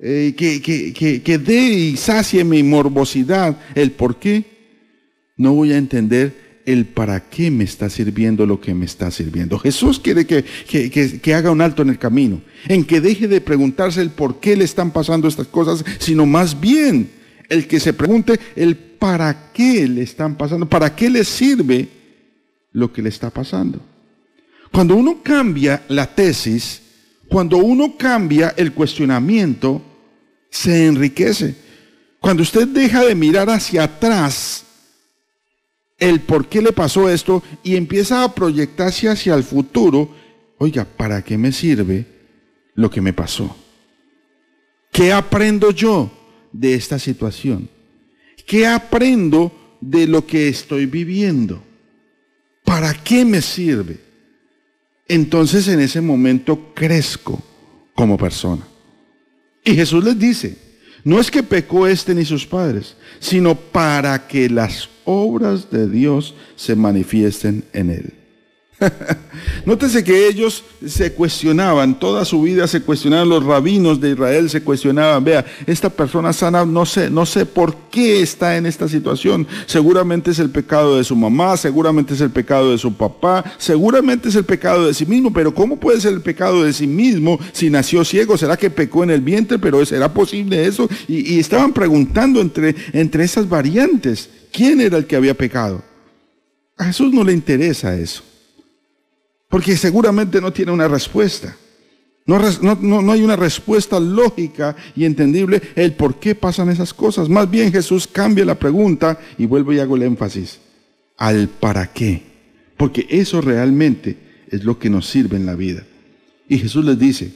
eh, 0.00 0.34
que, 0.36 0.62
que, 0.62 1.22
que 1.22 1.38
dé 1.38 1.60
y 1.60 1.96
sacie 1.96 2.44
mi 2.44 2.62
morbosidad, 2.62 3.58
el 3.74 3.90
por 3.90 4.16
qué, 4.16 4.44
no 5.36 5.54
voy 5.54 5.72
a 5.72 5.76
entender 5.76 6.41
el 6.64 6.86
para 6.86 7.28
qué 7.28 7.50
me 7.50 7.64
está 7.64 7.90
sirviendo 7.90 8.46
lo 8.46 8.60
que 8.60 8.74
me 8.74 8.84
está 8.84 9.10
sirviendo. 9.10 9.58
Jesús 9.58 9.98
quiere 9.98 10.26
que, 10.26 10.44
que, 10.44 11.34
haga 11.34 11.50
un 11.50 11.60
alto 11.60 11.82
en 11.82 11.90
el 11.90 11.98
camino, 11.98 12.40
en 12.68 12.84
que 12.84 13.00
deje 13.00 13.28
de 13.28 13.40
preguntarse 13.40 14.00
el 14.00 14.10
por 14.10 14.40
qué 14.40 14.56
le 14.56 14.64
están 14.64 14.90
pasando 14.90 15.28
estas 15.28 15.48
cosas, 15.48 15.84
sino 15.98 16.26
más 16.26 16.60
bien 16.60 17.10
el 17.48 17.66
que 17.66 17.80
se 17.80 17.92
pregunte 17.92 18.38
el 18.56 18.76
para 18.76 19.52
qué 19.52 19.88
le 19.88 20.02
están 20.02 20.36
pasando, 20.36 20.68
para 20.68 20.94
qué 20.94 21.10
le 21.10 21.24
sirve 21.24 21.88
lo 22.72 22.92
que 22.92 23.02
le 23.02 23.08
está 23.08 23.30
pasando. 23.30 23.80
Cuando 24.70 24.94
uno 24.94 25.20
cambia 25.22 25.82
la 25.88 26.14
tesis, 26.14 26.80
cuando 27.28 27.58
uno 27.58 27.96
cambia 27.96 28.54
el 28.56 28.72
cuestionamiento, 28.72 29.82
se 30.50 30.86
enriquece. 30.86 31.54
Cuando 32.20 32.42
usted 32.42 32.68
deja 32.68 33.04
de 33.04 33.14
mirar 33.14 33.50
hacia 33.50 33.84
atrás, 33.84 34.64
el 36.02 36.20
por 36.20 36.48
qué 36.48 36.60
le 36.60 36.72
pasó 36.72 37.08
esto 37.08 37.44
y 37.62 37.76
empieza 37.76 38.24
a 38.24 38.34
proyectarse 38.34 39.08
hacia 39.08 39.36
el 39.36 39.44
futuro, 39.44 40.12
oiga, 40.58 40.84
¿para 40.84 41.22
qué 41.22 41.38
me 41.38 41.52
sirve 41.52 42.04
lo 42.74 42.90
que 42.90 43.00
me 43.00 43.12
pasó? 43.12 43.56
¿Qué 44.90 45.12
aprendo 45.12 45.70
yo 45.70 46.10
de 46.50 46.74
esta 46.74 46.98
situación? 46.98 47.68
¿Qué 48.44 48.66
aprendo 48.66 49.76
de 49.80 50.08
lo 50.08 50.26
que 50.26 50.48
estoy 50.48 50.86
viviendo? 50.86 51.62
¿Para 52.64 52.94
qué 52.94 53.24
me 53.24 53.40
sirve? 53.40 54.00
Entonces 55.06 55.68
en 55.68 55.78
ese 55.78 56.00
momento 56.00 56.72
crezco 56.74 57.40
como 57.94 58.18
persona. 58.18 58.66
Y 59.64 59.76
Jesús 59.76 60.02
les 60.02 60.18
dice, 60.18 60.58
no 61.04 61.20
es 61.20 61.30
que 61.30 61.44
pecó 61.44 61.86
este 61.86 62.12
ni 62.12 62.24
sus 62.24 62.44
padres, 62.44 62.96
sino 63.20 63.54
para 63.54 64.26
que 64.26 64.50
las 64.50 64.88
obras 65.04 65.70
de 65.70 65.88
Dios 65.88 66.34
se 66.56 66.76
manifiesten 66.76 67.64
en 67.72 67.90
él. 67.90 68.12
Nótese 69.66 70.02
que 70.02 70.28
ellos 70.28 70.64
se 70.86 71.12
cuestionaban, 71.12 71.98
toda 71.98 72.24
su 72.24 72.42
vida 72.42 72.66
se 72.66 72.82
cuestionaban, 72.82 73.28
los 73.28 73.44
rabinos 73.44 74.00
de 74.00 74.10
Israel 74.10 74.50
se 74.50 74.62
cuestionaban, 74.62 75.24
vea, 75.24 75.44
esta 75.66 75.90
persona 75.90 76.32
sana, 76.32 76.64
no 76.64 76.84
sé, 76.86 77.10
no 77.10 77.26
sé 77.26 77.46
por 77.46 77.74
qué 77.90 78.22
está 78.22 78.56
en 78.56 78.66
esta 78.66 78.88
situación. 78.88 79.46
Seguramente 79.66 80.30
es 80.30 80.38
el 80.38 80.50
pecado 80.50 80.96
de 80.96 81.04
su 81.04 81.16
mamá, 81.16 81.56
seguramente 81.56 82.14
es 82.14 82.20
el 82.20 82.30
pecado 82.30 82.70
de 82.70 82.78
su 82.78 82.94
papá, 82.94 83.44
seguramente 83.58 84.28
es 84.28 84.34
el 84.34 84.44
pecado 84.44 84.86
de 84.86 84.94
sí 84.94 85.06
mismo, 85.06 85.32
pero 85.32 85.54
¿cómo 85.54 85.78
puede 85.78 86.00
ser 86.00 86.12
el 86.12 86.20
pecado 86.20 86.64
de 86.64 86.72
sí 86.72 86.86
mismo 86.86 87.38
si 87.52 87.70
nació 87.70 88.04
ciego? 88.04 88.36
¿Será 88.36 88.56
que 88.56 88.70
pecó 88.70 89.04
en 89.04 89.10
el 89.10 89.20
vientre? 89.20 89.58
Pero 89.58 89.84
¿será 89.86 90.12
posible 90.12 90.66
eso? 90.66 90.88
Y, 91.06 91.34
y 91.34 91.38
estaban 91.38 91.72
preguntando 91.72 92.40
entre, 92.40 92.74
entre 92.92 93.24
esas 93.24 93.48
variantes, 93.48 94.28
¿quién 94.52 94.80
era 94.80 94.98
el 94.98 95.06
que 95.06 95.16
había 95.16 95.34
pecado? 95.34 95.82
A 96.76 96.84
Jesús 96.84 97.12
no 97.12 97.24
le 97.24 97.32
interesa 97.32 97.96
eso. 97.96 98.22
Porque 99.48 99.76
seguramente 99.76 100.40
no 100.40 100.52
tiene 100.52 100.72
una 100.72 100.88
respuesta. 100.88 101.56
No, 102.24 102.38
no, 102.80 103.12
hay 103.12 103.22
una 103.22 103.36
respuesta 103.36 103.98
lógica 103.98 104.76
y 104.94 105.04
entendible 105.04 105.60
el 105.74 105.94
por 105.94 106.20
qué 106.20 106.34
pasan 106.34 106.70
esas 106.70 106.94
cosas. 106.94 107.28
Más 107.28 107.50
bien 107.50 107.72
Jesús 107.72 108.06
cambia 108.06 108.44
la 108.44 108.58
pregunta 108.58 109.18
y 109.36 109.46
vuelvo 109.46 109.72
y 109.72 109.80
hago 109.80 109.96
el 109.96 110.02
énfasis 110.02 110.60
al 111.16 111.48
para 111.48 111.92
qué. 111.92 112.22
Porque 112.76 113.06
eso 113.10 113.40
realmente 113.40 114.16
es 114.48 114.64
lo 114.64 114.78
que 114.78 114.88
nos 114.88 115.08
sirve 115.08 115.36
en 115.36 115.46
la 115.46 115.56
vida. 115.56 115.84
Y 116.48 116.58
Jesús 116.58 116.84
les 116.84 116.98
dice, 116.98 117.32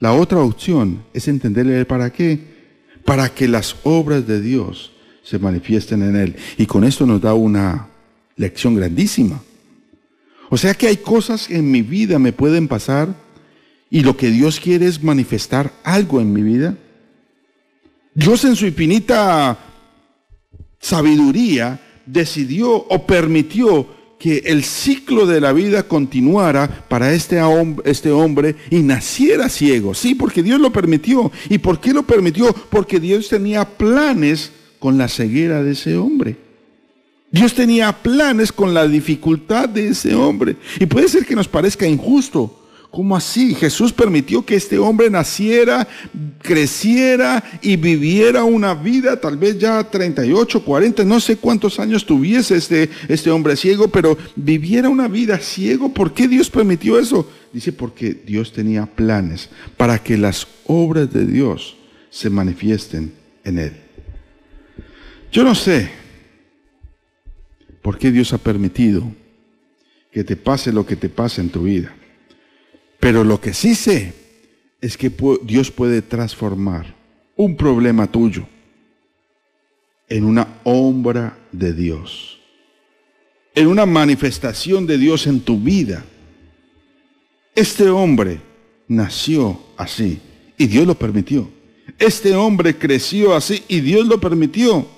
la 0.00 0.12
otra 0.12 0.40
opción 0.40 1.04
es 1.12 1.28
entenderle 1.28 1.78
el 1.78 1.86
para 1.86 2.12
qué, 2.12 2.40
para 3.04 3.28
que 3.28 3.48
las 3.48 3.76
obras 3.84 4.26
de 4.26 4.40
Dios 4.40 4.93
se 5.24 5.38
manifiesten 5.38 6.02
en 6.02 6.16
Él. 6.16 6.36
Y 6.58 6.66
con 6.66 6.84
esto 6.84 7.06
nos 7.06 7.20
da 7.20 7.34
una 7.34 7.88
lección 8.36 8.76
grandísima. 8.76 9.42
O 10.50 10.56
sea 10.56 10.74
que 10.74 10.86
hay 10.86 10.98
cosas 10.98 11.48
que 11.48 11.56
en 11.56 11.70
mi 11.70 11.82
vida 11.82 12.18
me 12.18 12.32
pueden 12.32 12.68
pasar 12.68 13.08
y 13.90 14.02
lo 14.02 14.16
que 14.16 14.30
Dios 14.30 14.60
quiere 14.60 14.86
es 14.86 15.02
manifestar 15.02 15.72
algo 15.82 16.20
en 16.20 16.32
mi 16.32 16.42
vida. 16.42 16.76
Dios 18.14 18.44
en 18.44 18.54
su 18.54 18.66
infinita 18.66 19.58
sabiduría 20.78 21.80
decidió 22.06 22.70
o 22.70 23.06
permitió 23.06 23.88
que 24.18 24.42
el 24.46 24.62
ciclo 24.62 25.26
de 25.26 25.40
la 25.40 25.52
vida 25.52 25.84
continuara 25.84 26.86
para 26.88 27.12
este, 27.12 27.40
este 27.84 28.10
hombre 28.10 28.56
y 28.70 28.80
naciera 28.82 29.48
ciego. 29.48 29.94
Sí, 29.94 30.14
porque 30.14 30.42
Dios 30.42 30.60
lo 30.60 30.72
permitió. 30.72 31.32
¿Y 31.48 31.58
por 31.58 31.80
qué 31.80 31.92
lo 31.92 32.04
permitió? 32.04 32.54
Porque 32.70 33.00
Dios 33.00 33.28
tenía 33.28 33.64
planes 33.64 34.52
con 34.84 34.98
la 34.98 35.08
ceguera 35.08 35.62
de 35.62 35.72
ese 35.72 35.96
hombre. 35.96 36.36
Dios 37.30 37.54
tenía 37.54 37.90
planes 37.90 38.52
con 38.52 38.74
la 38.74 38.86
dificultad 38.86 39.66
de 39.66 39.88
ese 39.88 40.14
hombre. 40.14 40.56
Y 40.78 40.84
puede 40.84 41.08
ser 41.08 41.24
que 41.24 41.34
nos 41.34 41.48
parezca 41.48 41.86
injusto. 41.86 42.68
¿Cómo 42.90 43.16
así? 43.16 43.54
Jesús 43.54 43.94
permitió 43.94 44.44
que 44.44 44.56
este 44.56 44.78
hombre 44.78 45.08
naciera, 45.08 45.88
creciera 46.42 47.42
y 47.62 47.76
viviera 47.76 48.44
una 48.44 48.74
vida, 48.74 49.18
tal 49.18 49.38
vez 49.38 49.58
ya 49.58 49.82
38, 49.82 50.62
40, 50.62 51.02
no 51.06 51.18
sé 51.18 51.38
cuántos 51.38 51.80
años 51.80 52.04
tuviese 52.04 52.56
este, 52.56 52.90
este 53.08 53.30
hombre 53.30 53.56
ciego, 53.56 53.88
pero 53.88 54.18
viviera 54.36 54.90
una 54.90 55.08
vida 55.08 55.38
ciego. 55.38 55.94
¿Por 55.94 56.12
qué 56.12 56.28
Dios 56.28 56.50
permitió 56.50 56.98
eso? 56.98 57.26
Dice 57.54 57.72
porque 57.72 58.12
Dios 58.12 58.52
tenía 58.52 58.84
planes 58.84 59.48
para 59.78 59.98
que 59.98 60.18
las 60.18 60.46
obras 60.66 61.10
de 61.10 61.24
Dios 61.24 61.74
se 62.10 62.28
manifiesten 62.28 63.14
en 63.44 63.58
él. 63.58 63.83
Yo 65.34 65.42
no 65.42 65.56
sé 65.56 65.90
por 67.82 67.98
qué 67.98 68.12
Dios 68.12 68.32
ha 68.32 68.38
permitido 68.38 69.02
que 70.12 70.22
te 70.22 70.36
pase 70.36 70.72
lo 70.72 70.86
que 70.86 70.94
te 70.94 71.08
pase 71.08 71.40
en 71.40 71.50
tu 71.50 71.64
vida. 71.64 71.92
Pero 73.00 73.24
lo 73.24 73.40
que 73.40 73.52
sí 73.52 73.74
sé 73.74 74.14
es 74.80 74.96
que 74.96 75.12
Dios 75.42 75.72
puede 75.72 76.02
transformar 76.02 76.94
un 77.34 77.56
problema 77.56 78.06
tuyo 78.06 78.46
en 80.08 80.22
una 80.22 80.60
obra 80.62 81.36
de 81.50 81.72
Dios, 81.72 82.38
en 83.56 83.66
una 83.66 83.86
manifestación 83.86 84.86
de 84.86 84.98
Dios 84.98 85.26
en 85.26 85.40
tu 85.40 85.58
vida. 85.58 86.04
Este 87.56 87.88
hombre 87.88 88.38
nació 88.86 89.58
así 89.76 90.20
y 90.56 90.68
Dios 90.68 90.86
lo 90.86 90.94
permitió. 90.94 91.50
Este 91.98 92.36
hombre 92.36 92.78
creció 92.78 93.34
así 93.34 93.64
y 93.66 93.80
Dios 93.80 94.06
lo 94.06 94.20
permitió 94.20 94.94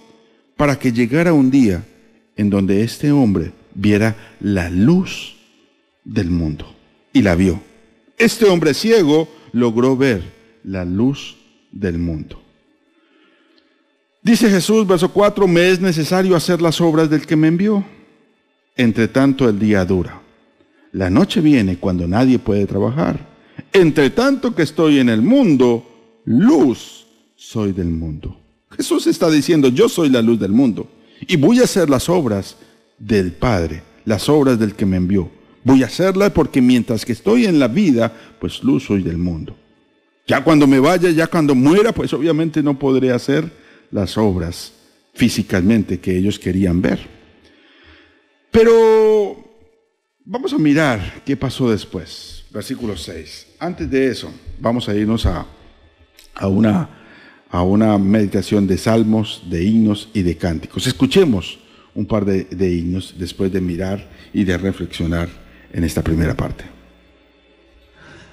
para 0.56 0.78
que 0.78 0.92
llegara 0.92 1.32
un 1.32 1.50
día 1.50 1.84
en 2.36 2.50
donde 2.50 2.82
este 2.82 3.12
hombre 3.12 3.52
viera 3.74 4.16
la 4.40 4.70
luz 4.70 5.36
del 6.04 6.30
mundo 6.30 6.74
y 7.12 7.22
la 7.22 7.34
vio. 7.34 7.60
Este 8.18 8.46
hombre 8.46 8.74
ciego 8.74 9.28
logró 9.52 9.96
ver 9.96 10.22
la 10.64 10.84
luz 10.84 11.36
del 11.70 11.98
mundo. 11.98 12.42
Dice 14.22 14.50
Jesús, 14.50 14.86
verso 14.86 15.12
4, 15.12 15.46
me 15.46 15.70
es 15.70 15.80
necesario 15.80 16.34
hacer 16.34 16.60
las 16.60 16.80
obras 16.80 17.08
del 17.08 17.26
que 17.26 17.36
me 17.36 17.48
envió. 17.48 17.84
Entre 18.76 19.08
tanto 19.08 19.48
el 19.48 19.58
día 19.58 19.84
dura. 19.84 20.20
La 20.92 21.10
noche 21.10 21.40
viene 21.40 21.78
cuando 21.78 22.08
nadie 22.08 22.38
puede 22.38 22.66
trabajar. 22.66 23.18
Entre 23.72 24.10
tanto 24.10 24.54
que 24.54 24.62
estoy 24.62 24.98
en 24.98 25.08
el 25.08 25.22
mundo, 25.22 26.20
luz 26.24 27.06
soy 27.36 27.72
del 27.72 27.88
mundo. 27.88 28.45
Jesús 28.76 29.06
está 29.06 29.30
diciendo, 29.30 29.68
yo 29.68 29.88
soy 29.88 30.10
la 30.10 30.22
luz 30.22 30.38
del 30.38 30.52
mundo 30.52 30.88
y 31.26 31.36
voy 31.36 31.60
a 31.60 31.64
hacer 31.64 31.88
las 31.88 32.08
obras 32.08 32.56
del 32.98 33.32
Padre, 33.32 33.82
las 34.04 34.28
obras 34.28 34.58
del 34.58 34.74
que 34.74 34.86
me 34.86 34.96
envió. 34.96 35.30
Voy 35.64 35.82
a 35.82 35.86
hacerlas 35.86 36.30
porque 36.30 36.60
mientras 36.60 37.04
que 37.04 37.12
estoy 37.12 37.46
en 37.46 37.58
la 37.58 37.68
vida, 37.68 38.12
pues 38.38 38.62
luz 38.62 38.84
soy 38.84 39.02
del 39.02 39.18
mundo. 39.18 39.56
Ya 40.26 40.44
cuando 40.44 40.66
me 40.66 40.78
vaya, 40.78 41.10
ya 41.10 41.26
cuando 41.26 41.54
muera, 41.54 41.92
pues 41.92 42.12
obviamente 42.12 42.62
no 42.62 42.78
podré 42.78 43.12
hacer 43.12 43.50
las 43.90 44.18
obras 44.18 44.72
físicamente 45.14 45.98
que 45.98 46.16
ellos 46.16 46.38
querían 46.38 46.82
ver. 46.82 47.00
Pero 48.50 49.36
vamos 50.24 50.52
a 50.52 50.58
mirar 50.58 51.22
qué 51.24 51.36
pasó 51.36 51.70
después. 51.70 52.44
Versículo 52.50 52.96
6. 52.96 53.46
Antes 53.58 53.90
de 53.90 54.08
eso, 54.08 54.32
vamos 54.58 54.88
a 54.88 54.94
irnos 54.94 55.26
a, 55.26 55.46
a 56.34 56.48
una 56.48 57.05
a 57.50 57.62
una 57.62 57.96
meditación 57.98 58.66
de 58.66 58.78
salmos, 58.78 59.42
de 59.48 59.64
himnos 59.64 60.08
y 60.12 60.22
de 60.22 60.36
cánticos. 60.36 60.86
Escuchemos 60.86 61.58
un 61.94 62.06
par 62.06 62.24
de, 62.24 62.46
himnos 62.72 63.14
después 63.18 63.52
de 63.52 63.60
mirar 63.60 64.06
y 64.32 64.44
de 64.44 64.58
reflexionar 64.58 65.28
en 65.72 65.84
esta 65.84 66.02
primera 66.02 66.34
parte. 66.34 66.64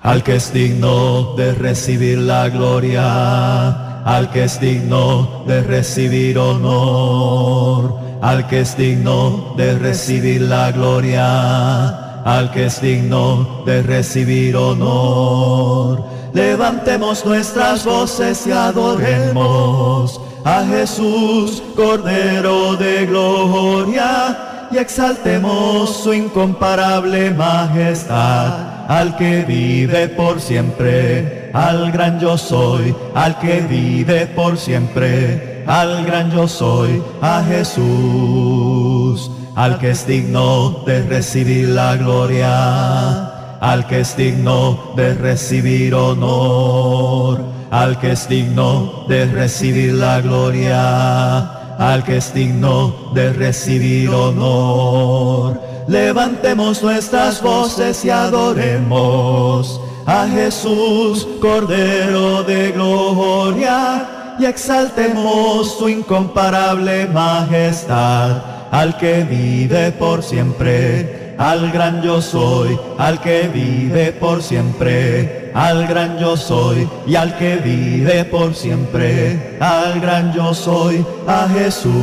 Al 0.01 0.21
que 0.23 0.35
es 0.35 0.51
digno 0.53 1.35
de 1.37 1.53
recibir 1.53 2.17
la 2.17 2.49
gloria, 2.49 4.01
al 4.03 4.31
que 4.31 4.43
es 4.43 4.59
digno 4.59 5.45
de 5.47 5.61
recibir 5.61 6.37
honor, 6.37 8.19
al 8.21 8.47
que 8.47 8.61
es 8.61 8.75
digno 8.75 9.53
de 9.55 9.77
recibir 9.77 10.41
la 10.41 10.73
gloria, 10.73 12.23
al 12.23 12.51
que 12.51 12.65
es 12.65 12.81
digno 12.81 13.63
de 13.65 13.81
recibir 13.81 14.57
honor 14.57 16.12
levantemos 16.33 17.25
nuestras 17.25 17.85
voces 17.85 18.45
y 18.47 18.51
adoremos 18.51 20.19
a 20.43 20.65
Jesús, 20.65 21.63
Cordero 21.75 22.75
de 22.75 23.05
Gloria, 23.05 24.67
y 24.71 24.77
exaltemos 24.77 25.95
su 25.97 26.13
incomparable 26.13 27.31
majestad, 27.31 28.89
al 28.89 29.15
que 29.15 29.43
vive 29.43 30.09
por 30.09 30.41
siempre, 30.41 31.51
al 31.53 31.91
gran 31.91 32.19
yo 32.19 32.37
soy, 32.37 32.93
al 33.13 33.37
que 33.39 33.61
vive 33.61 34.25
por 34.27 34.57
siempre, 34.57 35.63
al 35.67 36.03
gran 36.05 36.31
yo 36.31 36.47
soy, 36.47 37.01
a 37.21 37.43
Jesús, 37.47 39.31
al 39.55 39.77
que 39.77 39.91
es 39.91 40.07
digno 40.07 40.83
de 40.85 41.03
recibir 41.03 41.69
la 41.69 41.95
gloria 41.95 43.32
al 43.63 43.87
que 43.87 44.01
es 44.01 44.17
digno 44.17 44.91
de 44.97 45.13
recibir 45.13 45.95
honor, 45.95 47.41
al 47.71 47.97
que 47.97 48.11
es 48.11 48.27
digno 48.27 49.05
de 49.07 49.25
recibir 49.25 49.93
la 49.93 50.19
gloria, 50.19 51.77
al 51.77 52.03
que 52.03 52.17
es 52.17 52.33
digno 52.33 53.13
de 53.13 53.31
recibir 53.31 54.09
honor. 54.09 55.61
Levantemos 55.87 56.83
nuestras 56.83 57.41
voces 57.41 58.03
y 58.03 58.09
adoremos 58.09 59.79
a 60.05 60.27
Jesús, 60.27 61.25
Cordero 61.39 62.43
de 62.43 62.73
Gloria, 62.73 64.35
y 64.39 64.45
exaltemos 64.45 65.77
su 65.77 65.87
incomparable 65.87 67.07
majestad, 67.07 68.41
al 68.71 68.97
que 68.97 69.23
vive 69.23 69.93
por 69.93 70.21
siempre 70.21 71.22
al 71.37 71.71
gran 71.71 72.01
yo 72.01 72.21
soy, 72.21 72.79
al 72.97 73.19
que 73.21 73.47
vive 73.47 74.11
por 74.13 74.41
siempre, 74.43 75.51
al 75.53 75.87
gran 75.87 76.17
yo 76.19 76.35
soy 76.37 76.87
y 77.05 77.15
al 77.15 77.37
que 77.37 77.57
vive 77.57 78.25
por 78.25 78.55
siempre, 78.55 79.57
al 79.59 79.99
gran 79.99 80.33
yo 80.33 80.53
soy, 80.53 81.05
a 81.27 81.47
Jesús. 81.49 81.93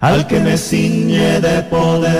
Al 0.00 0.26
que 0.26 0.40
me 0.40 0.58
ciñe 0.58 1.40
de 1.40 1.62
poder, 1.62 2.16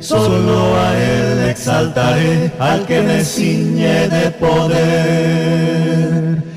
solo 0.00 0.76
a 0.78 0.96
él 0.96 1.25
exaltaré 1.56 2.52
al 2.58 2.84
que 2.84 3.00
me 3.00 3.24
ciñe 3.24 4.08
de 4.08 4.30
poder, 4.32 4.82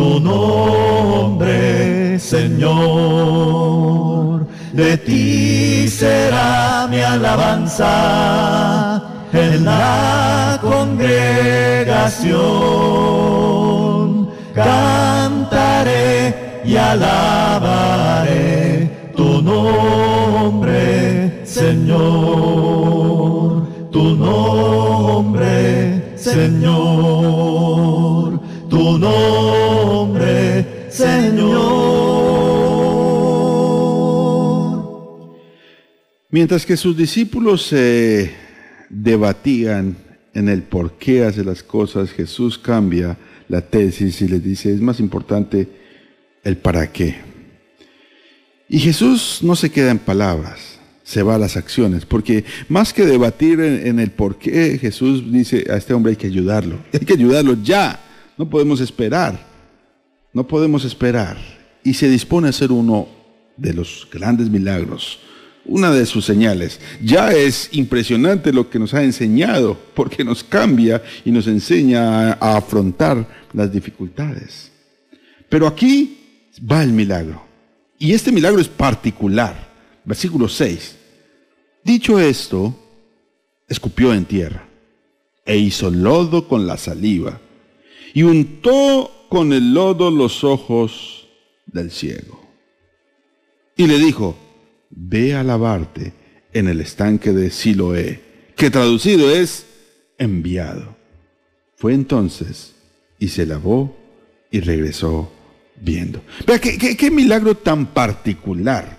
tu 0.00 0.18
nombre, 0.18 2.18
Señor. 2.18 3.66
De 4.72 4.96
ti 4.96 5.86
será 5.88 6.88
mi 6.90 7.02
alabanza 7.02 9.02
en 9.32 9.64
la 9.66 10.58
congregación. 10.62 12.40
Cantaré 14.54 16.62
y 16.64 16.76
alabaré 16.76 18.88
tu 19.14 19.42
nombre, 19.42 21.42
Señor. 21.44 22.88
Tu 23.92 24.16
nombre, 24.16 26.14
Señor. 26.16 28.29
Tu 28.70 28.98
nombre 28.98 30.80
Mientras 36.32 36.64
que 36.64 36.76
sus 36.76 36.96
discípulos 36.96 37.66
se 37.66 38.30
debatían 38.88 39.96
en 40.32 40.48
el 40.48 40.62
por 40.62 40.92
qué 40.92 41.24
hace 41.24 41.44
las 41.44 41.62
cosas, 41.62 42.10
Jesús 42.10 42.56
cambia 42.56 43.18
la 43.48 43.60
tesis 43.62 44.22
y 44.22 44.28
les 44.28 44.42
dice, 44.42 44.72
es 44.72 44.80
más 44.80 45.00
importante 45.00 45.68
el 46.44 46.56
para 46.56 46.92
qué. 46.92 47.16
Y 48.68 48.78
Jesús 48.78 49.40
no 49.42 49.56
se 49.56 49.70
queda 49.70 49.90
en 49.90 49.98
palabras, 49.98 50.78
se 51.02 51.24
va 51.24 51.34
a 51.34 51.38
las 51.38 51.56
acciones, 51.56 52.06
porque 52.06 52.44
más 52.68 52.92
que 52.92 53.04
debatir 53.04 53.60
en, 53.60 53.98
el 53.98 54.12
por 54.12 54.38
qué, 54.38 54.78
Jesús 54.78 55.32
dice, 55.32 55.66
a 55.68 55.76
este 55.76 55.92
hombre 55.92 56.10
hay 56.10 56.16
que 56.16 56.28
ayudarlo, 56.28 56.78
hay 56.92 57.00
que 57.00 57.14
ayudarlo 57.14 57.56
ya, 57.60 57.98
no 58.40 58.48
podemos 58.48 58.80
esperar, 58.80 59.38
no 60.32 60.48
podemos 60.48 60.86
esperar. 60.86 61.36
Y 61.84 61.92
se 61.92 62.08
dispone 62.08 62.46
a 62.46 62.50
hacer 62.50 62.72
uno 62.72 63.06
de 63.58 63.74
los 63.74 64.08
grandes 64.10 64.48
milagros 64.48 65.20
una 65.66 65.90
de 65.90 66.06
sus 66.06 66.24
señales. 66.24 66.80
Ya 67.02 67.32
es 67.32 67.68
impresionante 67.72 68.50
lo 68.50 68.70
que 68.70 68.78
nos 68.78 68.94
ha 68.94 69.04
enseñado, 69.04 69.78
porque 69.92 70.24
nos 70.24 70.42
cambia 70.42 71.02
y 71.22 71.30
nos 71.30 71.46
enseña 71.48 72.32
a, 72.32 72.56
afrontar 72.56 73.28
las 73.52 73.70
dificultades. 73.70 74.72
Pero 75.50 75.66
aquí 75.66 76.18
va 76.58 76.82
el 76.82 76.94
milagro. 76.94 77.42
Y 77.98 78.14
este 78.14 78.32
milagro 78.32 78.58
es 78.58 78.68
particular. 78.68 79.68
Versículo 80.02 80.48
6. 80.48 80.96
Dicho 81.84 82.18
esto, 82.18 82.74
escupió 83.68 84.14
en 84.14 84.24
tierra 84.24 84.66
e 85.44 85.58
hizo 85.58 85.90
lodo 85.90 86.48
con 86.48 86.66
la 86.66 86.78
saliva 86.78 87.38
y 88.14 88.22
untó 88.22 89.26
con 89.28 89.52
el 89.52 89.74
lodo 89.74 90.10
los 90.10 90.44
ojos 90.44 91.28
del 91.66 91.90
ciego. 91.90 92.40
Y 93.76 93.86
le 93.86 93.98
dijo, 93.98 94.36
ve 94.90 95.34
a 95.34 95.42
lavarte 95.42 96.12
en 96.52 96.68
el 96.68 96.80
estanque 96.80 97.32
de 97.32 97.50
Siloé, 97.50 98.20
que 98.56 98.70
traducido 98.70 99.30
es 99.30 99.66
enviado. 100.18 100.96
Fue 101.76 101.94
entonces 101.94 102.74
y 103.18 103.28
se 103.28 103.46
lavó 103.46 103.96
y 104.50 104.60
regresó 104.60 105.32
viendo. 105.80 106.22
Vea, 106.46 106.58
qué, 106.58 107.10
milagro 107.10 107.56
tan 107.56 107.86
particular. 107.86 108.98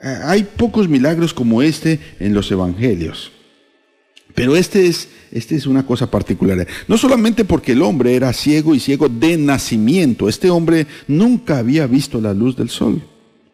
Eh, 0.00 0.18
Hay 0.24 0.44
pocos 0.44 0.88
milagros 0.88 1.34
como 1.34 1.62
este 1.62 1.98
en 2.20 2.34
los 2.34 2.50
evangelios. 2.50 3.32
Pero 4.34 4.56
este 4.56 4.86
es, 4.86 5.08
este 5.30 5.56
es 5.56 5.66
una 5.66 5.84
cosa 5.84 6.10
particular. 6.10 6.66
No 6.88 6.96
solamente 6.96 7.44
porque 7.44 7.72
el 7.72 7.82
hombre 7.82 8.14
era 8.14 8.32
ciego 8.32 8.74
y 8.74 8.80
ciego 8.80 9.08
de 9.08 9.36
nacimiento. 9.36 10.28
Este 10.28 10.50
hombre 10.50 10.86
nunca 11.06 11.58
había 11.58 11.86
visto 11.86 12.20
la 12.20 12.32
luz 12.32 12.56
del 12.56 12.70
sol. 12.70 13.02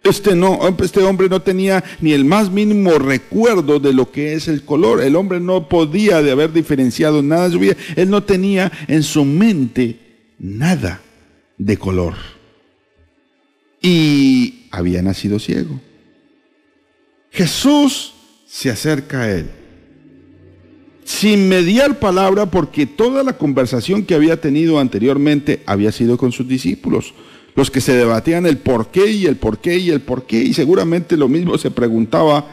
Este, 0.05 0.37
no, 0.37 0.61
este 0.83 1.03
hombre 1.03 1.29
no 1.29 1.43
tenía 1.43 1.83
ni 2.01 2.12
el 2.12 2.24
más 2.24 2.51
mínimo 2.51 2.93
recuerdo 2.99 3.81
de 3.81 3.93
lo 3.93 4.11
que 4.11 4.35
es 4.35 4.47
el 4.49 4.64
color. 4.64 5.03
El 5.03 5.16
hombre 5.16 5.41
no 5.41 5.68
podía 5.68 6.22
de 6.22 6.31
haber 6.31 6.53
diferenciado 6.53 7.22
nada 7.22 7.49
de 7.49 7.53
su 7.53 7.59
vida. 7.59 7.76
Él 7.97 8.09
no 8.09 8.22
tenía 8.22 8.70
en 8.87 9.03
su 9.03 9.24
mente 9.24 9.99
nada 10.39 11.03
de 11.59 11.76
color. 11.76 12.14
Y 13.83 14.66
había 14.70 15.03
nacido 15.03 15.39
ciego. 15.39 15.81
Jesús 17.31 18.14
se 18.47 18.70
acerca 18.70 19.22
a 19.22 19.31
él 19.31 19.57
sin 21.09 21.48
mediar 21.48 21.98
palabra 22.00 22.50
porque 22.50 22.84
toda 22.84 23.22
la 23.22 23.38
conversación 23.38 24.04
que 24.04 24.14
había 24.14 24.42
tenido 24.42 24.78
anteriormente 24.78 25.62
había 25.64 25.90
sido 25.90 26.18
con 26.18 26.32
sus 26.32 26.46
discípulos, 26.46 27.14
los 27.54 27.70
que 27.70 27.80
se 27.80 27.96
debatían 27.96 28.44
el 28.44 28.59
por 28.59 28.88
qué 28.88 29.11
y 29.11 29.24
el 29.24 29.36
por 29.36 29.56
qué 29.56 29.78
y 29.78 29.88
el 29.88 30.02
por 30.02 30.26
qué 30.26 30.36
y 30.36 30.52
seguramente 30.52 31.16
lo 31.16 31.26
mismo 31.26 31.56
se 31.56 31.70
preguntaba 31.70 32.44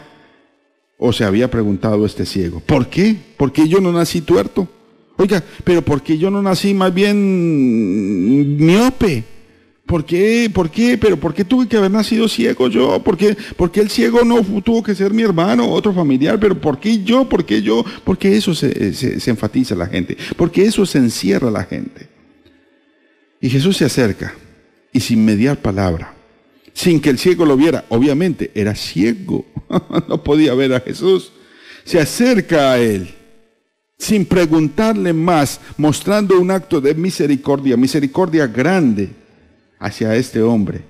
o 0.97 1.11
se 1.11 1.25
había 1.25 1.51
preguntado 1.51 2.05
este 2.05 2.25
ciego, 2.25 2.61
¿por 2.61 2.87
qué? 2.87 3.17
¿Por 3.35 3.51
qué 3.51 3.67
yo 3.67 3.81
no 3.81 3.91
nací 3.91 4.21
tuerto? 4.21 4.69
Oiga, 5.17 5.43
pero 5.65 5.81
¿por 5.81 6.01
qué 6.01 6.17
yo 6.17 6.31
no 6.31 6.41
nací 6.41 6.73
más 6.73 6.93
bien 6.93 8.55
miope? 8.55 9.25
¿Por 9.86 10.03
qué? 10.03 10.49
¿Por 10.51 10.71
qué? 10.71 10.97
¿Pero 10.97 11.17
por 11.19 11.33
qué 11.33 11.45
tuve 11.45 11.67
que 11.67 11.77
haber 11.77 11.91
nacido 11.91 12.27
ciego 12.27 12.67
yo? 12.69 13.03
¿Por 13.03 13.15
qué, 13.17 13.38
por 13.55 13.71
qué 13.71 13.81
el 13.81 13.89
ciego 13.89 14.23
no 14.23 14.41
tuvo 14.61 14.81
que 14.81 14.95
ser 14.95 15.13
mi 15.13 15.21
hermano, 15.21 15.69
otro 15.69 15.93
familiar? 15.93 16.39
¿Pero 16.39 16.59
por 16.59 16.79
qué 16.79 17.03
yo? 17.03 17.29
¿Por 17.29 17.45
qué 17.45 17.61
yo? 17.61 17.86
Porque 18.03 18.36
eso 18.36 18.55
se, 18.55 18.93
se- 18.93 19.19
se 19.19 19.29
enfatiza 19.29 19.75
la 19.75 19.86
gente. 19.86 20.17
Porque 20.38 20.65
eso 20.65 20.86
se 20.88 20.97
encierra 20.97 21.51
la 21.51 21.63
gente. 21.65 22.09
Y 23.39 23.49
Jesús 23.49 23.77
se 23.77 23.86
acerca 23.86 24.33
y 24.91 25.01
sin 25.01 25.23
mediar 25.23 25.61
palabra, 25.61 26.15
sin 26.73 26.99
que 26.99 27.11
el 27.11 27.19
ciego 27.19 27.45
lo 27.45 27.55
viera, 27.55 27.86
obviamente 27.89 28.49
era 28.55 28.73
ciego, 28.73 29.45
no 30.09 30.23
podía 30.23 30.55
ver 30.55 30.73
a 30.73 30.79
Jesús, 30.79 31.31
se 31.83 31.99
acerca 31.99 32.71
a 32.71 32.79
él 32.79 33.13
sin 33.99 34.25
preguntarle 34.25 35.13
más, 35.13 35.59
mostrando 35.77 36.39
un 36.39 36.49
acto 36.49 36.81
de 36.81 36.95
misericordia, 36.95 37.77
misericordia 37.77 38.47
grande 38.47 39.09
hacia 39.86 40.15
este 40.15 40.41
hombre. 40.41 40.81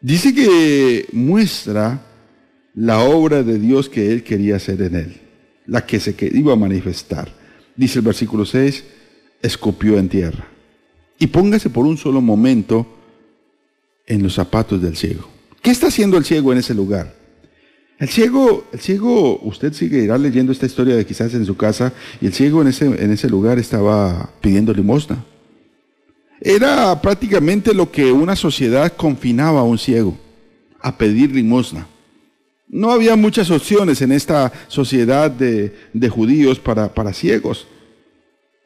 Dice 0.00 0.34
que 0.34 1.06
muestra 1.12 2.02
la 2.74 3.00
obra 3.00 3.42
de 3.42 3.58
Dios 3.58 3.88
que 3.88 4.12
él 4.12 4.22
quería 4.22 4.56
hacer 4.56 4.82
en 4.82 4.94
él, 4.94 5.20
la 5.66 5.86
que 5.86 5.98
se 5.98 6.14
iba 6.34 6.52
a 6.52 6.56
manifestar. 6.56 7.32
Dice 7.74 8.00
el 8.00 8.04
versículo 8.04 8.44
6, 8.44 8.84
escupió 9.40 9.98
en 9.98 10.08
tierra. 10.08 10.46
Y 11.18 11.28
póngase 11.28 11.70
por 11.70 11.86
un 11.86 11.96
solo 11.96 12.20
momento 12.20 12.86
en 14.06 14.22
los 14.22 14.34
zapatos 14.34 14.82
del 14.82 14.96
ciego. 14.96 15.26
¿Qué 15.62 15.70
está 15.70 15.86
haciendo 15.86 16.18
el 16.18 16.24
ciego 16.26 16.52
en 16.52 16.58
ese 16.58 16.74
lugar? 16.74 17.14
El 17.98 18.08
ciego, 18.08 18.68
el 18.70 18.80
ciego, 18.80 19.40
usted 19.40 19.72
seguirá 19.72 20.18
leyendo 20.18 20.52
esta 20.52 20.66
historia 20.66 20.94
de 20.94 21.06
quizás 21.06 21.32
en 21.32 21.46
su 21.46 21.56
casa, 21.56 21.92
y 22.20 22.26
el 22.26 22.34
ciego 22.34 22.60
en 22.60 22.68
ese, 22.68 22.84
en 22.84 23.10
ese 23.10 23.30
lugar 23.30 23.58
estaba 23.58 24.30
pidiendo 24.40 24.74
limosna. 24.74 25.24
Era 26.40 27.00
prácticamente 27.00 27.74
lo 27.74 27.90
que 27.90 28.12
una 28.12 28.36
sociedad 28.36 28.92
confinaba 28.96 29.60
a 29.60 29.64
un 29.64 29.78
ciego, 29.78 30.16
a 30.80 30.96
pedir 30.96 31.34
limosna. 31.34 31.86
No 32.68 32.90
había 32.92 33.16
muchas 33.16 33.50
opciones 33.50 34.02
en 34.02 34.12
esta 34.12 34.52
sociedad 34.68 35.30
de, 35.30 35.74
de 35.92 36.08
judíos 36.08 36.60
para, 36.60 36.94
para 36.94 37.12
ciegos. 37.12 37.66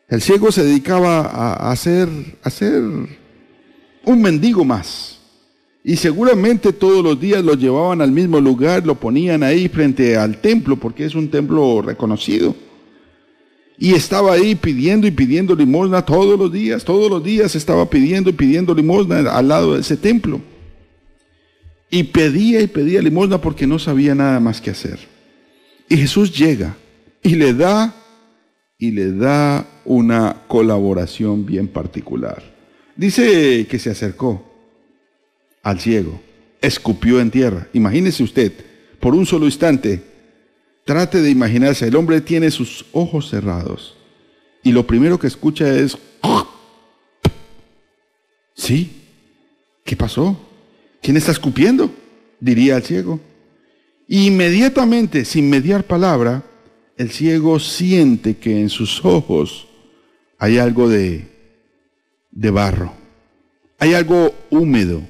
El 0.09 0.21
ciego 0.21 0.53
se 0.53 0.65
dedicaba 0.65 1.21
a, 1.21 1.71
a 1.71 1.77
ser, 1.77 2.09
a 2.43 2.51
ser 2.51 2.83
un 4.05 4.23
mendigo 4.23 4.65
más. 4.65 5.21
Y 5.85 5.97
seguramente 5.97 6.73
todos 6.73 7.03
los 7.03 7.19
días 7.19 7.43
lo 7.43 7.55
llevaban 7.55 8.01
al 8.01 8.13
mismo 8.13 8.41
lugar, 8.41 8.87
lo 8.87 8.95
ponían 8.95 9.43
ahí 9.43 9.69
frente 9.69 10.17
al 10.17 10.41
templo, 10.41 10.77
porque 10.77 11.05
es 11.05 11.15
un 11.15 11.29
templo 11.29 11.83
reconocido. 11.83 12.55
Y 13.79 13.95
estaba 13.95 14.35
ahí 14.35 14.55
pidiendo 14.55 15.07
y 15.07 15.11
pidiendo 15.11 15.55
limosna 15.55 16.05
todos 16.05 16.39
los 16.39 16.53
días, 16.53 16.85
todos 16.85 17.11
los 17.11 17.25
días 17.25 17.55
estaba 17.57 17.89
pidiendo 17.89 18.31
y 18.31 18.33
pidiendo 18.33 18.75
limosna 18.75 19.31
al 19.31 19.49
lado 19.49 19.75
de 19.75 19.81
ese 19.81 19.97
templo. 19.97 20.41
Y 21.91 22.05
pedía 22.05 22.61
y 22.61 22.67
pedía 22.69 23.03
limosna 23.03 23.41
porque 23.41 23.67
no 23.67 23.79
sabía 23.79 24.15
nada 24.15 24.41
más 24.41 24.61
que 24.61 24.71
hacer. 24.71 24.99
Y 25.89 25.97
Jesús 25.97 26.37
llega 26.37 26.77
y 27.23 27.35
le 27.35 27.55
da 27.55 27.95
y 28.79 28.91
le 28.91 29.13
da 29.13 29.67
una 29.85 30.43
colaboración 30.49 31.47
bien 31.47 31.69
particular. 31.69 32.43
Dice 32.97 33.67
que 33.69 33.79
se 33.79 33.91
acercó 33.91 34.53
al 35.63 35.81
ciego, 35.81 36.21
escupió 36.61 37.21
en 37.21 37.31
tierra. 37.31 37.69
Imagínese 37.73 38.23
usted, 38.23 38.53
por 39.01 39.15
un 39.15 39.25
solo 39.25 39.47
instante, 39.47 40.03
trate 40.85 41.23
de 41.23 41.31
imaginarse, 41.31 41.89
el 41.89 41.97
hombre 41.97 42.21
tiene 42.21 42.51
sus 42.51 42.87
ojos 42.93 43.31
cerrados 43.31 43.97
y 44.63 44.73
lo 44.73 44.87
primero 44.87 45.19
que 45.19 45.27
escucha 45.27 45.69
es, 45.69 45.99
¿sí? 48.55 49.03
¿Qué 49.85 49.97
pasó? 49.97 50.39
¿Quién 51.01 51.17
está 51.17 51.33
escupiendo? 51.33 51.93
Diría 52.39 52.77
el 52.77 52.83
ciego. 52.83 53.21
Inmediatamente, 54.07 55.25
sin 55.25 55.51
mediar 55.51 55.85
palabra, 55.85 56.45
el 56.97 57.11
ciego 57.11 57.59
siente 57.59 58.37
que 58.37 58.61
en 58.61 58.69
sus 58.69 59.05
ojos 59.05 59.67
hay 60.39 60.59
algo 60.59 60.89
de, 60.89 61.27
de 62.31 62.51
barro, 62.51 62.93
hay 63.79 63.95
algo 63.95 64.35
húmedo. 64.51 65.03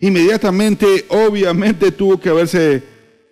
Inmediatamente, 0.00 1.06
obviamente, 1.08 1.92
tuvo 1.92 2.20
que 2.20 2.28
haberse 2.28 2.82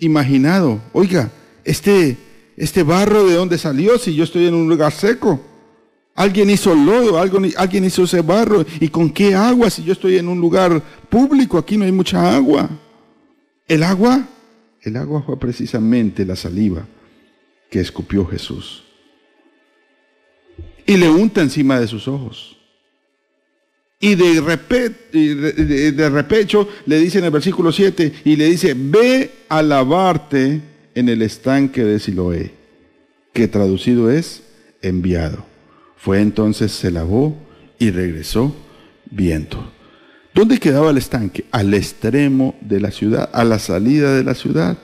imaginado, 0.00 0.80
oiga, 0.92 1.30
este, 1.64 2.16
este 2.56 2.82
barro 2.82 3.24
de 3.26 3.34
dónde 3.34 3.58
salió 3.58 3.98
si 3.98 4.14
yo 4.14 4.24
estoy 4.24 4.46
en 4.46 4.54
un 4.54 4.68
lugar 4.68 4.92
seco. 4.92 5.40
Alguien 6.16 6.48
hizo 6.48 6.74
lodo, 6.74 7.18
alguien, 7.18 7.84
hizo 7.84 8.04
ese 8.04 8.20
barro. 8.20 8.64
¿Y 8.78 8.88
con 8.88 9.10
qué 9.10 9.34
agua 9.34 9.68
si 9.68 9.82
yo 9.82 9.92
estoy 9.92 10.16
en 10.16 10.28
un 10.28 10.40
lugar 10.40 10.80
público? 11.08 11.58
Aquí 11.58 11.76
no 11.76 11.84
hay 11.84 11.90
mucha 11.92 12.36
agua. 12.36 12.70
El 13.66 13.82
agua, 13.82 14.28
el 14.82 14.96
agua 14.96 15.22
fue 15.22 15.36
precisamente 15.38 16.24
la 16.24 16.36
saliva 16.36 16.86
que 17.68 17.80
escupió 17.80 18.24
Jesús. 18.26 18.84
Y 20.86 20.96
le 20.96 21.08
unta 21.08 21.40
encima 21.40 21.80
de 21.80 21.88
sus 21.88 22.06
ojos. 22.06 22.58
Y 23.98 24.16
de, 24.16 24.40
repe- 24.42 24.94
y 25.12 25.28
de, 25.28 25.52
de- 25.52 25.92
de 25.92 26.10
repecho 26.10 26.68
le 26.86 26.98
dice 26.98 27.18
en 27.18 27.24
el 27.24 27.30
versículo 27.30 27.72
7, 27.72 28.12
y 28.24 28.36
le 28.36 28.44
dice, 28.50 28.74
ve 28.76 29.30
a 29.58 29.62
lavarte 29.62 30.62
en 30.96 31.08
el 31.08 31.22
estanque 31.22 31.84
de 31.84 32.00
Siloé, 32.00 32.50
que 33.32 33.46
traducido 33.46 34.10
es 34.10 34.42
enviado. 34.82 35.44
Fue 35.96 36.20
entonces, 36.20 36.72
se 36.72 36.90
lavó 36.90 37.36
y 37.78 37.92
regresó 37.92 38.52
viendo. 39.12 39.72
¿Dónde 40.34 40.58
quedaba 40.58 40.90
el 40.90 40.98
estanque? 40.98 41.44
Al 41.52 41.72
extremo 41.72 42.56
de 42.60 42.80
la 42.80 42.90
ciudad, 42.90 43.30
a 43.32 43.44
la 43.44 43.60
salida 43.60 44.16
de 44.16 44.24
la 44.24 44.34
ciudad. 44.34 44.76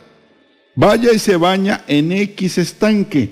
Vaya 0.76 1.12
y 1.12 1.18
se 1.18 1.34
baña 1.34 1.82
en 1.88 2.12
X 2.12 2.58
estanque, 2.58 3.30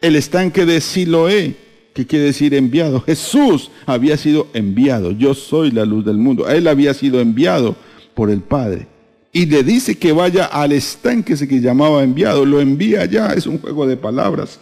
el 0.00 0.16
estanque 0.16 0.64
de 0.64 0.80
Siloé, 0.80 1.54
que 1.92 2.06
quiere 2.06 2.24
decir 2.24 2.54
enviado. 2.54 3.02
Jesús 3.02 3.70
había 3.84 4.16
sido 4.16 4.48
enviado, 4.54 5.10
yo 5.10 5.34
soy 5.34 5.70
la 5.70 5.84
luz 5.84 6.06
del 6.06 6.16
mundo. 6.16 6.48
Él 6.48 6.66
había 6.66 6.94
sido 6.94 7.20
enviado 7.20 7.76
por 8.14 8.30
el 8.30 8.40
Padre. 8.40 8.95
Y 9.36 9.44
le 9.44 9.62
dice 9.62 9.98
que 9.98 10.12
vaya 10.12 10.46
al 10.46 10.72
estanque 10.72 11.34
ese 11.34 11.46
que 11.46 11.60
llamaba 11.60 12.02
enviado, 12.02 12.46
lo 12.46 12.58
envía 12.58 13.04
ya, 13.04 13.34
es 13.34 13.46
un 13.46 13.58
juego 13.58 13.86
de 13.86 13.98
palabras. 13.98 14.58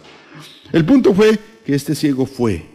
El 0.73 0.83
punto 0.83 1.13
fue 1.13 1.39
que 1.65 1.73
este 1.73 1.95
ciego 1.95 2.25
fue 2.25 2.65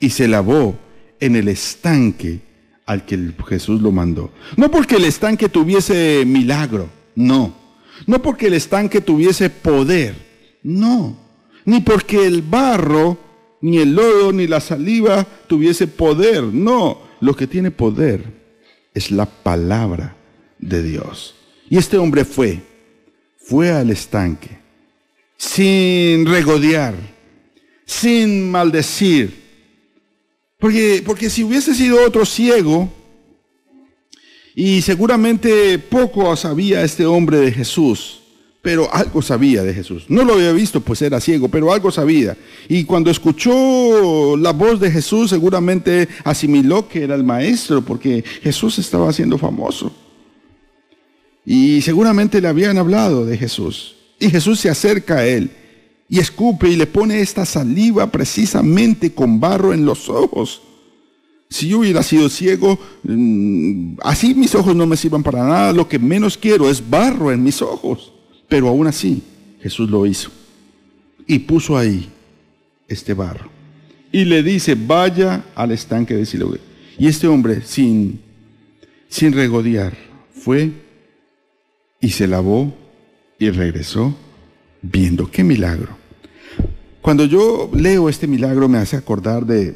y 0.00 0.08
se 0.08 0.26
lavó 0.26 0.78
en 1.20 1.36
el 1.36 1.48
estanque 1.48 2.40
al 2.86 3.04
que 3.04 3.34
Jesús 3.46 3.82
lo 3.82 3.92
mandó. 3.92 4.32
No 4.56 4.70
porque 4.70 4.96
el 4.96 5.04
estanque 5.04 5.50
tuviese 5.50 6.24
milagro, 6.26 6.88
no. 7.14 7.54
No 8.06 8.22
porque 8.22 8.46
el 8.46 8.54
estanque 8.54 9.02
tuviese 9.02 9.50
poder, 9.50 10.14
no. 10.62 11.14
Ni 11.66 11.80
porque 11.80 12.26
el 12.26 12.40
barro, 12.40 13.18
ni 13.60 13.76
el 13.76 13.94
lodo, 13.94 14.32
ni 14.32 14.46
la 14.46 14.60
saliva 14.60 15.26
tuviese 15.46 15.88
poder, 15.88 16.44
no. 16.44 17.02
Lo 17.20 17.36
que 17.36 17.46
tiene 17.46 17.70
poder 17.70 18.24
es 18.94 19.10
la 19.10 19.26
palabra 19.26 20.14
de 20.58 20.82
Dios. 20.82 21.34
Y 21.68 21.76
este 21.78 21.98
hombre 21.98 22.24
fue, 22.24 22.60
fue 23.36 23.70
al 23.70 23.90
estanque, 23.90 24.58
sin 25.36 26.26
regodear, 26.26 26.94
sin 27.84 28.50
maldecir. 28.50 29.48
Porque, 30.58 31.02
porque 31.04 31.30
si 31.30 31.44
hubiese 31.44 31.74
sido 31.74 32.04
otro 32.04 32.24
ciego, 32.24 32.92
y 34.54 34.82
seguramente 34.82 35.78
poco 35.78 36.34
sabía 36.34 36.82
este 36.82 37.06
hombre 37.06 37.38
de 37.38 37.52
Jesús, 37.52 38.18
pero 38.60 38.92
algo 38.92 39.22
sabía 39.22 39.62
de 39.62 39.72
Jesús. 39.72 40.06
No 40.08 40.24
lo 40.24 40.34
había 40.34 40.52
visto, 40.52 40.80
pues 40.80 41.00
era 41.00 41.20
ciego, 41.20 41.48
pero 41.48 41.72
algo 41.72 41.92
sabía. 41.92 42.36
Y 42.68 42.82
cuando 42.82 43.10
escuchó 43.10 44.36
la 44.36 44.52
voz 44.52 44.80
de 44.80 44.90
Jesús, 44.90 45.30
seguramente 45.30 46.08
asimiló 46.24 46.88
que 46.88 47.04
era 47.04 47.14
el 47.14 47.22
maestro, 47.22 47.82
porque 47.82 48.24
Jesús 48.42 48.78
estaba 48.78 49.12
siendo 49.12 49.38
famoso. 49.38 49.92
Y 51.50 51.80
seguramente 51.80 52.42
le 52.42 52.48
habían 52.48 52.76
hablado 52.76 53.24
de 53.24 53.38
Jesús. 53.38 53.96
Y 54.20 54.28
Jesús 54.28 54.60
se 54.60 54.68
acerca 54.68 55.16
a 55.16 55.26
él 55.26 55.50
y 56.06 56.18
escupe 56.18 56.68
y 56.68 56.76
le 56.76 56.86
pone 56.86 57.22
esta 57.22 57.46
saliva 57.46 58.12
precisamente 58.12 59.14
con 59.14 59.40
barro 59.40 59.72
en 59.72 59.86
los 59.86 60.10
ojos. 60.10 60.60
Si 61.48 61.68
yo 61.68 61.78
hubiera 61.78 62.02
sido 62.02 62.28
ciego, 62.28 62.78
mm, 63.02 63.94
así 64.02 64.34
mis 64.34 64.54
ojos 64.54 64.76
no 64.76 64.86
me 64.86 64.98
sirvan 64.98 65.22
para 65.22 65.42
nada. 65.42 65.72
Lo 65.72 65.88
que 65.88 65.98
menos 65.98 66.36
quiero 66.36 66.68
es 66.68 66.86
barro 66.86 67.32
en 67.32 67.42
mis 67.42 67.62
ojos. 67.62 68.12
Pero 68.46 68.68
aún 68.68 68.86
así, 68.86 69.22
Jesús 69.62 69.88
lo 69.88 70.04
hizo. 70.04 70.30
Y 71.26 71.38
puso 71.38 71.78
ahí 71.78 72.10
este 72.88 73.14
barro. 73.14 73.48
Y 74.12 74.26
le 74.26 74.42
dice, 74.42 74.74
vaya 74.74 75.46
al 75.54 75.72
estanque 75.72 76.12
de 76.12 76.26
Siloé. 76.26 76.60
Y 76.98 77.06
este 77.06 77.26
hombre, 77.26 77.62
sin, 77.64 78.20
sin 79.08 79.32
regodear, 79.32 79.96
fue 80.34 80.87
y 82.00 82.10
se 82.10 82.26
lavó 82.26 82.74
y 83.38 83.50
regresó 83.50 84.16
viendo 84.82 85.30
qué 85.30 85.44
milagro. 85.44 85.96
Cuando 87.00 87.24
yo 87.24 87.70
leo 87.74 88.08
este 88.08 88.26
milagro 88.26 88.68
me 88.68 88.78
hace 88.78 88.96
acordar 88.96 89.46
de, 89.46 89.74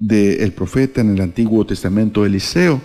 el 0.00 0.52
profeta 0.52 1.00
en 1.00 1.14
el 1.14 1.20
Antiguo 1.20 1.66
Testamento 1.66 2.24
Eliseo, 2.24 2.80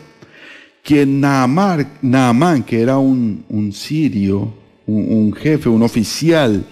que 0.84 1.06
Naamán, 1.06 2.64
que 2.64 2.82
era 2.82 2.98
un, 2.98 3.72
sirio, 3.74 4.54
un, 4.86 5.12
un 5.12 5.34
jefe, 5.34 5.70
un 5.70 5.82
oficial 5.82 6.66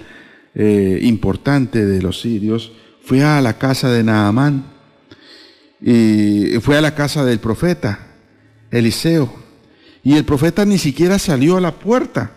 eh, 0.53 0.99
importante 1.01 1.85
de 1.85 2.01
los 2.01 2.21
sirios, 2.21 2.73
fue 3.03 3.23
a 3.23 3.41
la 3.41 3.57
casa 3.57 3.91
de 3.91 4.03
Naamán 4.03 4.65
y 5.81 6.59
fue 6.61 6.77
a 6.77 6.81
la 6.81 6.95
casa 6.95 7.25
del 7.25 7.39
profeta 7.39 7.99
Eliseo. 8.71 9.42
Y 10.03 10.15
el 10.15 10.25
profeta 10.25 10.65
ni 10.65 10.77
siquiera 10.77 11.17
salió 11.17 11.57
a 11.57 11.61
la 11.61 11.75
puerta, 11.75 12.31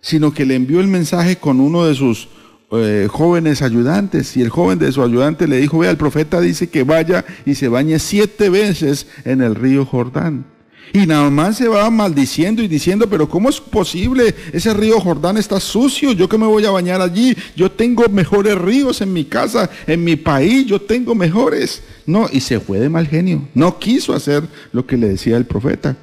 sino 0.00 0.32
que 0.32 0.46
le 0.46 0.54
envió 0.54 0.80
el 0.80 0.86
mensaje 0.86 1.36
con 1.36 1.60
uno 1.60 1.84
de 1.84 1.94
sus 1.94 2.28
eh, 2.70 3.08
jóvenes 3.10 3.60
ayudantes. 3.62 4.36
Y 4.36 4.42
el 4.42 4.50
joven 4.50 4.78
de 4.78 4.92
su 4.92 5.02
ayudante 5.02 5.48
le 5.48 5.58
dijo, 5.58 5.78
vea, 5.78 5.90
el 5.90 5.96
profeta 5.96 6.40
dice 6.40 6.68
que 6.68 6.84
vaya 6.84 7.24
y 7.44 7.56
se 7.56 7.68
bañe 7.68 7.98
siete 7.98 8.48
veces 8.48 9.08
en 9.24 9.42
el 9.42 9.56
río 9.56 9.84
Jordán. 9.84 10.46
Y 10.92 11.06
nada 11.06 11.28
más 11.28 11.56
se 11.58 11.68
va 11.68 11.90
maldiciendo 11.90 12.62
y 12.62 12.68
diciendo, 12.68 13.10
pero 13.10 13.28
¿cómo 13.28 13.50
es 13.50 13.60
posible? 13.60 14.34
Ese 14.52 14.72
río 14.72 14.98
Jordán 15.00 15.36
está 15.36 15.60
sucio, 15.60 16.12
yo 16.12 16.28
que 16.28 16.38
me 16.38 16.46
voy 16.46 16.64
a 16.64 16.70
bañar 16.70 17.02
allí, 17.02 17.36
yo 17.54 17.70
tengo 17.70 18.04
mejores 18.08 18.56
ríos 18.56 19.00
en 19.02 19.12
mi 19.12 19.24
casa, 19.24 19.68
en 19.86 20.02
mi 20.02 20.16
país, 20.16 20.64
yo 20.66 20.80
tengo 20.80 21.14
mejores. 21.14 21.82
No, 22.06 22.26
y 22.32 22.40
se 22.40 22.58
fue 22.58 22.78
de 22.78 22.88
mal 22.88 23.06
genio, 23.06 23.46
no 23.54 23.78
quiso 23.78 24.14
hacer 24.14 24.44
lo 24.72 24.86
que 24.86 24.96
le 24.96 25.08
decía 25.08 25.36
el 25.36 25.44
profeta. 25.44 25.96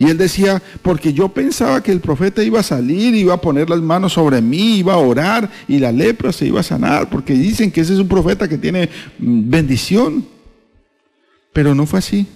Y 0.00 0.08
él 0.08 0.16
decía, 0.16 0.62
porque 0.80 1.12
yo 1.12 1.28
pensaba 1.28 1.82
que 1.82 1.92
el 1.92 2.00
profeta 2.00 2.42
iba 2.42 2.58
a 2.58 2.62
salir, 2.62 3.14
iba 3.14 3.34
a 3.34 3.40
poner 3.42 3.68
las 3.68 3.82
manos 3.82 4.14
sobre 4.14 4.40
mí, 4.40 4.78
iba 4.78 4.94
a 4.94 4.96
orar 4.96 5.50
y 5.68 5.78
la 5.78 5.92
lepra 5.92 6.32
se 6.32 6.46
iba 6.46 6.60
a 6.60 6.62
sanar, 6.62 7.10
porque 7.10 7.34
dicen 7.34 7.70
que 7.70 7.82
ese 7.82 7.92
es 7.92 7.98
un 7.98 8.08
profeta 8.08 8.48
que 8.48 8.56
tiene 8.56 8.88
mm, 9.18 9.50
bendición. 9.50 10.24
Pero 11.52 11.74
no 11.74 11.84
fue 11.84 11.98
así. 11.98 12.26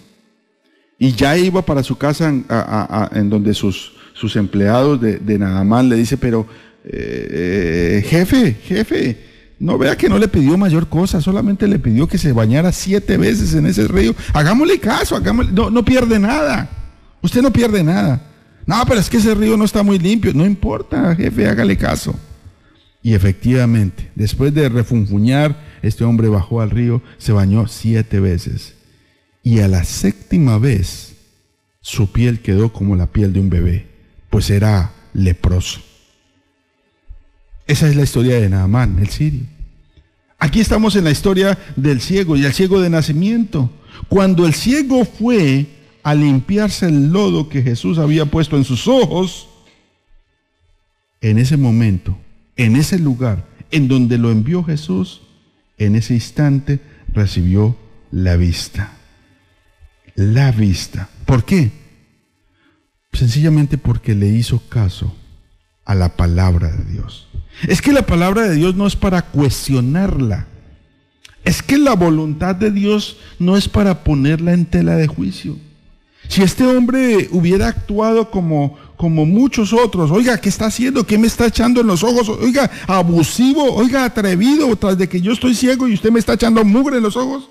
Y 0.98 1.12
ya 1.12 1.38
iba 1.38 1.62
para 1.62 1.82
su 1.82 1.96
casa 1.96 2.28
en, 2.28 3.30
donde 3.30 3.54
sus, 3.54 3.94
sus 4.12 4.36
empleados 4.36 5.00
de, 5.00 5.16
de 5.16 5.38
le 5.38 5.96
dice, 5.96 6.18
pero 6.18 6.46
eh, 6.84 8.04
jefe, 8.06 8.58
jefe, 8.62 9.18
no 9.58 9.78
vea 9.78 9.96
que 9.96 10.10
no 10.10 10.18
le 10.18 10.28
pidió 10.28 10.58
mayor 10.58 10.90
cosa, 10.90 11.22
solamente 11.22 11.66
le 11.66 11.78
pidió 11.78 12.06
que 12.08 12.18
se 12.18 12.32
bañara 12.32 12.72
siete 12.72 13.16
veces 13.16 13.54
en 13.54 13.64
ese 13.64 13.88
río. 13.88 14.14
Hagámosle 14.34 14.78
caso, 14.80 15.16
hagámosle, 15.16 15.52
no, 15.52 15.70
no 15.70 15.82
pierde 15.82 16.18
nada. 16.18 16.82
Usted 17.24 17.40
no 17.40 17.50
pierde 17.50 17.82
nada. 17.82 18.20
No, 18.66 18.84
pero 18.86 19.00
es 19.00 19.08
que 19.08 19.16
ese 19.16 19.34
río 19.34 19.56
no 19.56 19.64
está 19.64 19.82
muy 19.82 19.98
limpio. 19.98 20.34
No 20.34 20.44
importa, 20.44 21.16
jefe, 21.16 21.48
hágale 21.48 21.74
caso. 21.74 22.14
Y 23.02 23.14
efectivamente, 23.14 24.10
después 24.14 24.52
de 24.52 24.68
refunfuñar, 24.68 25.58
este 25.80 26.04
hombre 26.04 26.28
bajó 26.28 26.60
al 26.60 26.68
río, 26.68 27.00
se 27.16 27.32
bañó 27.32 27.66
siete 27.66 28.20
veces. 28.20 28.74
Y 29.42 29.60
a 29.60 29.68
la 29.68 29.84
séptima 29.84 30.58
vez, 30.58 31.14
su 31.80 32.12
piel 32.12 32.40
quedó 32.40 32.74
como 32.74 32.94
la 32.94 33.06
piel 33.06 33.32
de 33.32 33.40
un 33.40 33.48
bebé, 33.48 33.86
pues 34.28 34.50
era 34.50 34.92
leproso. 35.14 35.80
Esa 37.66 37.88
es 37.88 37.96
la 37.96 38.02
historia 38.02 38.38
de 38.38 38.50
Naamán, 38.50 38.98
el 38.98 39.08
sirio. 39.08 39.46
Aquí 40.38 40.60
estamos 40.60 40.94
en 40.94 41.04
la 41.04 41.10
historia 41.10 41.56
del 41.74 42.02
ciego 42.02 42.36
y 42.36 42.44
el 42.44 42.52
ciego 42.52 42.82
de 42.82 42.90
nacimiento. 42.90 43.70
Cuando 44.10 44.44
el 44.44 44.52
ciego 44.52 45.06
fue 45.06 45.83
a 46.04 46.14
limpiarse 46.14 46.86
el 46.86 47.10
lodo 47.10 47.48
que 47.48 47.62
Jesús 47.62 47.98
había 47.98 48.26
puesto 48.26 48.56
en 48.58 48.64
sus 48.64 48.86
ojos, 48.86 49.48
en 51.22 51.38
ese 51.38 51.56
momento, 51.56 52.16
en 52.56 52.76
ese 52.76 52.98
lugar, 52.98 53.46
en 53.70 53.88
donde 53.88 54.18
lo 54.18 54.30
envió 54.30 54.62
Jesús, 54.62 55.22
en 55.78 55.96
ese 55.96 56.12
instante 56.14 56.80
recibió 57.08 57.76
la 58.10 58.36
vista. 58.36 58.92
La 60.14 60.52
vista. 60.52 61.08
¿Por 61.24 61.44
qué? 61.44 61.72
Sencillamente 63.14 63.78
porque 63.78 64.14
le 64.14 64.28
hizo 64.28 64.60
caso 64.68 65.16
a 65.86 65.94
la 65.94 66.16
palabra 66.16 66.70
de 66.70 66.84
Dios. 66.84 67.28
Es 67.66 67.80
que 67.80 67.92
la 67.92 68.04
palabra 68.04 68.42
de 68.42 68.56
Dios 68.56 68.74
no 68.74 68.86
es 68.86 68.94
para 68.94 69.22
cuestionarla. 69.22 70.48
Es 71.44 71.62
que 71.62 71.78
la 71.78 71.94
voluntad 71.94 72.54
de 72.54 72.70
Dios 72.70 73.16
no 73.38 73.56
es 73.56 73.68
para 73.68 74.04
ponerla 74.04 74.52
en 74.52 74.66
tela 74.66 74.96
de 74.96 75.06
juicio. 75.06 75.56
Si 76.28 76.42
este 76.42 76.66
hombre 76.66 77.28
hubiera 77.30 77.68
actuado 77.68 78.30
como, 78.30 78.76
como 78.96 79.26
muchos 79.26 79.72
otros, 79.72 80.10
oiga, 80.10 80.38
¿qué 80.38 80.48
está 80.48 80.66
haciendo? 80.66 81.06
¿Qué 81.06 81.18
me 81.18 81.26
está 81.26 81.46
echando 81.46 81.80
en 81.80 81.86
los 81.86 82.02
ojos? 82.02 82.28
Oiga, 82.28 82.70
abusivo, 82.86 83.74
oiga, 83.74 84.04
atrevido, 84.04 84.74
tras 84.76 84.96
de 84.96 85.08
que 85.08 85.20
yo 85.20 85.32
estoy 85.32 85.54
ciego 85.54 85.86
y 85.86 85.94
usted 85.94 86.10
me 86.10 86.18
está 86.18 86.34
echando 86.34 86.64
mugre 86.64 86.96
en 86.96 87.02
los 87.02 87.16
ojos. 87.16 87.50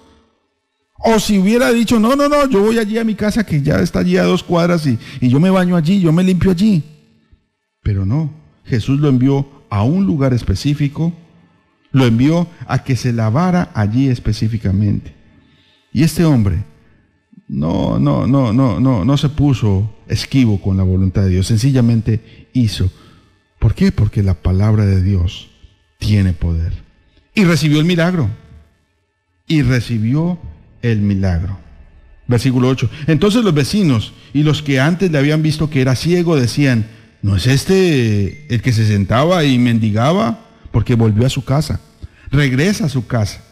O 0.98 1.20
si 1.20 1.38
hubiera 1.38 1.72
dicho, 1.72 2.00
no, 2.00 2.16
no, 2.16 2.30
no, 2.30 2.48
yo 2.48 2.62
voy 2.62 2.80
allí 2.80 2.98
a 2.98 3.04
mi 3.04 3.16
casa 3.16 3.46
que 3.46 3.62
ya 3.62 3.80
está 3.80 4.00
allí 4.00 4.18
a 4.18 4.24
dos 4.24 4.42
cuadras 4.42 4.88
y, 4.88 4.98
y 5.20 5.30
yo 5.30 5.40
me 5.40 5.50
baño 5.50 5.76
allí, 5.76 6.00
yo 6.00 6.12
me 6.12 6.24
limpio 6.24 6.52
allí. 6.52 6.82
Pero 7.82 8.06
no, 8.06 8.32
Jesús 8.66 9.00
lo 9.00 9.10
envió 9.10 9.66
a 9.70 9.84
un 9.84 10.06
lugar 10.06 10.34
específico, 10.34 11.14
lo 11.92 12.06
envió 12.06 12.48
a 12.68 12.84
que 12.84 12.96
se 12.96 13.12
lavara 13.12 13.72
allí 13.74 14.08
específicamente. 14.08 15.14
Y 15.92 16.04
este 16.04 16.26
hombre 16.26 16.64
no, 17.54 18.00
no, 18.00 18.26
no, 18.26 18.52
no, 18.52 18.80
no, 18.80 19.06
no 19.06 19.18
se 19.18 19.30
puso 19.30 19.94
esquivo 20.08 20.60
con 20.60 20.76
la 20.76 20.82
voluntad 20.82 21.22
de 21.22 21.30
Dios, 21.30 21.46
sencillamente 21.46 22.50
hizo. 22.54 22.92
¿Por 23.60 23.76
qué? 23.76 23.92
Porque 23.92 24.24
la 24.24 24.34
palabra 24.34 24.88
de 24.88 25.04
Dios 25.04 25.50
tiene 26.00 26.34
poder. 26.34 26.74
Y 27.36 27.44
recibió 27.44 27.80
el 27.80 27.86
milagro. 27.86 28.28
Y 29.48 29.62
recibió 29.62 30.40
el 30.82 31.02
milagro. 31.02 31.60
Versículo 32.28 32.70
8. 32.70 32.90
Entonces 33.06 33.44
los 33.44 33.54
vecinos 33.54 34.14
y 34.34 34.42
los 34.42 34.64
que 34.64 34.80
antes 34.80 35.12
le 35.12 35.20
habían 35.20 35.44
visto 35.44 35.70
que 35.70 35.82
era 35.82 35.96
ciego 35.96 36.36
decían, 36.36 36.88
¿no 37.22 37.36
es 37.36 37.46
este 37.46 38.52
el 38.52 38.64
que 38.64 38.74
se 38.74 38.88
sentaba 38.88 39.44
y 39.44 39.60
mendigaba? 39.60 40.40
Porque 40.72 40.96
volvió 40.96 41.28
a 41.28 41.30
su 41.30 41.46
casa. 41.46 41.82
Regresa 42.32 42.86
a 42.86 42.90
su 42.90 43.06
casa 43.06 43.43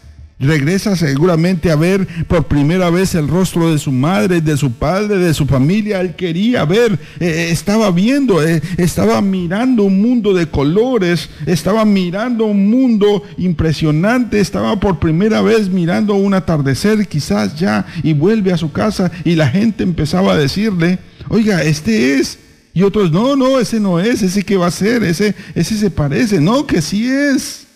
regresa 0.42 0.96
seguramente 0.96 1.70
a 1.70 1.76
ver 1.76 2.06
por 2.26 2.48
primera 2.48 2.90
vez 2.90 3.14
el 3.14 3.28
rostro 3.28 3.70
de 3.70 3.78
su 3.78 3.92
madre, 3.92 4.40
de 4.40 4.56
su 4.56 4.72
padre, 4.72 5.16
de 5.18 5.32
su 5.34 5.46
familia. 5.46 6.00
Él 6.00 6.16
quería 6.16 6.64
ver, 6.64 6.98
eh, 7.20 7.48
estaba 7.50 7.90
viendo, 7.92 8.42
eh, 8.42 8.60
estaba 8.76 9.20
mirando 9.22 9.84
un 9.84 10.02
mundo 10.02 10.34
de 10.34 10.46
colores, 10.46 11.30
estaba 11.46 11.84
mirando 11.84 12.46
un 12.46 12.68
mundo 12.68 13.22
impresionante, 13.38 14.40
estaba 14.40 14.78
por 14.80 14.98
primera 14.98 15.42
vez 15.42 15.68
mirando 15.68 16.14
un 16.14 16.34
atardecer 16.34 17.06
quizás 17.06 17.58
ya 17.58 17.86
y 18.02 18.12
vuelve 18.12 18.52
a 18.52 18.58
su 18.58 18.72
casa 18.72 19.10
y 19.24 19.36
la 19.36 19.48
gente 19.48 19.84
empezaba 19.84 20.32
a 20.32 20.36
decirle, 20.36 20.98
oiga, 21.28 21.62
este 21.62 22.18
es. 22.18 22.38
Y 22.74 22.82
otros, 22.82 23.12
no, 23.12 23.36
no, 23.36 23.60
ese 23.60 23.78
no 23.78 24.00
es, 24.00 24.22
ese 24.22 24.42
que 24.44 24.56
va 24.56 24.66
a 24.66 24.70
ser, 24.70 25.04
ese, 25.04 25.34
ese 25.54 25.76
se 25.76 25.90
parece, 25.90 26.40
no, 26.40 26.66
que 26.66 26.80
sí 26.80 27.06
es. 27.06 27.66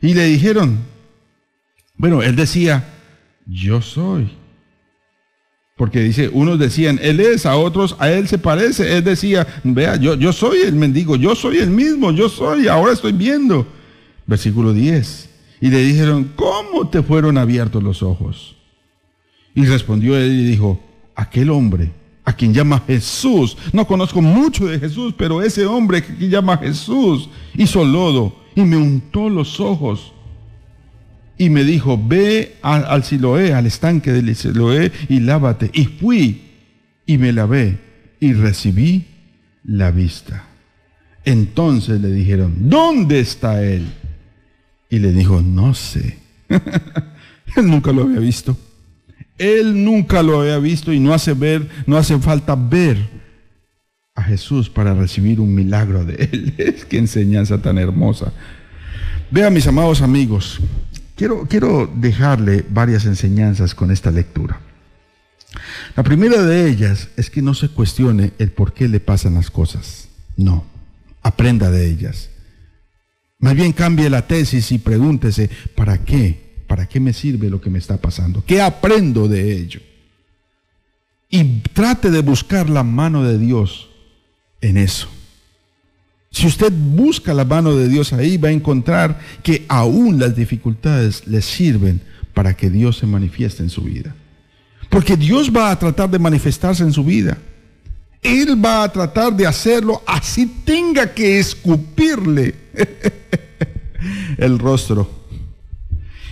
Y 0.00 0.14
le 0.14 0.24
dijeron, 0.24 0.93
bueno, 2.04 2.22
él 2.22 2.36
decía, 2.36 2.84
yo 3.46 3.80
soy. 3.80 4.28
Porque 5.74 6.00
dice, 6.00 6.28
unos 6.30 6.58
decían, 6.58 7.00
él 7.00 7.18
es, 7.18 7.46
a 7.46 7.56
otros, 7.56 7.96
a 7.98 8.10
él 8.10 8.28
se 8.28 8.36
parece. 8.36 8.98
Él 8.98 9.04
decía, 9.04 9.46
vea, 9.64 9.96
yo, 9.96 10.14
yo 10.14 10.30
soy 10.34 10.58
el 10.58 10.74
mendigo, 10.74 11.16
yo 11.16 11.34
soy 11.34 11.60
el 11.60 11.70
mismo, 11.70 12.12
yo 12.12 12.28
soy, 12.28 12.68
ahora 12.68 12.92
estoy 12.92 13.12
viendo. 13.12 13.66
Versículo 14.26 14.74
10. 14.74 15.30
Y 15.62 15.70
le 15.70 15.78
dijeron, 15.78 16.30
¿cómo 16.36 16.86
te 16.90 17.02
fueron 17.02 17.38
abiertos 17.38 17.82
los 17.82 18.02
ojos? 18.02 18.54
Y 19.54 19.64
respondió 19.64 20.14
él 20.18 20.30
y 20.30 20.44
dijo, 20.44 20.78
aquel 21.14 21.48
hombre 21.48 21.90
a 22.22 22.34
quien 22.34 22.52
llama 22.52 22.82
Jesús, 22.86 23.56
no 23.72 23.86
conozco 23.86 24.20
mucho 24.20 24.66
de 24.66 24.78
Jesús, 24.78 25.14
pero 25.16 25.40
ese 25.40 25.64
hombre 25.64 26.04
que 26.04 26.28
llama 26.28 26.58
Jesús 26.58 27.30
hizo 27.54 27.82
lodo 27.82 28.36
y 28.54 28.60
me 28.60 28.76
untó 28.76 29.30
los 29.30 29.58
ojos 29.58 30.13
y 31.36 31.50
me 31.50 31.64
dijo, 31.64 32.00
ve 32.02 32.56
al, 32.62 33.04
Siloé, 33.04 33.52
al 33.54 33.66
estanque 33.66 34.12
del 34.12 34.34
Siloé 34.36 34.92
y 35.08 35.20
lávate. 35.20 35.70
Y 35.72 35.84
fui 35.86 36.42
y 37.06 37.18
me 37.18 37.32
lavé 37.32 37.78
y 38.20 38.32
recibí 38.32 39.04
la 39.64 39.90
vista. 39.90 40.44
Entonces 41.24 42.00
le 42.00 42.10
dijeron, 42.10 42.68
¿dónde 42.68 43.20
está 43.20 43.62
él? 43.64 43.86
Y 44.90 44.98
le 44.98 45.12
dijo, 45.12 45.40
no 45.40 45.74
sé. 45.74 46.18
él 46.48 47.68
nunca 47.68 47.92
lo 47.92 48.02
había 48.02 48.20
visto. 48.20 48.56
Él 49.36 49.84
nunca 49.84 50.22
lo 50.22 50.40
había 50.40 50.58
visto 50.58 50.92
y 50.92 51.00
no 51.00 51.12
hace 51.12 51.32
ver, 51.32 51.68
no 51.86 51.96
hace 51.96 52.16
falta 52.18 52.54
ver 52.54 52.98
a 54.14 54.22
Jesús 54.22 54.70
para 54.70 54.94
recibir 54.94 55.40
un 55.40 55.52
milagro 55.52 56.04
de 56.04 56.28
él. 56.30 56.54
Es 56.58 56.84
que 56.84 56.98
enseñanza 56.98 57.60
tan 57.60 57.78
hermosa. 57.78 58.32
Vea, 59.30 59.50
mis 59.50 59.66
amados 59.66 60.02
amigos, 60.02 60.60
Quiero, 61.16 61.46
quiero 61.48 61.90
dejarle 61.94 62.64
varias 62.68 63.04
enseñanzas 63.06 63.74
con 63.74 63.90
esta 63.90 64.10
lectura. 64.10 64.60
La 65.96 66.02
primera 66.02 66.42
de 66.42 66.68
ellas 66.68 67.08
es 67.16 67.30
que 67.30 67.42
no 67.42 67.54
se 67.54 67.68
cuestione 67.68 68.32
el 68.38 68.50
por 68.50 68.72
qué 68.72 68.88
le 68.88 69.00
pasan 69.00 69.34
las 69.34 69.50
cosas. 69.50 70.08
No, 70.36 70.64
aprenda 71.22 71.70
de 71.70 71.88
ellas. 71.88 72.30
Más 73.38 73.54
bien 73.54 73.72
cambie 73.72 74.10
la 74.10 74.26
tesis 74.26 74.72
y 74.72 74.78
pregúntese, 74.78 75.50
¿para 75.76 75.98
qué? 75.98 76.62
¿Para 76.66 76.86
qué 76.86 76.98
me 76.98 77.12
sirve 77.12 77.50
lo 77.50 77.60
que 77.60 77.70
me 77.70 77.78
está 77.78 77.98
pasando? 77.98 78.42
¿Qué 78.44 78.60
aprendo 78.60 79.28
de 79.28 79.52
ello? 79.52 79.80
Y 81.28 81.60
trate 81.72 82.10
de 82.10 82.22
buscar 82.22 82.68
la 82.68 82.82
mano 82.82 83.22
de 83.22 83.38
Dios 83.38 83.90
en 84.60 84.78
eso. 84.78 85.08
Si 86.34 86.48
usted 86.48 86.72
busca 86.72 87.32
la 87.32 87.44
mano 87.44 87.76
de 87.76 87.88
Dios 87.88 88.12
ahí, 88.12 88.38
va 88.38 88.48
a 88.48 88.52
encontrar 88.52 89.20
que 89.44 89.64
aún 89.68 90.18
las 90.18 90.34
dificultades 90.34 91.28
le 91.28 91.40
sirven 91.40 92.00
para 92.34 92.56
que 92.56 92.70
Dios 92.70 92.98
se 92.98 93.06
manifieste 93.06 93.62
en 93.62 93.70
su 93.70 93.82
vida. 93.82 94.16
Porque 94.90 95.16
Dios 95.16 95.52
va 95.54 95.70
a 95.70 95.78
tratar 95.78 96.10
de 96.10 96.18
manifestarse 96.18 96.82
en 96.82 96.92
su 96.92 97.04
vida. 97.04 97.38
Él 98.20 98.62
va 98.62 98.82
a 98.82 98.92
tratar 98.92 99.32
de 99.32 99.46
hacerlo 99.46 100.02
así 100.08 100.46
tenga 100.64 101.14
que 101.14 101.38
escupirle 101.38 102.56
el 104.36 104.58
rostro 104.58 105.23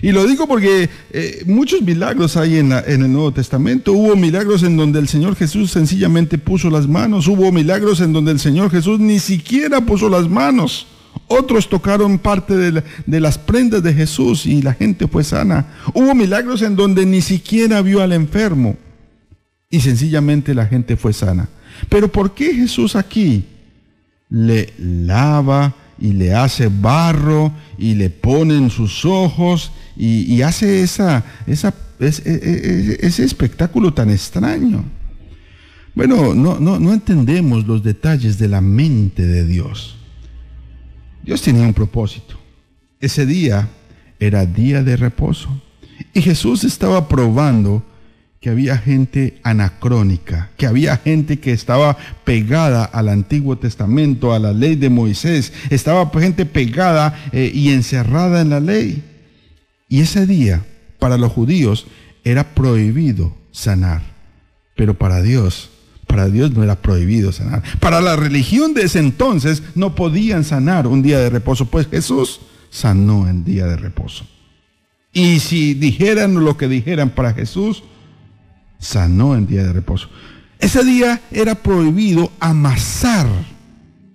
y 0.02 0.10
lo 0.10 0.26
digo 0.26 0.48
porque 0.48 0.90
eh, 1.12 1.44
muchos 1.46 1.80
milagros 1.80 2.36
hay 2.36 2.58
en, 2.58 2.72
el 2.72 3.12
Nuevo 3.12 3.32
Testamento. 3.32 3.92
Hubo 3.92 4.16
milagros 4.16 4.64
en 4.64 4.76
donde 4.76 4.98
el 4.98 5.06
Señor 5.06 5.36
Jesús 5.36 5.70
sencillamente 5.70 6.38
puso 6.38 6.70
las 6.70 6.88
manos. 6.88 7.28
Hubo 7.28 7.52
milagros 7.52 8.00
en 8.00 8.12
donde 8.12 8.32
el 8.32 8.40
Señor 8.40 8.72
Jesús 8.72 8.98
ni 8.98 9.20
siquiera 9.20 9.80
puso 9.80 10.08
las 10.08 10.28
manos. 10.28 10.88
Otros 11.28 11.68
tocaron 11.68 12.18
parte 12.18 12.56
de 12.56 13.20
las 13.20 13.38
prendas 13.38 13.84
de 13.84 13.94
Jesús 13.94 14.44
y 14.44 14.60
la 14.60 14.74
gente 14.74 15.06
fue 15.06 15.22
sana. 15.22 15.72
Hubo 15.94 16.16
milagros 16.16 16.62
en 16.62 16.74
donde 16.74 17.06
ni 17.06 17.22
siquiera 17.22 17.80
vio 17.80 18.02
al 18.02 18.12
enfermo 18.12 18.76
y 19.70 19.80
sencillamente 19.80 20.52
la 20.52 20.66
gente 20.66 20.96
fue 20.96 21.12
sana. 21.12 21.48
Pero 21.88 22.10
¿por 22.10 22.34
qué 22.34 22.54
Jesús 22.54 22.96
aquí 22.96 23.44
le 24.28 24.72
lava 24.78 25.74
y 26.02 26.12
le 26.12 26.34
hace 26.34 26.68
barro 26.68 27.52
y 27.78 27.94
le 27.94 28.10
pone 28.10 28.56
en 28.56 28.70
sus 28.70 29.04
ojos 29.04 29.70
y, 29.96 30.42
hace 30.42 30.82
esa, 30.82 31.24
esa, 31.46 31.72
e, 32.00 32.06
e, 32.06 32.10
e, 32.24 33.06
ese 33.06 33.24
espectáculo 33.24 33.94
tan 33.94 34.10
extraño. 34.10 34.84
Bueno, 35.94 36.34
no, 36.34 36.58
no, 36.58 36.80
no 36.80 36.92
entendemos 36.92 37.68
los 37.68 37.84
detalles 37.84 38.36
de 38.36 38.48
la 38.48 38.60
mente 38.60 39.24
de 39.24 39.46
Dios. 39.46 39.96
Dios 41.22 41.40
tenía 41.40 41.62
un 41.62 41.74
propósito. 41.74 42.36
Ese 42.98 43.24
día 43.24 43.68
era 44.18 44.44
día 44.44 44.82
de 44.82 44.96
reposo. 44.96 45.48
Y 46.12 46.20
Jesús 46.20 46.64
estaba 46.64 47.08
probando 47.08 47.84
que 48.42 48.50
había 48.50 48.76
gente 48.76 49.38
anacrónica, 49.44 50.50
que 50.56 50.66
había 50.66 50.96
gente 50.96 51.38
que 51.38 51.52
estaba 51.52 51.96
pegada 52.24 52.84
al 52.84 53.08
Antiguo 53.08 53.56
Testamento, 53.56 54.34
a 54.34 54.40
la 54.40 54.52
ley 54.52 54.74
de 54.74 54.90
Moisés, 54.90 55.52
estaba 55.70 56.10
gente 56.10 56.44
pegada 56.44 57.16
eh, 57.30 57.52
y 57.54 57.70
encerrada 57.70 58.40
en 58.40 58.50
la 58.50 58.58
ley. 58.58 59.04
Y 59.88 60.00
ese 60.00 60.26
día, 60.26 60.64
para 60.98 61.18
los 61.18 61.30
judíos, 61.30 61.86
era 62.24 62.52
prohibido 62.52 63.32
sanar. 63.52 64.02
Pero 64.74 64.98
para 64.98 65.22
Dios, 65.22 65.70
para 66.08 66.28
Dios 66.28 66.50
no 66.50 66.64
era 66.64 66.74
prohibido 66.74 67.30
sanar. 67.30 67.62
Para 67.78 68.00
la 68.00 68.16
religión 68.16 68.74
de 68.74 68.82
ese 68.82 68.98
entonces 68.98 69.62
no 69.76 69.94
podían 69.94 70.42
sanar 70.42 70.88
un 70.88 71.00
día 71.00 71.20
de 71.20 71.30
reposo, 71.30 71.66
pues 71.66 71.86
Jesús 71.86 72.40
sanó 72.70 73.28
en 73.28 73.44
día 73.44 73.66
de 73.66 73.76
reposo. 73.76 74.26
Y 75.12 75.38
si 75.38 75.74
dijeran 75.74 76.44
lo 76.44 76.56
que 76.56 76.66
dijeran 76.66 77.10
para 77.10 77.34
Jesús, 77.34 77.84
sanó 78.82 79.34
en 79.34 79.46
día 79.46 79.62
de 79.62 79.72
reposo. 79.72 80.10
Ese 80.58 80.84
día 80.84 81.22
era 81.30 81.54
prohibido 81.54 82.30
amasar. 82.38 83.26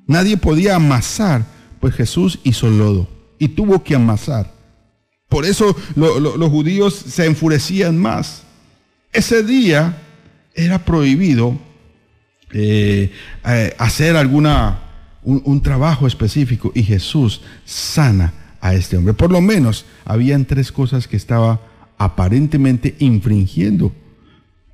Nadie 0.06 0.38
podía 0.38 0.76
amasar, 0.76 1.46
pues 1.80 1.96
Jesús 1.96 2.40
hizo 2.44 2.70
lodo 2.70 3.08
y 3.40 3.50
tuvo 3.50 3.84
que 3.84 3.96
amasar. 3.96 4.54
Por 5.28 5.46
eso 5.46 5.76
los 5.96 6.50
judíos 6.50 6.94
se 6.94 7.26
enfurecían 7.26 7.98
más. 7.98 8.44
Ese 9.12 9.44
día 9.44 9.98
era 10.54 10.86
prohibido 10.86 11.58
eh, 12.52 13.12
eh, 13.46 13.76
hacer 13.78 14.16
alguna 14.16 14.80
un, 15.24 15.62
trabajo 15.62 16.08
específico 16.08 16.72
y 16.74 16.84
Jesús 16.84 17.42
sana 17.66 18.34
a 18.62 18.74
este 18.74 18.96
hombre. 18.96 19.14
Por 19.14 19.32
lo 19.32 19.42
menos 19.42 19.86
habían 20.06 20.46
tres 20.46 20.72
cosas 20.72 21.08
que 21.08 21.18
estaba 21.18 21.60
aparentemente 21.98 22.96
infringiendo. 23.00 23.92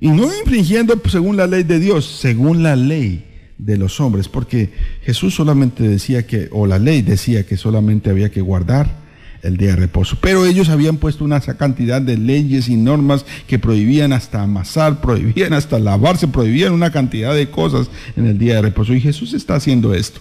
Y 0.03 0.09
no 0.09 0.25
infringiendo 0.37 1.01
según 1.09 1.37
la 1.37 1.47
ley 1.47 1.63
de 1.63 1.79
Dios, 1.79 2.03
según 2.05 2.61
la 2.61 2.75
ley 2.75 3.23
de 3.57 3.77
los 3.77 4.01
hombres, 4.01 4.27
porque 4.27 4.69
Jesús 5.01 5.33
solamente 5.33 5.87
decía 5.87 6.27
que, 6.27 6.49
o 6.51 6.67
la 6.67 6.77
ley 6.77 7.01
decía 7.01 7.45
que 7.45 7.55
solamente 7.55 8.09
había 8.09 8.29
que 8.29 8.41
guardar 8.41 8.97
el 9.43 9.55
día 9.55 9.69
de 9.69 9.75
reposo. 9.77 10.17
Pero 10.19 10.45
ellos 10.45 10.67
habían 10.67 10.97
puesto 10.97 11.23
una 11.23 11.39
cantidad 11.39 12.01
de 12.01 12.17
leyes 12.17 12.67
y 12.67 12.75
normas 12.75 13.25
que 13.47 13.59
prohibían 13.59 14.11
hasta 14.11 14.43
amasar, 14.43 14.99
prohibían 14.99 15.53
hasta 15.53 15.79
lavarse, 15.79 16.27
prohibían 16.27 16.73
una 16.73 16.91
cantidad 16.91 17.33
de 17.33 17.49
cosas 17.49 17.89
en 18.17 18.27
el 18.27 18.37
día 18.37 18.55
de 18.55 18.63
reposo. 18.63 18.93
Y 18.93 18.99
Jesús 18.99 19.33
está 19.33 19.55
haciendo 19.55 19.93
esto 19.93 20.19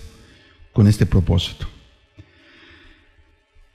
con 0.72 0.86
este 0.86 1.06
propósito. 1.06 1.66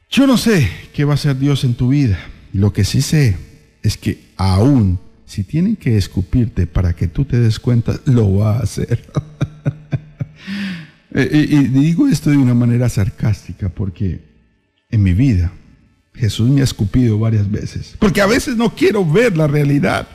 Yo 0.09 0.25
no 0.25 0.37
sé 0.37 0.71
qué 0.93 1.03
va 1.03 1.11
a 1.11 1.15
hacer 1.15 1.37
Dios 1.37 1.65
en 1.65 1.73
tu 1.73 1.89
vida. 1.89 2.17
Lo 2.53 2.71
que 2.71 2.85
sí 2.85 3.01
sé 3.01 3.35
es 3.83 3.97
que 3.97 4.23
aún 4.37 5.01
si 5.27 5.43
tienen 5.43 5.75
que 5.75 5.97
escupirte 5.97 6.65
para 6.65 6.95
que 6.95 7.07
tú 7.07 7.25
te 7.25 7.39
des 7.39 7.59
cuenta, 7.59 7.99
lo 8.05 8.37
va 8.37 8.57
a 8.57 8.61
hacer. 8.61 9.05
Eh, 11.09 11.47
y 11.49 11.63
digo 11.69 12.07
esto 12.07 12.29
de 12.29 12.37
una 12.37 12.53
manera 12.53 12.89
sarcástica 12.89 13.69
porque 13.69 14.21
en 14.89 15.03
mi 15.03 15.13
vida. 15.13 15.51
Jesús 16.13 16.49
me 16.49 16.61
ha 16.61 16.63
escupido 16.63 17.19
varias 17.19 17.49
veces. 17.49 17.95
Porque 17.99 18.21
a 18.21 18.25
veces 18.25 18.57
no 18.57 18.73
quiero 18.73 19.05
ver 19.05 19.37
la 19.37 19.47
realidad. 19.47 20.07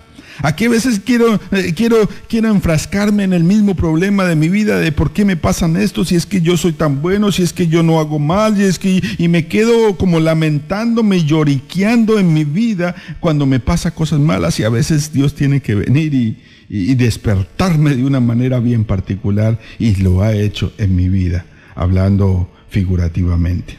Aquí 0.42 0.64
a 0.64 0.70
veces 0.70 1.00
quiero, 1.04 1.40
eh, 1.52 1.72
quiero, 1.74 2.08
quiero 2.28 2.48
enfrascarme 2.48 3.22
en 3.22 3.32
el 3.32 3.44
mismo 3.44 3.76
problema 3.76 4.24
de 4.24 4.34
mi 4.34 4.48
vida, 4.48 4.78
de 4.78 4.90
por 4.90 5.12
qué 5.12 5.24
me 5.24 5.36
pasan 5.36 5.76
esto, 5.76 6.04
si 6.04 6.16
es 6.16 6.26
que 6.26 6.40
yo 6.40 6.56
soy 6.56 6.72
tan 6.72 7.00
bueno, 7.00 7.30
si 7.30 7.42
es 7.42 7.52
que 7.52 7.68
yo 7.68 7.84
no 7.84 8.00
hago 8.00 8.18
mal, 8.18 8.60
y 8.60 8.64
es 8.64 8.80
que 8.80 9.00
y 9.18 9.28
me 9.28 9.46
quedo 9.46 9.96
como 9.96 10.18
lamentándome, 10.18 11.24
lloriqueando 11.24 12.18
en 12.18 12.34
mi 12.34 12.42
vida 12.44 12.96
cuando 13.20 13.46
me 13.46 13.60
pasa 13.60 13.94
cosas 13.94 14.18
malas 14.18 14.58
y 14.58 14.64
a 14.64 14.68
veces 14.68 15.12
Dios 15.12 15.34
tiene 15.34 15.62
que 15.62 15.76
venir 15.76 16.12
y, 16.12 16.38
y 16.68 16.94
despertarme 16.96 17.94
de 17.94 18.04
una 18.04 18.18
manera 18.18 18.58
bien 18.58 18.84
particular 18.84 19.60
y 19.78 19.94
lo 19.96 20.22
ha 20.22 20.34
hecho 20.34 20.72
en 20.78 20.96
mi 20.96 21.08
vida, 21.08 21.46
hablando 21.76 22.50
figurativamente. 22.68 23.78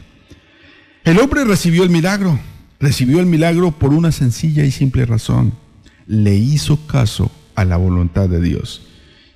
El 1.04 1.18
hombre 1.18 1.44
recibió 1.44 1.82
el 1.82 1.90
milagro, 1.90 2.40
recibió 2.80 3.20
el 3.20 3.26
milagro 3.26 3.72
por 3.72 3.92
una 3.92 4.12
sencilla 4.12 4.64
y 4.64 4.70
simple 4.70 5.04
razón. 5.04 5.63
Le 6.06 6.34
hizo 6.34 6.86
caso 6.86 7.30
a 7.54 7.64
la 7.64 7.76
voluntad 7.76 8.28
de 8.28 8.40
Dios. 8.40 8.82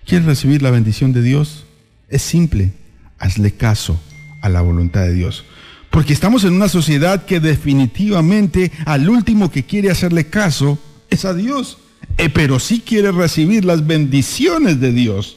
¿Quieres 0.05 0.27
recibir 0.27 0.63
la 0.63 0.71
bendición 0.71 1.13
de 1.13 1.23
Dios? 1.23 1.65
Es 2.09 2.23
simple, 2.23 2.73
hazle 3.19 3.53
caso 3.53 4.01
a 4.43 4.49
la 4.49 4.61
voluntad 4.61 5.03
de 5.03 5.15
Dios. 5.15 5.45
Porque 5.91 6.13
estamos 6.13 6.45
en 6.45 6.53
una 6.53 6.69
sociedad 6.69 7.25
que 7.25 7.41
definitivamente 7.41 8.73
al 8.85 9.09
último 9.09 9.51
que 9.51 9.65
quiere 9.65 9.91
hacerle 9.91 10.27
caso 10.27 10.79
es 11.11 11.25
a 11.25 11.35
Dios. 11.35 11.79
Eh, 12.17 12.29
pero 12.29 12.59
sí 12.59 12.81
quiere 12.81 13.13
recibir 13.13 13.65
las 13.65 13.87
bendiciones 13.87 14.81
de 14.81 14.93
Dios. 14.93 15.37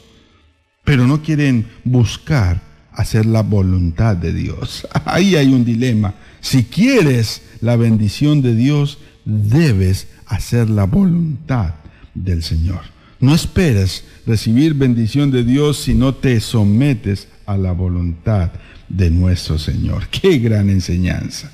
Pero 0.83 1.07
no 1.07 1.21
quieren 1.21 1.67
buscar 1.83 2.61
hacer 2.91 3.25
la 3.25 3.41
voluntad 3.41 4.15
de 4.15 4.33
Dios. 4.33 4.87
Ahí 5.05 5.35
hay 5.35 5.53
un 5.53 5.63
dilema. 5.63 6.15
Si 6.41 6.63
quieres 6.63 7.41
la 7.61 7.75
bendición 7.75 8.41
de 8.41 8.55
Dios, 8.55 8.97
debes 9.25 10.07
hacer 10.31 10.69
la 10.69 10.85
voluntad 10.85 11.75
del 12.15 12.41
Señor. 12.41 12.81
No 13.19 13.35
esperes 13.35 14.05
recibir 14.25 14.73
bendición 14.73 15.29
de 15.29 15.43
Dios 15.43 15.77
si 15.77 15.93
no 15.93 16.15
te 16.15 16.39
sometes 16.39 17.27
a 17.45 17.57
la 17.57 17.73
voluntad 17.73 18.51
de 18.89 19.11
nuestro 19.11 19.59
Señor. 19.59 20.07
Qué 20.07 20.39
gran 20.39 20.69
enseñanza. 20.69 21.51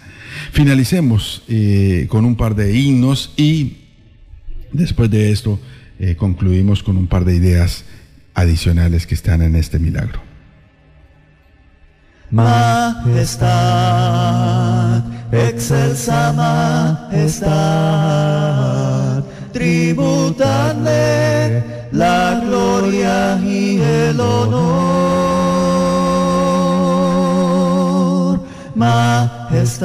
Finalicemos 0.51 1.43
eh, 1.47 2.05
con 2.09 2.23
un 2.23 2.35
par 2.35 2.55
de 2.55 2.77
himnos 2.77 3.33
y 3.35 3.77
después 4.71 5.09
de 5.09 5.31
esto 5.31 5.59
eh, 5.99 6.15
concluimos 6.15 6.83
con 6.83 6.97
un 6.97 7.07
par 7.07 7.25
de 7.25 7.35
ideas 7.35 7.83
adicionales 8.35 9.07
que 9.07 9.15
están 9.15 9.41
en 9.41 9.55
este 9.55 9.79
milagro. 9.79 10.21
Excelsa 15.31 16.33
majestad, 16.33 17.47
tributadle 19.51 20.97
la 21.91 22.41
gloria 22.45 23.39
y 23.43 23.79
el 23.81 24.19
honor. 24.19 24.77
Majestad, 28.75 29.81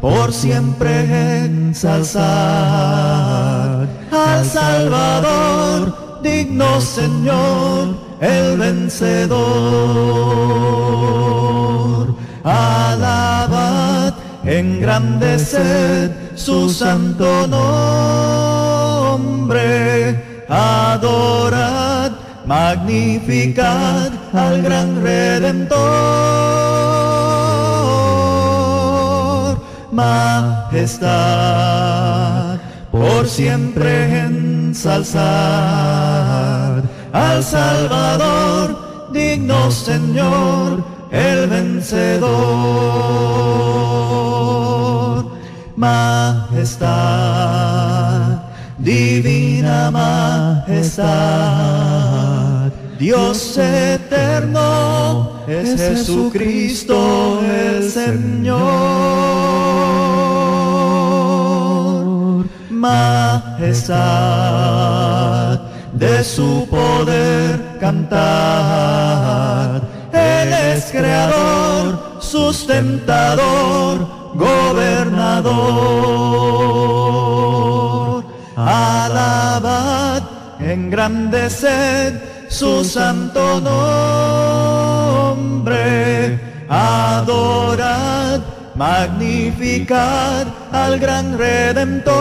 por 0.00 0.32
siempre 0.32 1.44
ensalzar 1.44 2.24
al 4.12 4.44
Salvador, 4.44 6.20
digno 6.22 6.80
Señor 6.80 8.04
el 8.20 8.56
vencedor. 8.56 9.34
Engrandeced 14.58 16.10
su 16.36 16.68
santo 16.70 17.46
nombre, 19.06 20.44
adorad, 20.48 22.12
magnificad 22.46 24.10
al 24.32 24.62
gran 24.62 25.02
redentor. 25.02 25.74
Majestad, 29.92 30.98
por 32.90 33.28
siempre 33.28 34.20
ensalzad 34.20 35.24
al 37.12 37.44
Salvador, 37.44 39.10
digno 39.12 39.70
Señor, 39.70 40.84
el 41.12 41.46
vencedor. 41.46 42.24
Majestad, 45.76 46.88
divina 48.78 49.90
majestad, 49.90 51.04
Dios 52.98 53.58
eterno, 53.58 55.40
es 55.48 55.76
Jesucristo 55.76 57.40
el 57.42 57.90
Señor. 57.90 58.62
Majestad, 62.70 63.98
de 65.92 66.22
su 66.22 66.68
poder 66.70 67.78
cantar. 67.80 69.82
Él 70.12 70.52
es 70.52 70.84
creador, 70.92 72.13
sustentador, 72.34 73.94
gobernador. 74.34 75.54
Alabad, 78.56 80.22
engrandeced 80.58 82.14
su 82.48 82.82
santo 82.84 83.60
nombre. 85.30 85.78
Adorad, 86.68 88.40
magnificad 88.74 90.48
al 90.72 90.98
gran 90.98 91.38
Redentor. 91.38 92.14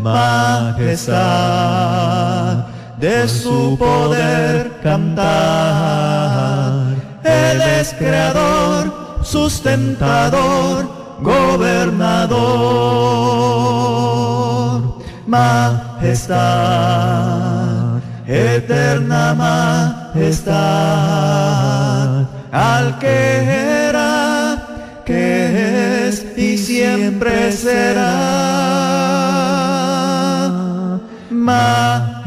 Majestad 0.00 1.18
de 3.00 3.28
su 3.28 3.76
poder 3.78 4.72
cantar. 4.82 5.28
Él 7.22 7.60
es 7.80 7.94
creador, 7.94 9.20
sustentador, 9.22 10.88
gobernador. 11.20 12.38
Majestad, 15.26 16.38
eterna 18.26 19.34
majestad, 19.34 20.56
al 22.50 22.98
que 22.98 23.88
era, 23.88 24.56
que 25.04 26.08
es 26.08 26.24
y 26.36 26.56
siempre 26.56 27.52
será. 27.52 28.38
Majestad, 31.30 32.17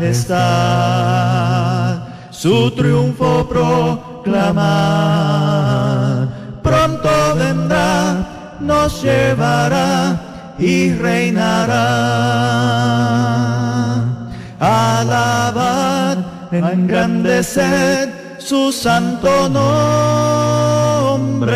su 2.32 2.72
triunfo 2.72 3.48
proclamar. 3.48 4.62
Pronto 6.64 7.36
vendrá, 7.36 8.58
nos 8.60 9.04
llevará 9.04 10.56
y 10.58 10.94
reinará. 10.94 11.86
Alabad, 14.60 16.18
engrandeced 16.52 18.10
su 18.40 18.72
santo 18.72 19.48
nombre. 21.10 21.52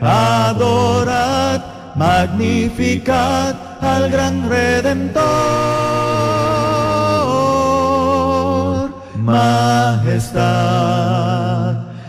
Adorad, 0.00 1.60
magnificad 1.94 3.54
al 3.80 4.10
gran 4.10 4.48
Redentor. 4.50 6.02
Majestad, 9.22 10.42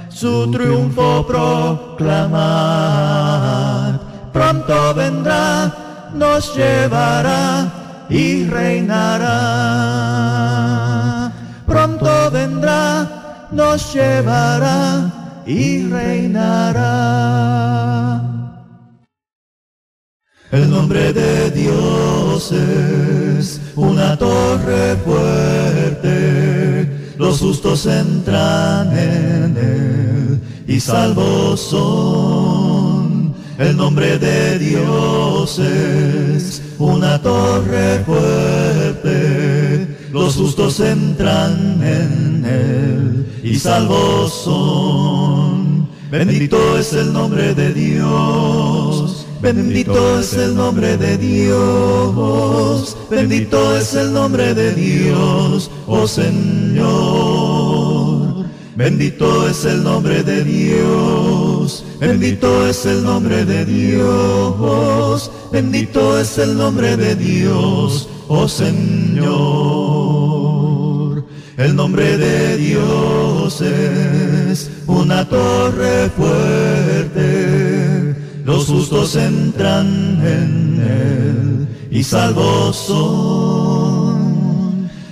su 0.09 0.49
triunfo 0.51 1.25
proclamad. 1.27 2.39
Pronto 4.31 4.95
vendrá, 4.95 6.09
nos 6.15 6.55
llevará 6.55 8.07
y 8.09 8.45
reinará. 8.45 9.29
Pronto 11.67 12.31
vendrá, 12.31 13.47
nos 13.51 13.93
llevará 13.93 15.43
y 15.45 15.87
reinará. 15.87 17.13
El 20.51 20.69
nombre 20.69 21.13
de 21.13 21.49
Dios 21.49 22.51
es 22.51 23.59
una 23.75 24.15
torre 24.15 24.95
fuerte, 24.97 26.52
los 27.17 27.39
justos 27.39 27.85
entran 27.85 28.91
en 28.97 29.57
él 29.57 30.41
y 30.67 30.79
salvos 30.79 31.59
son. 31.59 33.33
El 33.57 33.77
nombre 33.77 34.17
de 34.17 34.57
Dios 34.57 35.59
es 35.59 36.61
una 36.79 37.21
torre 37.21 38.03
fuerte. 38.05 39.87
Los 40.11 40.35
justos 40.35 40.79
entran 40.79 41.81
en 41.83 42.45
él 42.45 43.41
y 43.43 43.55
salvos 43.59 44.33
son. 44.43 45.87
Bendito 46.09 46.77
es 46.77 46.93
el 46.93 47.13
nombre 47.13 47.53
de 47.53 47.73
Dios. 47.73 49.27
Bendito 49.43 50.19
es 50.21 50.33
el 50.35 50.55
nombre 50.55 50.95
de 50.95 51.17
Dios. 51.17 52.95
Bendito 53.09 53.75
es 53.75 53.93
el 53.93 54.13
nombre 54.13 54.53
de 54.53 54.73
Dios, 54.73 55.69
oh 55.85 56.07
Señor. 56.07 56.93
Bendito 58.77 59.49
es 59.49 59.65
el 59.65 59.83
nombre 59.83 60.23
de 60.23 60.45
Dios. 60.45 61.83
Bendito 61.99 62.65
es 62.65 62.85
el 62.85 63.03
nombre 63.03 63.43
de 63.43 63.65
Dios. 63.65 65.29
Bendito 65.51 66.17
es 66.17 66.37
el 66.37 66.55
nombre 66.55 66.95
de 66.95 67.13
Dios, 67.17 68.07
oh 68.29 68.47
Señor. 68.47 69.33
El 71.57 71.75
nombre 71.75 72.17
de 72.17 72.55
Dios 72.55 73.59
es 73.59 74.71
una 74.87 75.27
torre 75.27 76.09
fuerte. 76.15 77.62
Los 78.43 78.65
justos 78.67 79.15
entran 79.15 80.19
en 80.21 80.81
él 80.81 81.67
y 81.89 82.03
salvos 82.03 82.75
son. 82.75 84.13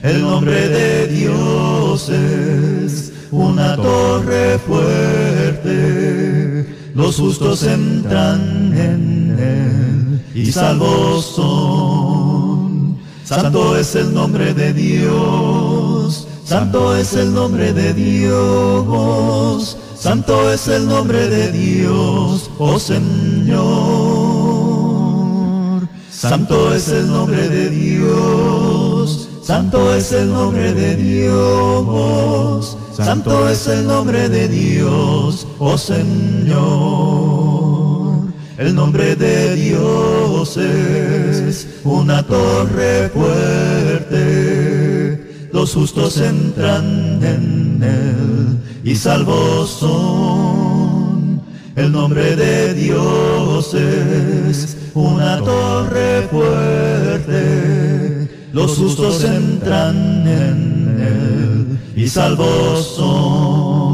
El 0.03 0.21
nombre 0.21 0.67
de 0.67 1.07
Dios 1.07 2.09
es 2.09 3.13
una 3.31 3.75
torre 3.75 4.59
fuerte. 4.59 5.71
Los 6.93 7.15
justos 7.17 7.63
entran 7.63 8.73
en 8.73 9.39
él 9.39 10.21
y 10.33 10.51
salvos 10.51 11.25
son. 11.35 12.61
Santo 13.23 13.77
es 13.77 13.95
el 13.95 14.13
nombre 14.13 14.53
de 14.53 14.73
Dios, 14.73 16.27
santo 16.43 16.93
es 16.97 17.13
el 17.13 17.33
nombre 17.33 17.71
de 17.71 17.93
Dios, 17.93 19.77
santo 20.01 20.51
es 20.51 20.67
el 20.67 20.87
nombre 20.87 21.29
de 21.29 21.51
Dios, 21.51 22.49
oh 22.57 22.79
Señor. 22.79 23.61
Santo 26.09 26.73
es 26.73 26.87
el 26.89 27.07
nombre 27.07 27.47
de 27.47 27.69
Dios, 27.69 29.29
santo 29.43 29.93
es 29.93 30.11
el 30.11 30.33
nombre 30.33 30.73
de 30.73 30.95
Dios, 30.95 32.77
santo 32.95 33.47
es 33.47 33.67
el 33.67 33.85
nombre 33.85 34.27
de 34.27 34.47
Dios, 34.47 35.45
oh 35.59 35.77
Señor. 35.77 37.21
El 38.57 38.73
nombre 38.73 39.15
de 39.15 39.55
Dios 39.55 40.57
es 40.57 41.67
una 41.83 42.23
torre 42.23 43.09
fuerte. 43.09 44.70
Los 45.53 45.73
justos 45.73 46.17
entran 46.17 47.19
en 47.21 47.83
él 47.83 48.57
y 48.83 48.95
salvos 48.95 49.69
son. 49.69 51.41
El 51.75 51.91
nombre 51.91 52.37
de 52.37 52.73
Dios 52.73 53.73
es 53.73 54.77
una 54.93 55.37
torre 55.39 56.27
fuerte. 56.31 57.29
Los 58.53 58.77
justos 58.77 59.23
entran 59.25 60.27
en 60.27 60.99
él 61.01 61.79
y 61.95 62.07
salvos 62.07 62.95
son. 62.95 63.91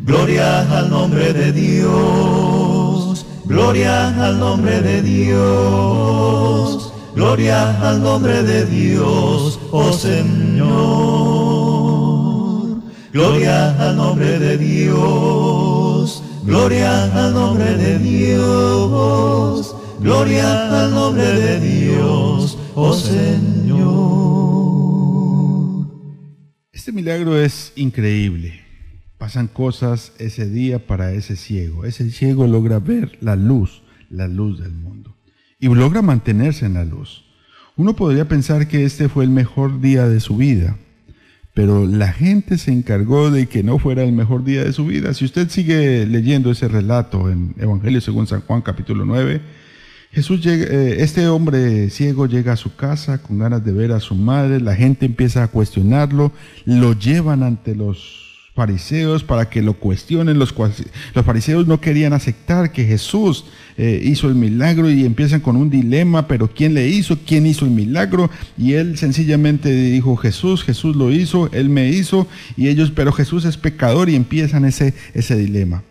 Gloria 0.00 0.78
al 0.78 0.90
nombre 0.90 1.32
de 1.32 1.50
Dios. 1.52 3.24
Gloria 3.46 4.08
al 4.22 4.38
nombre 4.38 4.82
de 4.82 5.00
Dios. 5.02 6.93
Gloria 7.14 7.80
al 7.88 8.02
nombre 8.02 8.42
de 8.42 8.66
Dios, 8.66 9.60
oh 9.70 9.92
Señor. 9.92 10.74
Gloria 13.12 13.88
al 13.88 13.96
nombre 13.96 14.40
de 14.40 14.58
Dios. 14.58 16.24
Gloria 16.44 17.04
al 17.14 17.32
nombre 17.32 17.76
de 17.76 17.98
Dios. 18.00 19.76
Gloria 20.00 20.84
al 20.84 20.90
nombre 20.90 21.24
de 21.24 21.60
Dios, 21.60 22.58
oh 22.74 22.92
Señor. 22.92 23.54
Este 26.72 26.90
milagro 26.90 27.38
es 27.38 27.72
increíble. 27.76 28.60
Pasan 29.18 29.46
cosas 29.46 30.12
ese 30.18 30.50
día 30.50 30.84
para 30.84 31.12
ese 31.12 31.36
ciego. 31.36 31.84
Ese 31.84 32.10
ciego 32.10 32.48
logra 32.48 32.80
ver 32.80 33.16
la 33.20 33.36
luz, 33.36 33.84
la 34.10 34.26
luz 34.26 34.58
del 34.60 34.72
mundo. 34.72 35.13
Y 35.64 35.74
logra 35.74 36.02
mantenerse 36.02 36.66
en 36.66 36.74
la 36.74 36.84
luz. 36.84 37.24
Uno 37.78 37.96
podría 37.96 38.28
pensar 38.28 38.68
que 38.68 38.84
este 38.84 39.08
fue 39.08 39.24
el 39.24 39.30
mejor 39.30 39.80
día 39.80 40.06
de 40.06 40.20
su 40.20 40.36
vida, 40.36 40.76
pero 41.54 41.86
la 41.86 42.12
gente 42.12 42.58
se 42.58 42.70
encargó 42.70 43.30
de 43.30 43.46
que 43.46 43.62
no 43.62 43.78
fuera 43.78 44.02
el 44.02 44.12
mejor 44.12 44.44
día 44.44 44.62
de 44.62 44.74
su 44.74 44.84
vida. 44.84 45.14
Si 45.14 45.24
usted 45.24 45.48
sigue 45.48 46.04
leyendo 46.04 46.50
ese 46.50 46.68
relato 46.68 47.30
en 47.30 47.54
Evangelio 47.58 48.02
según 48.02 48.26
San 48.26 48.42
Juan 48.42 48.60
capítulo 48.60 49.06
9, 49.06 49.40
Jesús 50.12 50.44
llega, 50.44 50.66
eh, 50.66 50.96
este 51.02 51.28
hombre 51.28 51.88
ciego 51.88 52.26
llega 52.26 52.52
a 52.52 52.56
su 52.56 52.76
casa 52.76 53.22
con 53.22 53.38
ganas 53.38 53.64
de 53.64 53.72
ver 53.72 53.92
a 53.92 54.00
su 54.00 54.14
madre, 54.14 54.60
la 54.60 54.76
gente 54.76 55.06
empieza 55.06 55.44
a 55.44 55.48
cuestionarlo, 55.48 56.30
lo 56.66 56.92
llevan 56.92 57.42
ante 57.42 57.74
los 57.74 58.23
fariseos 58.54 59.24
para 59.24 59.50
que 59.50 59.62
lo 59.62 59.74
cuestionen. 59.74 60.38
Los, 60.38 60.54
los 61.14 61.24
fariseos 61.24 61.66
no 61.66 61.80
querían 61.80 62.12
aceptar 62.12 62.72
que 62.72 62.84
Jesús 62.84 63.44
eh, 63.76 64.00
hizo 64.04 64.28
el 64.28 64.36
milagro 64.36 64.88
y 64.90 65.04
empiezan 65.04 65.40
con 65.40 65.56
un 65.56 65.70
dilema, 65.70 66.28
pero 66.28 66.48
¿quién 66.48 66.74
le 66.74 66.88
hizo? 66.88 67.18
¿Quién 67.26 67.46
hizo 67.46 67.64
el 67.64 67.72
milagro? 67.72 68.30
Y 68.56 68.74
él 68.74 68.96
sencillamente 68.96 69.72
dijo, 69.72 70.16
Jesús, 70.16 70.62
Jesús 70.62 70.94
lo 70.94 71.10
hizo, 71.10 71.50
él 71.52 71.68
me 71.68 71.88
hizo, 71.88 72.28
y 72.56 72.68
ellos, 72.68 72.92
pero 72.94 73.12
Jesús 73.12 73.44
es 73.44 73.56
pecador 73.56 74.08
y 74.08 74.14
empiezan 74.14 74.64
ese, 74.64 74.94
ese 75.14 75.36
dilema. 75.36 75.82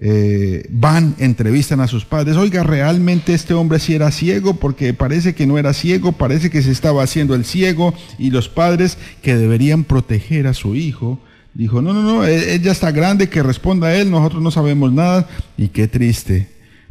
Eh, 0.00 0.64
van, 0.70 1.16
entrevistan 1.18 1.80
a 1.80 1.88
sus 1.88 2.04
padres, 2.04 2.36
oiga, 2.36 2.62
realmente 2.62 3.34
este 3.34 3.52
hombre 3.52 3.80
sí 3.80 3.94
era 3.94 4.12
ciego, 4.12 4.54
porque 4.54 4.94
parece 4.94 5.34
que 5.34 5.48
no 5.48 5.58
era 5.58 5.72
ciego, 5.72 6.12
parece 6.12 6.50
que 6.50 6.62
se 6.62 6.70
estaba 6.70 7.02
haciendo 7.02 7.34
el 7.34 7.44
ciego, 7.44 7.94
y 8.16 8.30
los 8.30 8.48
padres 8.48 8.96
que 9.22 9.34
deberían 9.34 9.82
proteger 9.82 10.46
a 10.46 10.54
su 10.54 10.76
hijo, 10.76 11.18
dijo, 11.58 11.82
no, 11.82 11.92
no, 11.92 12.02
no, 12.02 12.24
ella 12.24 12.70
está 12.70 12.92
grande, 12.92 13.28
que 13.28 13.42
responda 13.42 13.88
a 13.88 13.94
él, 13.96 14.10
nosotros 14.10 14.40
no 14.40 14.52
sabemos 14.52 14.92
nada. 14.92 15.28
Y 15.56 15.68
qué 15.68 15.88
triste 15.88 16.48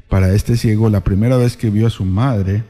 para 0.09 0.33
este 0.33 0.57
ciego, 0.57 0.89
la 0.89 1.03
primera 1.03 1.37
vez 1.37 1.55
que 1.55 1.69
vio 1.69 1.87
a 1.87 1.89
su 1.89 2.03
madre, 2.03 2.63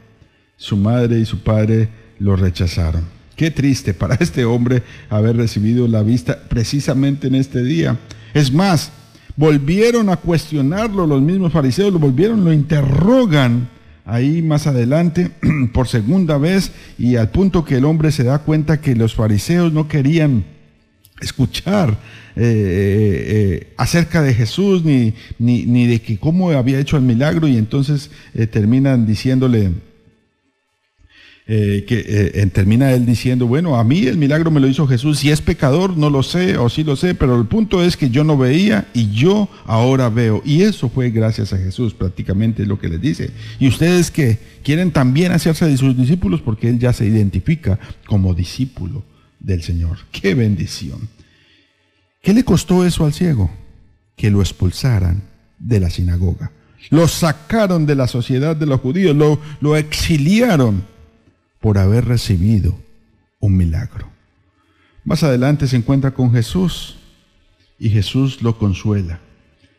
su 0.56 0.76
madre 0.76 1.18
y 1.18 1.26
su 1.26 1.40
padre 1.40 1.88
lo 2.20 2.36
rechazaron. 2.36 3.02
Qué 3.34 3.50
triste 3.50 3.94
para 3.94 4.14
este 4.20 4.44
hombre 4.44 4.84
haber 5.10 5.36
recibido 5.36 5.88
la 5.88 6.02
vista 6.02 6.38
precisamente 6.48 7.26
en 7.26 7.34
este 7.34 7.64
día. 7.64 7.98
Es 8.32 8.52
más, 8.52 8.92
volvieron 9.36 10.08
a 10.08 10.16
cuestionarlo 10.16 11.04
los 11.04 11.20
mismos 11.20 11.52
fariseos, 11.52 11.92
lo 11.92 11.98
volvieron, 11.98 12.44
lo 12.44 12.52
interrogan 12.52 13.68
ahí 14.04 14.40
más 14.40 14.68
adelante 14.68 15.32
por 15.72 15.88
segunda 15.88 16.38
vez 16.38 16.70
y 16.96 17.16
al 17.16 17.30
punto 17.30 17.64
que 17.64 17.76
el 17.76 17.84
hombre 17.84 18.12
se 18.12 18.22
da 18.22 18.38
cuenta 18.38 18.80
que 18.80 18.94
los 18.94 19.16
fariseos 19.16 19.72
no 19.72 19.88
querían 19.88 20.44
escuchar 21.20 21.98
eh, 22.36 22.42
eh, 22.42 23.24
eh, 23.26 23.72
acerca 23.76 24.22
de 24.22 24.32
Jesús 24.32 24.84
ni, 24.84 25.14
ni, 25.38 25.86
de 25.86 26.00
que 26.00 26.18
cómo 26.18 26.50
había 26.50 26.78
hecho 26.78 26.96
el 26.96 27.02
milagro 27.02 27.48
y 27.48 27.56
entonces 27.56 28.10
terminan 28.50 29.06
diciéndole 29.06 29.72
que 31.46 32.50
termina 32.52 32.92
él 32.92 33.06
diciendo 33.06 33.46
bueno 33.46 33.76
a 33.76 33.82
mí 33.82 34.06
el 34.06 34.18
milagro 34.18 34.50
me 34.50 34.60
lo 34.60 34.68
hizo 34.68 34.86
Jesús 34.86 35.18
si 35.18 35.30
es 35.30 35.40
pecador 35.40 35.96
no 35.96 36.10
lo 36.10 36.22
sé 36.22 36.58
o 36.58 36.68
sí 36.68 36.84
lo 36.84 36.94
sé 36.94 37.14
pero 37.14 37.40
el 37.40 37.46
punto 37.46 37.82
es 37.82 37.96
que 37.96 38.10
yo 38.10 38.22
no 38.22 38.36
veía 38.36 38.86
y 38.92 39.10
yo 39.12 39.48
ahora 39.64 40.10
veo 40.10 40.42
y 40.44 40.62
eso 40.62 40.90
fue 40.90 41.10
gracias 41.10 41.54
a 41.54 41.58
Jesús 41.58 41.94
prácticamente 41.94 42.66
lo 42.66 42.78
que 42.78 42.90
les 42.90 43.00
dice. 43.00 43.30
Y 43.58 43.66
ustedes 43.66 44.10
que 44.10 44.38
quieren 44.62 44.90
también 44.90 45.32
hacerse 45.32 45.66
de 45.66 45.78
sus 45.78 45.96
discípulos 45.96 46.42
porque 46.42 46.68
él 46.68 46.78
ya 46.78 46.92
se 46.92 47.06
identifica 47.06 47.80
como 48.06 48.34
discípulo 48.34 49.02
del 49.40 49.62
Señor. 49.62 49.98
¡Qué 50.12 50.34
bendición! 50.34 51.08
¿Qué 52.22 52.34
le 52.34 52.44
costó 52.44 52.84
eso 52.84 53.04
al 53.04 53.12
ciego? 53.12 53.50
Que 54.16 54.30
lo 54.30 54.40
expulsaran 54.40 55.22
de 55.58 55.80
la 55.80 55.90
sinagoga. 55.90 56.50
Lo 56.90 57.08
sacaron 57.08 57.86
de 57.86 57.94
la 57.94 58.06
sociedad 58.06 58.56
de 58.56 58.66
los 58.66 58.80
judíos, 58.80 59.14
lo, 59.14 59.40
lo 59.60 59.76
exiliaron 59.76 60.84
por 61.60 61.78
haber 61.78 62.04
recibido 62.04 62.78
un 63.40 63.56
milagro. 63.56 64.08
Más 65.04 65.22
adelante 65.22 65.66
se 65.66 65.76
encuentra 65.76 66.12
con 66.12 66.32
Jesús 66.32 66.96
y 67.78 67.90
Jesús 67.90 68.42
lo 68.42 68.58
consuela. 68.58 69.20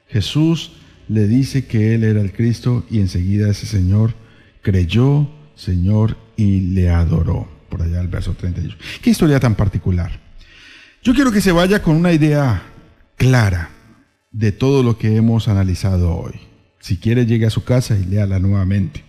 Jesús 0.07 0.71
le 1.07 1.27
dice 1.27 1.65
que 1.65 1.95
él 1.95 2.03
era 2.03 2.21
el 2.21 2.33
Cristo 2.33 2.85
y 2.89 2.99
enseguida 2.99 3.49
ese 3.49 3.65
Señor 3.65 4.13
creyó, 4.61 5.29
Señor, 5.55 6.17
y 6.35 6.61
le 6.61 6.89
adoró 6.89 7.58
por 7.69 7.81
allá 7.81 8.01
el 8.01 8.07
verso 8.07 8.33
31. 8.33 8.75
Qué 9.01 9.09
historia 9.11 9.39
tan 9.39 9.55
particular. 9.55 10.19
Yo 11.03 11.13
quiero 11.13 11.31
que 11.31 11.41
se 11.41 11.51
vaya 11.51 11.81
con 11.81 11.95
una 11.95 12.11
idea 12.11 12.63
clara 13.15 13.69
de 14.31 14.51
todo 14.51 14.83
lo 14.83 14.97
que 14.97 15.15
hemos 15.15 15.47
analizado 15.47 16.15
hoy. 16.15 16.39
Si 16.79 16.97
quiere, 16.97 17.25
llegue 17.25 17.45
a 17.45 17.51
su 17.51 17.63
casa 17.63 17.97
y 17.97 18.05
léala 18.05 18.39
nuevamente. 18.39 19.03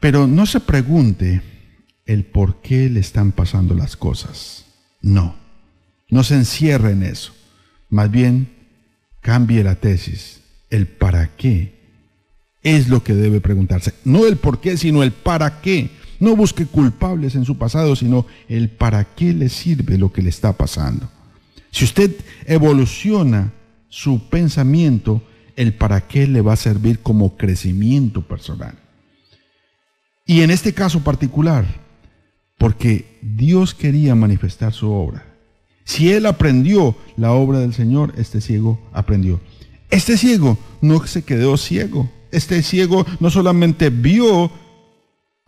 Pero 0.00 0.26
no 0.26 0.46
se 0.46 0.60
pregunte 0.60 1.42
el 2.06 2.24
por 2.24 2.60
qué 2.60 2.88
le 2.88 3.00
están 3.00 3.32
pasando 3.32 3.74
las 3.74 3.96
cosas. 3.96 4.66
No, 5.02 5.36
no 6.08 6.22
se 6.22 6.34
encierre 6.34 6.92
en 6.92 7.02
eso. 7.02 7.32
Más 7.88 8.10
bien, 8.10 8.48
cambie 9.20 9.64
la 9.64 9.76
tesis. 9.76 10.42
El 10.70 10.86
para 10.86 11.36
qué 11.36 11.78
es 12.62 12.88
lo 12.88 13.02
que 13.02 13.14
debe 13.14 13.40
preguntarse. 13.40 13.94
No 14.04 14.26
el 14.26 14.36
por 14.36 14.60
qué, 14.60 14.76
sino 14.76 15.02
el 15.02 15.12
para 15.12 15.60
qué. 15.60 15.90
No 16.20 16.34
busque 16.34 16.66
culpables 16.66 17.34
en 17.34 17.44
su 17.44 17.56
pasado, 17.58 17.94
sino 17.94 18.26
el 18.48 18.68
para 18.68 19.04
qué 19.04 19.32
le 19.32 19.48
sirve 19.48 19.98
lo 19.98 20.12
que 20.12 20.22
le 20.22 20.30
está 20.30 20.52
pasando. 20.52 21.08
Si 21.70 21.84
usted 21.84 22.10
evoluciona 22.46 23.52
su 23.88 24.28
pensamiento, 24.28 25.22
el 25.56 25.74
para 25.74 26.06
qué 26.06 26.26
le 26.26 26.40
va 26.40 26.54
a 26.54 26.56
servir 26.56 27.00
como 27.00 27.36
crecimiento 27.36 28.22
personal. 28.22 28.74
Y 30.26 30.42
en 30.42 30.50
este 30.50 30.72
caso 30.72 31.00
particular, 31.00 31.66
porque 32.58 33.18
Dios 33.22 33.74
quería 33.74 34.14
manifestar 34.14 34.72
su 34.72 34.90
obra. 34.90 35.24
Si 35.84 36.12
él 36.12 36.26
aprendió 36.26 36.96
la 37.16 37.32
obra 37.32 37.60
del 37.60 37.72
Señor, 37.72 38.12
este 38.18 38.40
ciego 38.40 38.78
aprendió. 38.92 39.40
Este 39.90 40.18
ciego 40.18 40.58
no 40.82 41.06
se 41.06 41.22
quedó 41.22 41.56
ciego. 41.56 42.10
Este 42.30 42.62
ciego 42.62 43.06
no 43.20 43.30
solamente 43.30 43.88
vio 43.88 44.50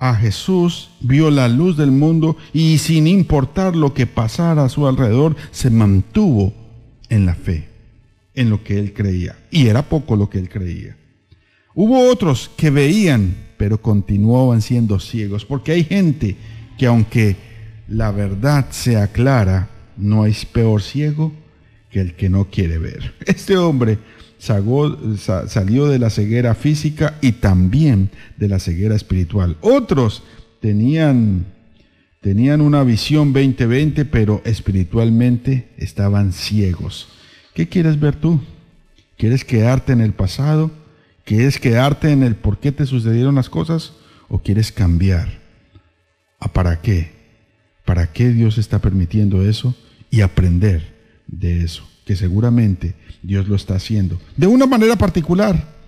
a 0.01 0.15
Jesús, 0.15 0.91
vio 1.01 1.31
la 1.31 1.47
luz 1.47 1.77
del 1.77 1.93
mundo 1.93 2.37
y 2.55 2.79
sin 2.79 3.07
importar 3.07 3.77
lo 3.77 3.93
que 3.93 4.07
pasara 4.07 4.65
a 4.65 4.69
su 4.71 4.89
alrededor, 4.89 5.37
se 5.51 5.71
mantuvo 5.71 6.55
en 7.11 7.27
la 7.27 7.35
fe, 7.35 7.69
en 8.35 8.49
lo 8.49 8.65
que 8.65 8.79
él 8.79 8.95
creía. 8.95 9.37
Y 9.51 9.67
era 9.67 9.83
poco 9.83 10.17
lo 10.17 10.31
que 10.31 10.39
él 10.39 10.49
creía. 10.49 10.97
Hubo 11.75 12.11
otros 12.11 12.51
que 12.57 12.71
veían, 12.71 13.37
pero 13.59 13.81
continuaban 13.81 14.63
siendo 14.63 14.99
ciegos, 14.99 15.45
porque 15.45 15.73
hay 15.73 15.85
gente 15.85 16.37
que 16.79 16.87
aunque 16.87 17.37
la 17.87 18.11
verdad 18.11 18.69
sea 18.71 19.09
clara, 19.09 19.69
no 19.99 20.23
hay 20.23 20.35
peor 20.51 20.81
ciego 20.81 21.33
que 21.91 22.01
el 22.01 22.15
que 22.15 22.29
no 22.29 22.47
quiere 22.47 22.79
ver. 22.79 23.15
Este 23.27 23.57
hombre 23.57 23.99
salió 24.39 25.89
de 25.89 25.99
la 25.99 26.09
ceguera 26.09 26.55
física 26.55 27.19
y 27.21 27.33
también 27.33 28.11
de 28.37 28.49
la 28.49 28.59
ceguera 28.59 28.95
espiritual. 28.95 29.57
Otros 29.61 30.23
tenían, 30.61 31.45
tenían 32.21 32.61
una 32.63 32.83
visión 32.83 33.33
2020, 33.33 34.07
pero 34.07 34.41
espiritualmente 34.45 35.69
estaban 35.77 36.33
ciegos. 36.33 37.09
¿Qué 37.55 37.69
quieres 37.69 38.01
ver 38.01 38.17
tú? 38.17 38.41
¿Quieres 39.19 39.45
quedarte 39.45 39.93
en 39.93 40.01
el 40.01 40.13
pasado? 40.13 40.71
¿Quieres 41.25 41.59
quedarte 41.59 42.11
en 42.11 42.23
el 42.23 42.35
por 42.35 42.59
qué 42.59 42.73
te 42.73 42.87
sucedieron 42.87 43.35
las 43.35 43.51
cosas? 43.51 43.93
¿O 44.29 44.39
quieres 44.39 44.73
cambiar? 44.73 45.29
¿A 46.39 46.51
para 46.51 46.81
qué? 46.81 47.11
¿Para 47.85 48.11
qué 48.13 48.31
Dios 48.31 48.57
está 48.57 48.79
permitiendo 48.79 49.45
eso? 49.45 49.75
Y 50.11 50.23
aprender 50.23 50.90
de 51.31 51.63
eso, 51.63 51.89
que 52.05 52.17
seguramente 52.17 52.95
Dios 53.23 53.49
lo 53.49 53.57
está 53.57 53.75
haciendo. 53.75 54.21
De 54.37 54.47
una 54.47 54.67
manera 54.67 54.97
particular. 54.97 55.81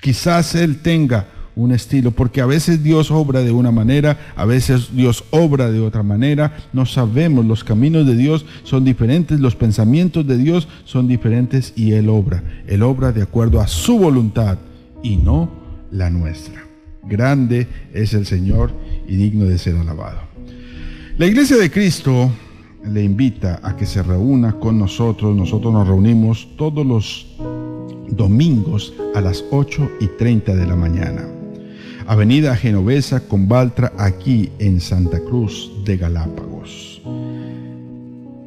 Quizás 0.00 0.54
Él 0.54 0.78
tenga 0.82 1.28
un 1.56 1.72
estilo, 1.72 2.10
porque 2.10 2.42
a 2.42 2.46
veces 2.46 2.82
Dios 2.82 3.10
obra 3.10 3.40
de 3.40 3.50
una 3.50 3.72
manera, 3.72 4.18
a 4.36 4.44
veces 4.44 4.94
Dios 4.94 5.24
obra 5.30 5.70
de 5.70 5.80
otra 5.80 6.02
manera, 6.02 6.54
no 6.74 6.84
sabemos, 6.84 7.46
los 7.46 7.64
caminos 7.64 8.06
de 8.06 8.14
Dios 8.14 8.44
son 8.62 8.84
diferentes, 8.84 9.40
los 9.40 9.56
pensamientos 9.56 10.26
de 10.26 10.36
Dios 10.36 10.68
son 10.84 11.08
diferentes 11.08 11.72
y 11.74 11.92
Él 11.92 12.10
obra, 12.10 12.44
Él 12.66 12.82
obra 12.82 13.10
de 13.12 13.22
acuerdo 13.22 13.60
a 13.60 13.68
su 13.68 13.98
voluntad 13.98 14.58
y 15.02 15.16
no 15.16 15.50
la 15.90 16.10
nuestra. 16.10 16.62
Grande 17.04 17.68
es 17.94 18.12
el 18.12 18.26
Señor 18.26 18.72
y 19.08 19.16
digno 19.16 19.46
de 19.46 19.58
ser 19.58 19.76
alabado. 19.76 20.20
La 21.16 21.26
iglesia 21.26 21.56
de 21.56 21.70
Cristo 21.70 22.30
le 22.88 23.02
invita 23.02 23.60
a 23.62 23.76
que 23.76 23.86
se 23.86 24.02
reúna 24.02 24.58
con 24.58 24.78
nosotros. 24.78 25.36
Nosotros 25.36 25.72
nos 25.72 25.86
reunimos 25.86 26.48
todos 26.56 26.86
los 26.86 27.26
domingos 28.08 28.94
a 29.14 29.20
las 29.20 29.44
8 29.50 29.90
y 30.00 30.06
30 30.06 30.54
de 30.54 30.66
la 30.66 30.76
mañana. 30.76 31.26
Avenida 32.06 32.54
Genovesa 32.54 33.26
con 33.26 33.48
Baltra 33.48 33.92
aquí 33.98 34.50
en 34.58 34.80
Santa 34.80 35.20
Cruz 35.20 35.72
de 35.84 35.96
Galápagos. 35.96 37.02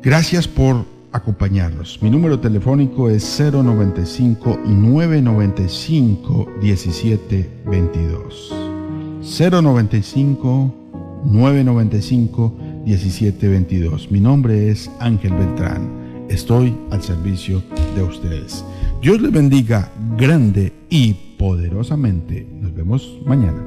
Gracias 0.01 0.47
por 0.47 0.85
acompañarnos. 1.11 1.99
Mi 2.01 2.09
número 2.09 2.39
telefónico 2.39 3.09
es 3.09 3.37
095 3.37 4.59
995 4.65 6.47
1722. 6.61 8.55
095 9.21 10.73
995 11.25 12.53
1722. 12.89 14.09
Mi 14.09 14.19
nombre 14.19 14.71
es 14.71 14.89
Ángel 14.99 15.33
Beltrán. 15.33 16.25
Estoy 16.27 16.75
al 16.89 17.03
servicio 17.03 17.61
de 17.95 18.01
ustedes. 18.01 18.65
Dios 18.99 19.21
les 19.21 19.31
bendiga 19.31 19.91
grande 20.17 20.73
y 20.89 21.13
poderosamente. 21.37 22.47
Nos 22.59 22.73
vemos 22.73 23.19
mañana. 23.25 23.63